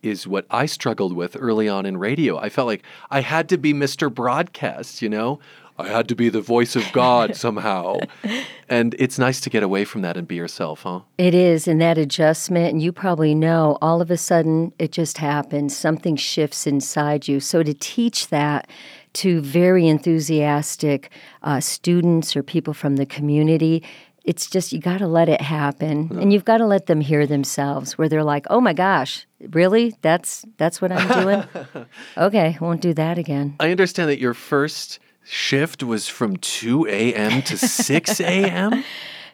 is 0.00 0.26
what 0.28 0.46
I 0.48 0.66
struggled 0.66 1.14
with 1.14 1.36
early 1.38 1.68
on 1.68 1.86
in 1.86 1.96
radio. 1.96 2.38
I 2.38 2.48
felt 2.50 2.66
like 2.68 2.84
I 3.10 3.20
had 3.20 3.48
to 3.48 3.58
be 3.58 3.74
Mr. 3.74 4.12
Broadcast, 4.14 5.02
you 5.02 5.08
know? 5.08 5.40
I 5.80 5.88
had 5.88 6.08
to 6.08 6.14
be 6.14 6.28
the 6.28 6.40
voice 6.40 6.76
of 6.76 6.84
God 6.92 7.34
somehow. 7.44 7.98
And 8.68 8.94
it's 8.98 9.18
nice 9.18 9.40
to 9.40 9.50
get 9.50 9.62
away 9.62 9.84
from 9.84 10.02
that 10.02 10.16
and 10.16 10.28
be 10.28 10.36
yourself, 10.36 10.82
huh? 10.82 11.00
It 11.18 11.34
is, 11.34 11.66
and 11.66 11.80
that 11.80 11.98
adjustment, 11.98 12.72
and 12.72 12.82
you 12.82 12.92
probably 12.92 13.34
know, 13.34 13.78
all 13.82 14.00
of 14.00 14.10
a 14.10 14.16
sudden 14.16 14.72
it 14.78 14.92
just 14.92 15.18
happens. 15.18 15.76
Something 15.76 16.16
shifts 16.16 16.66
inside 16.66 17.28
you. 17.28 17.40
So 17.40 17.62
to 17.62 17.74
teach 17.74 18.28
that 18.28 18.68
to 19.12 19.40
very 19.40 19.88
enthusiastic 19.88 21.10
uh, 21.42 21.60
students 21.60 22.36
or 22.36 22.42
people 22.42 22.74
from 22.74 22.96
the 22.96 23.06
community, 23.06 23.82
it's 24.24 24.48
just 24.48 24.72
you 24.72 24.78
got 24.78 24.98
to 24.98 25.08
let 25.08 25.28
it 25.28 25.40
happen 25.40 26.16
and 26.20 26.32
you've 26.32 26.44
got 26.44 26.58
to 26.58 26.66
let 26.66 26.86
them 26.86 27.00
hear 27.00 27.26
themselves 27.26 27.96
where 27.96 28.08
they're 28.08 28.22
like 28.22 28.46
oh 28.50 28.60
my 28.60 28.72
gosh 28.72 29.26
really 29.48 29.96
that's 30.02 30.44
that's 30.58 30.80
what 30.80 30.92
i'm 30.92 31.22
doing 31.22 31.86
okay 32.18 32.56
won't 32.60 32.80
do 32.80 32.92
that 32.92 33.18
again 33.18 33.56
I 33.58 33.70
understand 33.70 34.10
that 34.10 34.18
your 34.18 34.34
first 34.34 34.98
shift 35.30 35.84
was 35.84 36.08
from 36.08 36.36
2 36.38 36.88
a.m. 36.88 37.40
to 37.42 37.56
6 37.56 38.20
a.m. 38.20 38.84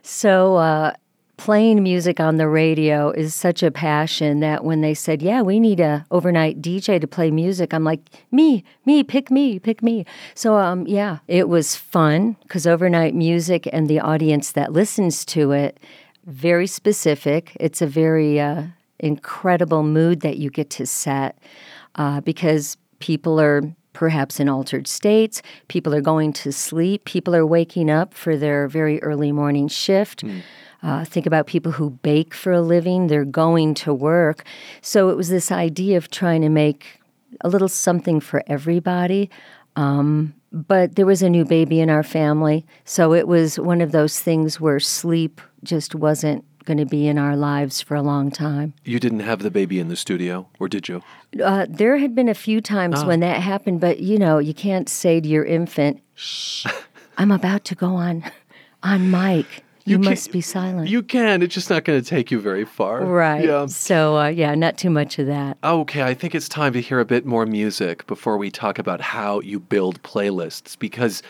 so 0.02 0.56
uh, 0.56 0.92
playing 1.38 1.82
music 1.82 2.20
on 2.20 2.36
the 2.36 2.46
radio 2.48 3.10
is 3.10 3.34
such 3.34 3.62
a 3.62 3.70
passion 3.70 4.40
that 4.40 4.62
when 4.62 4.82
they 4.82 4.92
said 4.92 5.22
yeah 5.22 5.40
we 5.40 5.58
need 5.58 5.80
a 5.80 6.04
overnight 6.10 6.60
dj 6.60 7.00
to 7.00 7.06
play 7.06 7.30
music 7.30 7.72
i'm 7.72 7.84
like 7.84 8.00
me 8.30 8.62
me 8.84 9.02
pick 9.02 9.30
me 9.30 9.58
pick 9.58 9.82
me 9.82 10.04
so 10.34 10.56
um, 10.56 10.86
yeah 10.86 11.18
it 11.28 11.48
was 11.48 11.74
fun 11.74 12.36
because 12.42 12.66
overnight 12.66 13.14
music 13.14 13.66
and 13.72 13.88
the 13.88 14.00
audience 14.00 14.52
that 14.52 14.72
listens 14.72 15.24
to 15.24 15.52
it 15.52 15.80
very 16.26 16.66
specific 16.66 17.56
it's 17.58 17.80
a 17.80 17.86
very 17.86 18.38
uh, 18.38 18.62
incredible 18.98 19.82
mood 19.82 20.20
that 20.20 20.36
you 20.36 20.50
get 20.50 20.68
to 20.68 20.86
set 20.86 21.38
uh, 21.94 22.20
because 22.20 22.76
people 22.98 23.40
are 23.40 23.62
perhaps 23.96 24.38
in 24.38 24.46
altered 24.46 24.86
states. 24.86 25.40
People 25.68 25.94
are 25.94 26.02
going 26.02 26.30
to 26.30 26.52
sleep. 26.52 27.06
People 27.06 27.34
are 27.34 27.46
waking 27.46 27.88
up 27.90 28.12
for 28.12 28.36
their 28.36 28.68
very 28.68 29.02
early 29.02 29.32
morning 29.32 29.68
shift. 29.68 30.22
Uh, 30.82 31.02
think 31.06 31.24
about 31.24 31.46
people 31.46 31.72
who 31.72 31.88
bake 31.88 32.34
for 32.34 32.52
a 32.52 32.60
living, 32.60 33.06
they're 33.06 33.24
going 33.24 33.72
to 33.72 33.94
work. 33.94 34.44
So 34.82 35.08
it 35.08 35.16
was 35.16 35.30
this 35.30 35.50
idea 35.50 35.96
of 35.96 36.10
trying 36.10 36.42
to 36.42 36.50
make 36.50 37.00
a 37.40 37.48
little 37.48 37.68
something 37.68 38.20
for 38.20 38.42
everybody. 38.46 39.30
Um, 39.76 40.34
but 40.52 40.96
there 40.96 41.06
was 41.06 41.22
a 41.22 41.30
new 41.30 41.46
baby 41.46 41.80
in 41.80 41.88
our 41.88 42.02
family. 42.02 42.66
So 42.84 43.14
it 43.14 43.26
was 43.26 43.58
one 43.58 43.80
of 43.80 43.92
those 43.92 44.20
things 44.20 44.60
where 44.60 44.78
sleep 44.78 45.40
just 45.64 45.94
wasn't 45.94 46.44
going 46.66 46.76
to 46.78 46.84
be 46.84 47.06
in 47.08 47.16
our 47.16 47.34
lives 47.36 47.80
for 47.80 47.94
a 47.94 48.02
long 48.02 48.30
time. 48.30 48.74
You 48.84 49.00
didn't 49.00 49.20
have 49.20 49.38
the 49.38 49.50
baby 49.50 49.78
in 49.80 49.88
the 49.88 49.96
studio, 49.96 50.46
or 50.60 50.68
did 50.68 50.88
you? 50.88 51.02
Uh, 51.42 51.64
there 51.68 51.96
had 51.96 52.14
been 52.14 52.28
a 52.28 52.34
few 52.34 52.60
times 52.60 52.96
Ah. 53.02 53.06
when 53.06 53.20
that 53.20 53.40
happened, 53.40 53.80
but 53.80 54.00
you 54.00 54.18
know, 54.18 54.38
you 54.38 54.52
can't 54.52 54.88
say 54.88 55.20
to 55.20 55.26
your 55.28 55.44
infant, 55.44 56.00
"Shh, 56.14 56.66
I'm 57.18 57.30
about 57.30 57.64
to 57.66 57.74
go 57.74 57.94
on 57.94 58.22
on 58.82 59.10
mic. 59.10 59.46
You, 59.88 59.96
can't- 59.98 60.10
must 60.10 60.32
be 60.32 60.40
silent." 60.40 60.88
You 60.90 61.02
can. 61.02 61.42
It's 61.42 61.54
just 61.54 61.70
not 61.70 61.84
going 61.84 62.00
to 62.02 62.06
take 62.06 62.30
you 62.30 62.40
very 62.40 62.64
far. 62.64 63.04
right. 63.04 63.44
Yeah. 63.44 63.66
So 63.66 64.18
uh, 64.18 64.26
yeah, 64.28 64.54
not 64.54 64.76
too 64.76 64.90
much 64.90 65.18
of 65.18 65.26
that. 65.28 65.56
Okay, 65.64 66.02
I 66.02 66.12
think 66.12 66.34
it's 66.34 66.48
time 66.48 66.72
to 66.74 66.80
hear 66.80 66.98
a 67.00 67.04
bit 67.06 67.24
more 67.24 67.46
music 67.46 68.06
before 68.06 68.36
we 68.36 68.50
talk 68.50 68.78
about 68.78 69.00
how 69.00 69.40
you 69.40 69.60
build 69.60 70.02
playlists 70.02 70.78
because 70.78 71.22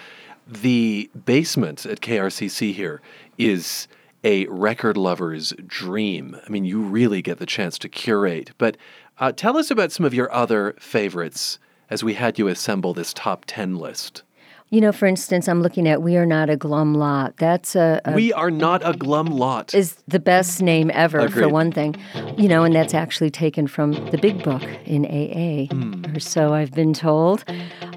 the 0.48 1.10
basement 1.24 1.84
at 1.86 2.00
KRCC 2.00 2.72
here 2.72 3.00
is 3.36 3.88
a 4.24 4.46
record 4.46 4.96
lover's 4.96 5.52
dream. 5.66 6.36
I 6.46 6.50
mean, 6.50 6.64
you 6.64 6.80
really 6.80 7.22
get 7.22 7.38
the 7.38 7.46
chance 7.46 7.78
to 7.78 7.88
curate. 7.88 8.52
But 8.58 8.76
uh, 9.18 9.32
tell 9.32 9.56
us 9.56 9.70
about 9.70 9.92
some 9.92 10.06
of 10.06 10.14
your 10.14 10.32
other 10.32 10.74
favorites 10.78 11.58
as 11.90 12.02
we 12.02 12.14
had 12.14 12.38
you 12.38 12.48
assemble 12.48 12.94
this 12.94 13.14
top 13.14 13.44
10 13.46 13.76
list. 13.76 14.22
You 14.70 14.80
know, 14.80 14.90
for 14.90 15.06
instance, 15.06 15.48
I'm 15.48 15.62
looking 15.62 15.86
at 15.86 16.02
"We 16.02 16.16
Are 16.16 16.26
Not 16.26 16.50
a 16.50 16.56
Glum 16.56 16.94
Lot." 16.94 17.36
That's 17.36 17.76
a, 17.76 18.00
a 18.04 18.12
we 18.12 18.32
are 18.32 18.50
not 18.50 18.82
a 18.84 18.94
glum 18.94 19.26
lot. 19.26 19.72
is 19.74 19.94
the 20.08 20.18
best 20.18 20.60
name 20.60 20.90
ever 20.92 21.28
for 21.28 21.48
one 21.48 21.70
thing. 21.70 21.94
You 22.36 22.48
know, 22.48 22.64
and 22.64 22.74
that's 22.74 22.92
actually 22.92 23.30
taken 23.30 23.68
from 23.68 23.92
the 24.10 24.18
Big 24.18 24.42
Book 24.42 24.64
in 24.84 25.06
AA, 25.06 25.72
or 26.12 26.18
so 26.18 26.52
I've 26.52 26.72
been 26.72 26.94
told. 26.94 27.44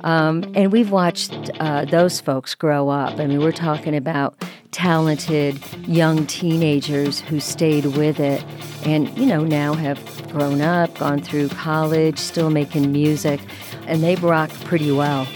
Um, 0.04 0.44
and 0.56 0.72
we've 0.72 0.92
watched 0.92 1.50
uh, 1.60 1.86
those 1.86 2.22
folks 2.22 2.54
grow 2.54 2.90
up. 2.90 3.20
I 3.20 3.26
mean, 3.26 3.40
we're 3.40 3.52
talking 3.52 3.96
about 3.96 4.36
talented 4.70 5.60
young 5.88 6.28
teenagers 6.28 7.20
who 7.20 7.40
stayed 7.40 7.86
with 7.86 8.20
it, 8.20 8.46
and 8.86 9.10
you 9.18 9.26
know 9.26 9.44
now 9.44 9.74
have 9.74 10.00
grown 10.32 10.62
up, 10.62 10.96
gone 11.00 11.20
through 11.20 11.50
college, 11.50 12.20
still 12.20 12.52
making 12.52 12.92
music, 12.92 13.42
and 13.88 14.04
they've 14.04 14.24
rocked 14.24 14.64
pretty 14.66 14.92
well. 14.92 15.28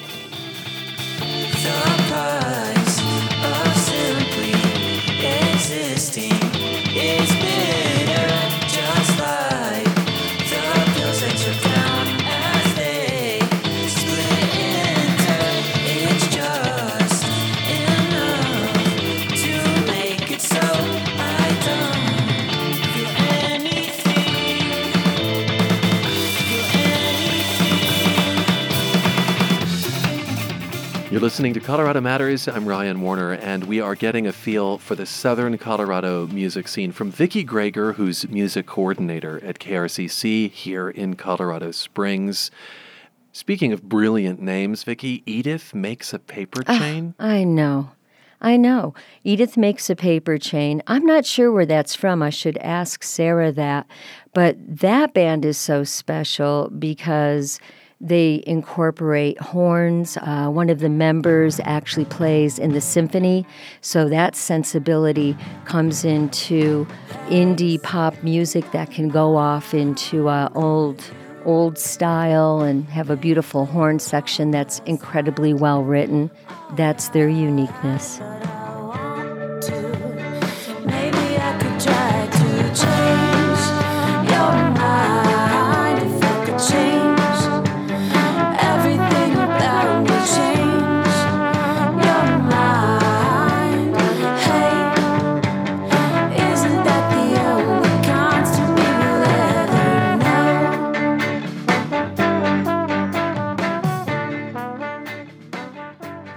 Listening 31.24 31.54
to 31.54 31.62
Colorado 31.62 32.02
Matters. 32.02 32.50
I'm 32.50 32.66
Ryan 32.66 33.00
Warner, 33.00 33.32
and 33.32 33.64
we 33.64 33.80
are 33.80 33.96
getting 33.96 34.28
a 34.28 34.34
feel 34.34 34.78
for 34.78 34.94
the 34.94 35.06
Southern 35.06 35.58
Colorado 35.58 36.28
music 36.28 36.68
scene 36.68 36.92
from 36.92 37.12
Vicki 37.12 37.46
Greger, 37.46 37.96
who's 37.96 38.28
music 38.28 38.66
coordinator 38.66 39.42
at 39.42 39.58
KRCC 39.58 40.52
here 40.52 40.90
in 40.90 41.16
Colorado 41.16 41.72
Springs. 41.72 42.52
Speaking 43.32 43.72
of 43.72 43.84
brilliant 43.88 44.42
names, 44.42 44.84
Vicki, 44.84 45.24
Edith 45.26 45.74
makes 45.74 46.12
a 46.12 46.20
paper 46.20 46.62
Ah, 46.68 46.78
chain. 46.78 47.16
I 47.18 47.46
know. 47.46 47.92
I 48.42 48.58
know. 48.58 48.94
Edith 49.24 49.56
makes 49.56 49.90
a 49.90 49.96
paper 49.96 50.38
chain. 50.38 50.84
I'm 50.88 51.06
not 51.06 51.26
sure 51.26 51.54
where 51.54 51.66
that's 51.66 51.96
from. 51.96 52.22
I 52.22 52.32
should 52.32 52.58
ask 52.58 53.02
Sarah 53.02 53.54
that. 53.54 53.88
But 54.34 54.58
that 54.60 55.14
band 55.14 55.46
is 55.46 55.58
so 55.58 55.86
special 55.86 56.70
because 56.78 57.62
they 58.04 58.44
incorporate 58.46 59.40
horns. 59.40 60.18
Uh, 60.18 60.50
one 60.50 60.70
of 60.70 60.80
the 60.80 60.90
members 60.90 61.62
actually 61.64 62.06
plays 62.06 62.60
in 62.60 62.74
the 62.74 62.82
symphony. 62.82 63.46
So 63.80 64.10
that 64.10 64.36
sensibility 64.36 65.38
comes 65.64 66.04
into 66.04 66.86
indie 67.28 67.82
pop 67.82 68.22
music 68.22 68.70
that 68.74 68.92
can 68.92 69.08
go 69.08 69.38
off 69.38 69.74
into 69.74 70.28
uh, 70.28 70.50
old 70.54 71.02
old 71.46 71.78
style 71.78 72.62
and 72.62 72.86
have 72.86 73.10
a 73.10 73.18
beautiful 73.18 73.66
horn 73.66 74.00
section 74.00 74.52
that's 74.52 74.80
incredibly 74.86 75.54
well 75.54 75.84
written. 75.84 76.32
That's 76.76 77.10
their 77.10 77.28
uniqueness. 77.28 78.20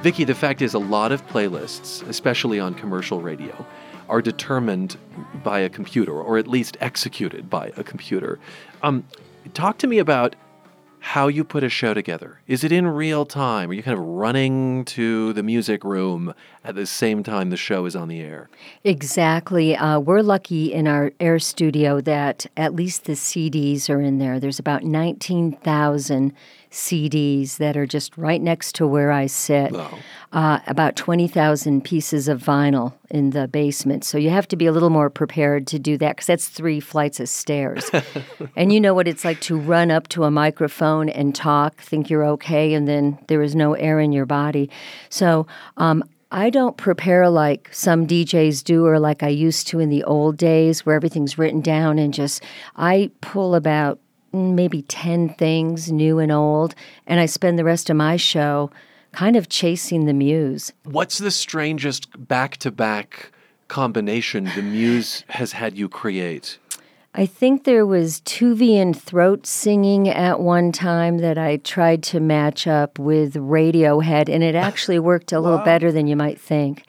Vicki, 0.06 0.22
the 0.22 0.36
fact 0.36 0.62
is, 0.62 0.72
a 0.72 0.78
lot 0.78 1.10
of 1.10 1.26
playlists, 1.26 2.06
especially 2.06 2.60
on 2.60 2.74
commercial 2.74 3.20
radio, 3.20 3.66
are 4.08 4.22
determined 4.22 4.96
by 5.42 5.58
a 5.58 5.68
computer, 5.68 6.12
or 6.12 6.38
at 6.38 6.46
least 6.46 6.76
executed 6.80 7.50
by 7.50 7.72
a 7.76 7.82
computer. 7.82 8.38
Um, 8.84 9.04
talk 9.52 9.78
to 9.78 9.88
me 9.88 9.98
about 9.98 10.36
how 11.00 11.26
you 11.26 11.42
put 11.42 11.64
a 11.64 11.68
show 11.68 11.92
together. 11.92 12.40
Is 12.46 12.62
it 12.62 12.70
in 12.70 12.86
real 12.86 13.26
time? 13.26 13.70
Are 13.70 13.72
you 13.72 13.82
kind 13.82 13.98
of 13.98 14.04
running 14.04 14.84
to 14.86 15.32
the 15.32 15.42
music 15.42 15.82
room 15.82 16.34
at 16.64 16.76
the 16.76 16.86
same 16.86 17.24
time 17.24 17.50
the 17.50 17.56
show 17.56 17.84
is 17.84 17.96
on 17.96 18.06
the 18.06 18.20
air? 18.20 18.48
Exactly. 18.84 19.76
Uh, 19.76 19.98
we're 19.98 20.22
lucky 20.22 20.72
in 20.72 20.86
our 20.86 21.12
air 21.18 21.40
studio 21.40 22.00
that 22.00 22.46
at 22.56 22.74
least 22.74 23.04
the 23.04 23.12
CDs 23.12 23.90
are 23.90 24.00
in 24.00 24.18
there. 24.18 24.38
There's 24.38 24.58
about 24.60 24.84
19,000 24.84 26.32
CDs 26.76 27.56
that 27.56 27.74
are 27.76 27.86
just 27.86 28.16
right 28.18 28.40
next 28.40 28.74
to 28.74 28.86
where 28.86 29.10
I 29.10 29.26
sit. 29.26 29.74
Uh, 30.32 30.58
about 30.66 30.96
20,000 30.96 31.82
pieces 31.82 32.28
of 32.28 32.42
vinyl 32.42 32.92
in 33.08 33.30
the 33.30 33.48
basement. 33.48 34.04
So 34.04 34.18
you 34.18 34.28
have 34.28 34.46
to 34.48 34.56
be 34.56 34.66
a 34.66 34.72
little 34.72 34.90
more 34.90 35.08
prepared 35.08 35.66
to 35.68 35.78
do 35.78 35.96
that 35.96 36.16
because 36.16 36.26
that's 36.26 36.48
three 36.48 36.78
flights 36.80 37.20
of 37.20 37.30
stairs. 37.30 37.90
and 38.56 38.72
you 38.72 38.80
know 38.80 38.92
what 38.92 39.08
it's 39.08 39.24
like 39.24 39.40
to 39.42 39.56
run 39.58 39.90
up 39.90 40.08
to 40.08 40.24
a 40.24 40.30
microphone 40.30 41.08
and 41.08 41.34
talk, 41.34 41.80
think 41.80 42.10
you're 42.10 42.24
okay, 42.24 42.74
and 42.74 42.86
then 42.86 43.18
there 43.28 43.40
is 43.40 43.54
no 43.54 43.72
air 43.74 43.98
in 43.98 44.12
your 44.12 44.26
body. 44.26 44.68
So 45.08 45.46
um, 45.78 46.04
I 46.30 46.50
don't 46.50 46.76
prepare 46.76 47.30
like 47.30 47.70
some 47.72 48.06
DJs 48.06 48.64
do 48.64 48.84
or 48.84 48.98
like 48.98 49.22
I 49.22 49.28
used 49.28 49.68
to 49.68 49.80
in 49.80 49.88
the 49.88 50.04
old 50.04 50.36
days 50.36 50.84
where 50.84 50.96
everything's 50.96 51.38
written 51.38 51.62
down 51.62 51.98
and 51.98 52.12
just 52.12 52.42
I 52.76 53.10
pull 53.22 53.54
about 53.54 54.00
mm, 54.36 54.54
maybe 54.54 54.82
10 54.82 55.30
things 55.34 55.90
new 55.90 56.18
and 56.18 56.30
old 56.30 56.74
and 57.06 57.20
I 57.20 57.26
spend 57.26 57.58
the 57.58 57.64
rest 57.64 57.90
of 57.90 57.96
my 57.96 58.16
show 58.16 58.70
kind 59.12 59.36
of 59.36 59.48
chasing 59.48 60.04
the 60.04 60.12
muse. 60.12 60.72
What's 60.84 61.18
the 61.18 61.30
strangest 61.30 62.28
back 62.28 62.58
to 62.58 62.70
back 62.70 63.32
combination 63.68 64.44
the 64.54 64.62
muse 64.62 65.24
has 65.28 65.52
had 65.52 65.78
you 65.78 65.88
create? 65.88 66.58
I 67.18 67.24
think 67.24 67.64
there 67.64 67.86
was 67.86 68.20
Tuvian 68.20 68.94
throat 68.94 69.46
singing 69.46 70.06
at 70.06 70.38
one 70.38 70.70
time 70.70 71.18
that 71.18 71.38
I 71.38 71.56
tried 71.56 72.02
to 72.04 72.20
match 72.20 72.66
up 72.66 72.98
with 72.98 73.34
Radiohead, 73.34 74.28
and 74.28 74.44
it 74.44 74.54
actually 74.68 74.98
worked 74.98 75.32
a 75.32 75.40
little 75.40 75.58
better 75.60 75.90
than 75.90 76.06
you 76.06 76.14
might 76.14 76.38
think. 76.38 76.84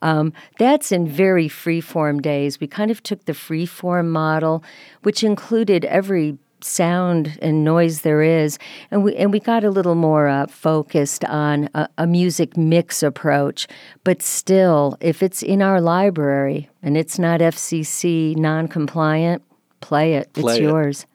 Um, 0.00 0.32
that's 0.58 0.92
in 0.92 1.08
very 1.08 1.48
freeform 1.48 2.22
days. 2.22 2.60
We 2.60 2.68
kind 2.68 2.92
of 2.92 3.02
took 3.02 3.24
the 3.24 3.32
freeform 3.32 4.06
model, 4.06 4.62
which 5.02 5.24
included 5.24 5.84
every 5.84 6.38
sound 6.64 7.38
and 7.42 7.64
noise 7.64 8.02
there 8.02 8.22
is, 8.22 8.58
and 8.90 9.04
we 9.04 9.16
and 9.16 9.32
we 9.32 9.40
got 9.40 9.64
a 9.64 9.70
little 9.70 9.94
more 9.94 10.28
uh, 10.28 10.46
focused 10.46 11.24
on 11.24 11.68
a, 11.74 11.88
a 11.98 12.06
music 12.06 12.56
mix 12.56 13.02
approach. 13.02 13.66
But 14.04 14.22
still, 14.22 14.96
if 15.00 15.22
it's 15.22 15.42
in 15.42 15.62
our 15.62 15.80
library 15.80 16.68
and 16.82 16.96
it's 16.96 17.18
not 17.18 17.40
FCC 17.40 18.36
non-compliant, 18.36 19.42
play 19.82 20.14
it. 20.14 20.32
Play 20.32 20.54
it's 20.54 20.60
it. 20.60 20.62
yours. 20.62 21.06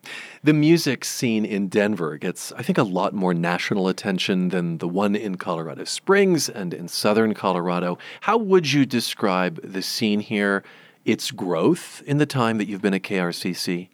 The 0.43 0.53
music 0.53 1.03
scene 1.03 1.45
in 1.45 1.67
Denver 1.67 2.17
gets, 2.17 2.51
I 2.51 2.61
think, 2.61 2.77
a 2.77 2.83
lot 2.83 3.13
more 3.13 3.33
national 3.33 3.87
attention 3.87 4.49
than 4.49 4.77
the 4.77 4.87
one 4.87 5.15
in 5.15 5.35
Colorado 5.35 5.83
Springs 5.85 6.47
and 6.47 6.73
in 6.73 6.87
southern 6.87 7.33
Colorado. 7.33 7.97
How 8.21 8.37
would 8.37 8.71
you 8.71 8.85
describe 8.85 9.59
the 9.63 9.81
scene 9.81 10.19
here, 10.19 10.63
its 11.05 11.31
growth 11.31 12.03
in 12.05 12.17
the 12.17 12.25
time 12.25 12.59
that 12.59 12.67
you've 12.67 12.81
been 12.81 12.93
at 12.93 13.01
KRCC? 13.01 13.89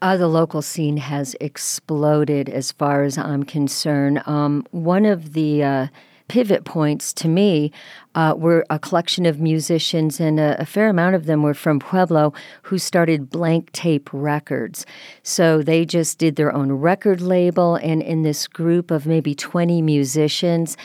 Uh, 0.00 0.16
the 0.16 0.28
local 0.28 0.62
scene 0.62 0.96
has 0.96 1.34
exploded 1.40 2.48
as 2.48 2.70
far 2.70 3.02
as 3.02 3.18
I'm 3.18 3.42
concerned. 3.42 4.22
Um, 4.26 4.64
one 4.70 5.04
of 5.04 5.32
the 5.32 5.64
uh, 5.64 5.86
pivot 6.28 6.64
points 6.64 7.12
to 7.14 7.26
me 7.26 7.72
uh, 8.14 8.34
were 8.36 8.64
a 8.70 8.78
collection 8.78 9.26
of 9.26 9.40
musicians, 9.40 10.20
and 10.20 10.38
a, 10.38 10.60
a 10.60 10.66
fair 10.66 10.88
amount 10.88 11.16
of 11.16 11.26
them 11.26 11.42
were 11.42 11.54
from 11.54 11.80
Pueblo 11.80 12.32
who 12.62 12.78
started 12.78 13.30
Blank 13.30 13.72
Tape 13.72 14.08
Records. 14.12 14.86
So 15.24 15.62
they 15.62 15.84
just 15.84 16.18
did 16.18 16.36
their 16.36 16.54
own 16.54 16.70
record 16.70 17.20
label, 17.20 17.74
and 17.76 18.00
in 18.00 18.22
this 18.22 18.46
group 18.46 18.92
of 18.92 19.06
maybe 19.06 19.34
20 19.34 19.82
musicians, 19.82 20.76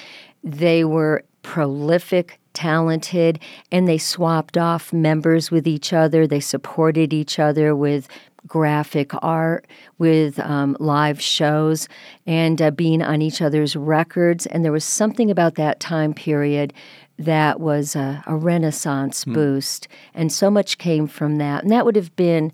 they 0.44 0.84
were 0.84 1.24
prolific 1.44 2.40
talented 2.54 3.40
and 3.72 3.88
they 3.88 3.98
swapped 3.98 4.58
off 4.58 4.94
members 4.94 5.50
with 5.50 5.68
each 5.68 5.92
other 5.92 6.28
they 6.28 6.40
supported 6.40 7.12
each 7.12 7.40
other 7.40 7.76
with 7.76 8.08
graphic 8.48 9.12
art 9.22 9.66
with 9.98 10.40
um, 10.40 10.76
live 10.80 11.22
shows 11.22 11.88
and 12.26 12.62
uh, 12.62 12.72
being 12.72 13.02
on 13.02 13.22
each 13.22 13.42
other's 13.42 13.76
records. 13.76 14.46
And 14.46 14.64
there 14.64 14.72
was 14.72 14.86
something 14.86 15.32
about 15.32 15.56
that 15.56 15.80
time 15.80 16.14
period 16.14 16.74
that 17.18 17.60
was 17.60 17.96
a, 17.96 18.24
a 18.26 18.36
renaissance 18.36 19.24
boost. 19.26 19.88
And 20.14 20.32
so 20.32 20.50
much 20.50 20.78
came 20.78 21.08
from 21.08 21.38
that. 21.38 21.64
And 21.64 21.72
that 21.72 21.86
would 21.86 21.96
have 21.96 22.16
been 22.16 22.52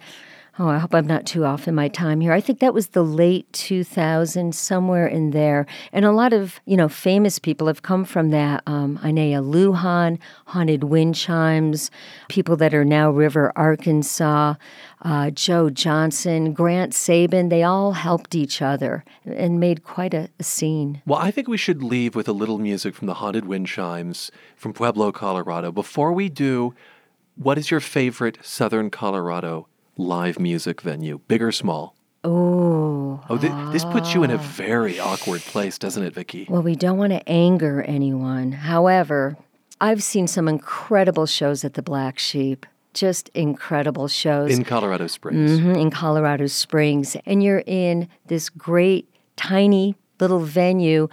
Oh, 0.61 0.67
I 0.67 0.77
hope 0.77 0.93
I'm 0.93 1.07
not 1.07 1.25
too 1.25 1.45
off 1.45 1.69
in 1.69 1.73
my 1.73 1.87
time 1.87 2.19
here. 2.19 2.33
I 2.33 2.41
think 2.41 2.59
that 2.59 2.73
was 2.73 2.89
the 2.89 3.01
late 3.01 3.49
2000s, 3.53 4.53
somewhere 4.53 5.07
in 5.07 5.31
there. 5.31 5.65
And 5.93 6.03
a 6.03 6.11
lot 6.11 6.33
of, 6.33 6.59
you 6.65 6.75
know, 6.75 6.89
famous 6.89 7.39
people 7.39 7.65
have 7.67 7.81
come 7.81 8.03
from 8.03 8.31
that. 8.31 8.61
Um, 8.67 8.97
Inea 8.97 9.41
Lujan, 9.41 10.19
Haunted 10.47 10.83
Wind 10.83 11.15
Chimes, 11.15 11.89
people 12.27 12.57
that 12.57 12.73
are 12.73 12.83
now 12.83 13.09
River, 13.09 13.53
Arkansas, 13.55 14.55
uh, 15.01 15.29
Joe 15.29 15.69
Johnson, 15.69 16.51
Grant 16.51 16.93
Sabin, 16.93 17.47
they 17.47 17.63
all 17.63 17.93
helped 17.93 18.35
each 18.35 18.61
other 18.61 19.05
and 19.25 19.61
made 19.61 19.85
quite 19.85 20.13
a, 20.13 20.29
a 20.41 20.43
scene. 20.43 21.01
Well, 21.05 21.19
I 21.19 21.31
think 21.31 21.47
we 21.47 21.55
should 21.55 21.81
leave 21.81 22.15
with 22.15 22.27
a 22.27 22.33
little 22.33 22.57
music 22.57 22.95
from 22.95 23.07
the 23.07 23.13
Haunted 23.13 23.45
Wind 23.45 23.67
Chimes 23.67 24.29
from 24.57 24.73
Pueblo, 24.73 25.13
Colorado. 25.13 25.71
Before 25.71 26.11
we 26.11 26.27
do, 26.27 26.75
what 27.35 27.57
is 27.57 27.71
your 27.71 27.79
favorite 27.79 28.39
Southern 28.41 28.89
Colorado 28.89 29.69
live 30.03 30.39
music 30.39 30.79
venue, 30.81 31.19
big 31.27 31.41
or 31.43 31.51
small? 31.51 31.93
Oh. 32.23 33.21
Oh, 33.29 33.37
thi- 33.37 33.49
this 33.71 33.83
puts 33.85 34.13
you 34.13 34.23
in 34.23 34.31
a 34.31 34.37
very 34.37 34.97
awkward 34.99 35.41
place, 35.41 35.77
doesn't 35.77 36.01
it, 36.03 36.13
Vicki? 36.13 36.47
Well, 36.49 36.61
we 36.63 36.75
don't 36.75 36.97
want 36.97 37.11
to 37.13 37.27
anger 37.29 37.81
anyone. 37.81 38.53
However, 38.53 39.37
I've 39.81 40.01
seen 40.01 40.27
some 40.27 40.47
incredible 40.47 41.25
shows 41.25 41.63
at 41.63 41.73
the 41.73 41.81
Black 41.81 42.17
Sheep. 42.17 42.65
Just 42.93 43.29
incredible 43.33 44.07
shows. 44.07 44.57
In 44.57 44.63
Colorado 44.63 45.07
Springs. 45.07 45.59
Mhm, 45.59 45.79
in 45.79 45.91
Colorado 45.91 46.47
Springs. 46.47 47.15
And 47.25 47.43
you're 47.43 47.63
in 47.67 48.07
this 48.27 48.49
great, 48.49 49.07
tiny 49.35 49.95
little 50.19 50.39
venue 50.39 51.07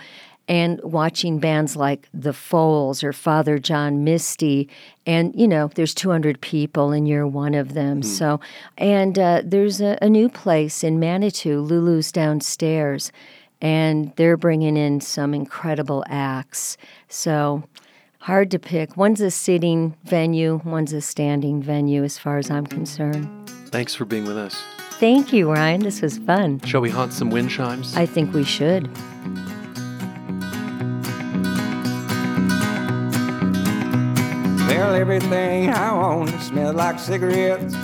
and 0.49 0.80
watching 0.82 1.38
bands 1.38 1.76
like 1.76 2.09
The 2.14 2.32
Foals 2.32 3.03
or 3.03 3.12
Father 3.12 3.59
John 3.59 4.05
Misty. 4.05 4.68
And, 5.05 5.34
you 5.34 5.49
know, 5.49 5.70
there's 5.74 5.94
200 5.94 6.40
people 6.40 6.92
and 6.92 7.09
you're 7.09 7.26
one 7.26 7.55
of 7.55 7.74
them. 7.74 8.03
So, 8.03 8.40
and 8.78 9.18
uh, 9.18 9.42
there's 9.44 9.80
a, 9.80 9.99
a 10.01 10.09
new 10.09 10.28
place 10.28 10.84
in 10.84 11.01
Manitou, 11.01 11.61
Lulu's 11.61 12.12
downstairs. 12.12 13.11
And 13.61 14.12
they're 14.16 14.36
bringing 14.36 14.76
in 14.76 15.01
some 15.01 15.32
incredible 15.32 16.05
acts. 16.09 16.76
So, 17.09 17.64
hard 18.18 18.51
to 18.51 18.59
pick. 18.59 18.97
One's 18.97 19.22
a 19.22 19.30
sitting 19.30 19.97
venue, 20.05 20.61
one's 20.62 20.92
a 20.92 21.01
standing 21.01 21.62
venue, 21.62 22.05
as 22.05 22.18
far 22.18 22.36
as 22.36 22.51
I'm 22.51 22.66
concerned. 22.66 23.49
Thanks 23.70 23.94
for 23.94 24.05
being 24.05 24.24
with 24.24 24.36
us. 24.36 24.62
Thank 24.99 25.32
you, 25.32 25.51
Ryan. 25.51 25.80
This 25.80 26.03
was 26.03 26.18
fun. 26.18 26.61
Shall 26.61 26.82
we 26.82 26.90
haunt 26.90 27.14
some 27.14 27.30
wind 27.30 27.51
chimes? 27.51 27.97
I 27.97 28.05
think 28.05 28.34
we 28.34 28.44
should. 28.44 28.90
Smell 34.87 35.01
everything 35.01 35.70
I 35.70 35.93
want 35.93 36.30
to 36.30 36.41
smell 36.41 36.72
like 36.72 37.01
cigarettes. 37.01 37.74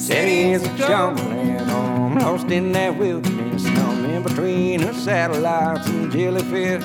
Cities 0.00 0.64
are 0.64 0.76
jumbling 0.76 1.58
on, 1.68 2.14
lost 2.20 2.48
in 2.52 2.70
that 2.74 2.96
wilderness, 2.96 3.66
I'm 3.66 4.04
in 4.04 4.22
between 4.22 4.82
the 4.82 4.92
satellites 4.94 5.88
and 5.88 6.12
jellyfish. 6.12 6.84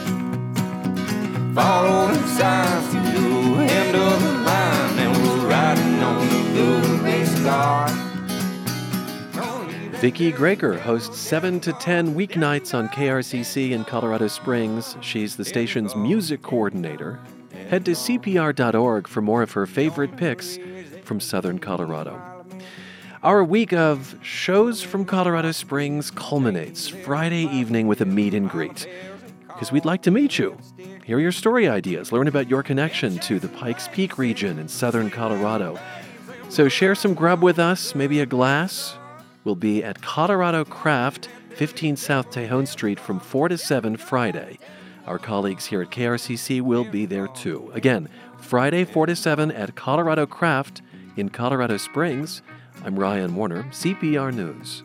Follow 1.54 2.08
the 2.08 2.28
signs 2.30 2.88
to 2.94 3.00
the 3.00 3.72
end 3.72 3.96
of 3.96 4.24
the 4.24 4.32
line, 4.40 4.98
and 4.98 5.22
we're 5.22 5.48
riding 5.48 6.02
on 6.02 6.28
the 6.28 6.42
blue 6.54 7.04
base 7.04 7.40
guard. 7.42 7.92
Vicki 10.02 10.32
Greger 10.32 10.80
hosts 10.80 11.20
7 11.20 11.60
to 11.60 11.74
10 11.74 12.16
weeknights 12.16 12.74
on 12.74 12.90
KRCC 12.90 13.70
in 13.70 13.86
Colorado 13.86 14.28
Springs. 14.28 14.98
She's 15.00 15.36
the 15.36 15.46
station's 15.46 15.96
music 15.96 16.42
coordinator. 16.42 17.20
Head 17.70 17.86
to 17.86 17.92
CPR.org 17.92 19.08
for 19.08 19.22
more 19.22 19.42
of 19.42 19.52
her 19.54 19.66
favorite 19.66 20.16
picks 20.18 20.60
from 21.04 21.20
Southern 21.20 21.60
Colorado. 21.60 22.22
Our 23.24 23.44
week 23.44 23.72
of 23.74 24.16
shows 24.22 24.82
from 24.82 25.06
Colorado 25.06 25.52
Springs 25.52 26.12
culminates 26.12 26.88
Friday 26.88 27.44
evening 27.44 27.88
with 27.88 28.02
a 28.02 28.06
meet 28.06 28.34
and 28.34 28.50
greet. 28.50 28.88
Because 29.48 29.72
we'd 29.72 29.86
like 29.86 30.02
to 30.04 30.12
meet 30.12 30.38
you, 30.38 30.58
hear 31.06 31.20
your 31.20 31.32
story 31.32 31.70
ideas, 31.70 32.12
learn 32.12 32.28
about 32.28 32.50
your 32.50 32.64
connection 32.64 33.18
to 33.20 33.40
the 33.40 33.48
Pikes 33.48 33.88
Peak 33.88 34.18
region 34.18 34.60
in 34.60 34.68
southern 34.68 35.10
Colorado. 35.10 35.80
So 36.50 36.68
share 36.68 36.96
some 36.96 37.14
grub 37.14 37.42
with 37.42 37.60
us, 37.60 37.96
maybe 37.96 38.20
a 38.20 38.26
glass. 38.26 38.98
We'll 39.44 39.56
be 39.56 39.84
at 39.84 40.02
Colorado 40.02 40.66
Craft, 40.66 41.30
15 41.56 41.96
South 41.96 42.30
Tejon 42.30 42.68
Street 42.68 43.00
from 43.00 43.20
4 43.20 43.50
to 43.50 43.58
7 43.58 43.98
Friday. 43.98 44.60
Our 45.06 45.20
colleagues 45.20 45.66
here 45.66 45.82
at 45.82 45.92
KRCC 45.92 46.62
will 46.62 46.86
be 46.86 47.06
there 47.06 47.28
too. 47.28 47.72
Again, 47.74 48.08
Friday 48.40 48.86
4 48.86 49.08
to 49.08 49.16
7 49.16 49.52
at 49.52 49.76
Colorado 49.76 50.26
Craft 50.26 50.82
in 51.18 51.30
Colorado 51.30 51.78
Springs. 51.78 52.42
I'm 52.86 52.98
Ryan 52.98 53.36
Warner, 53.36 53.64
CPR 53.64 54.34
News. 54.34 54.82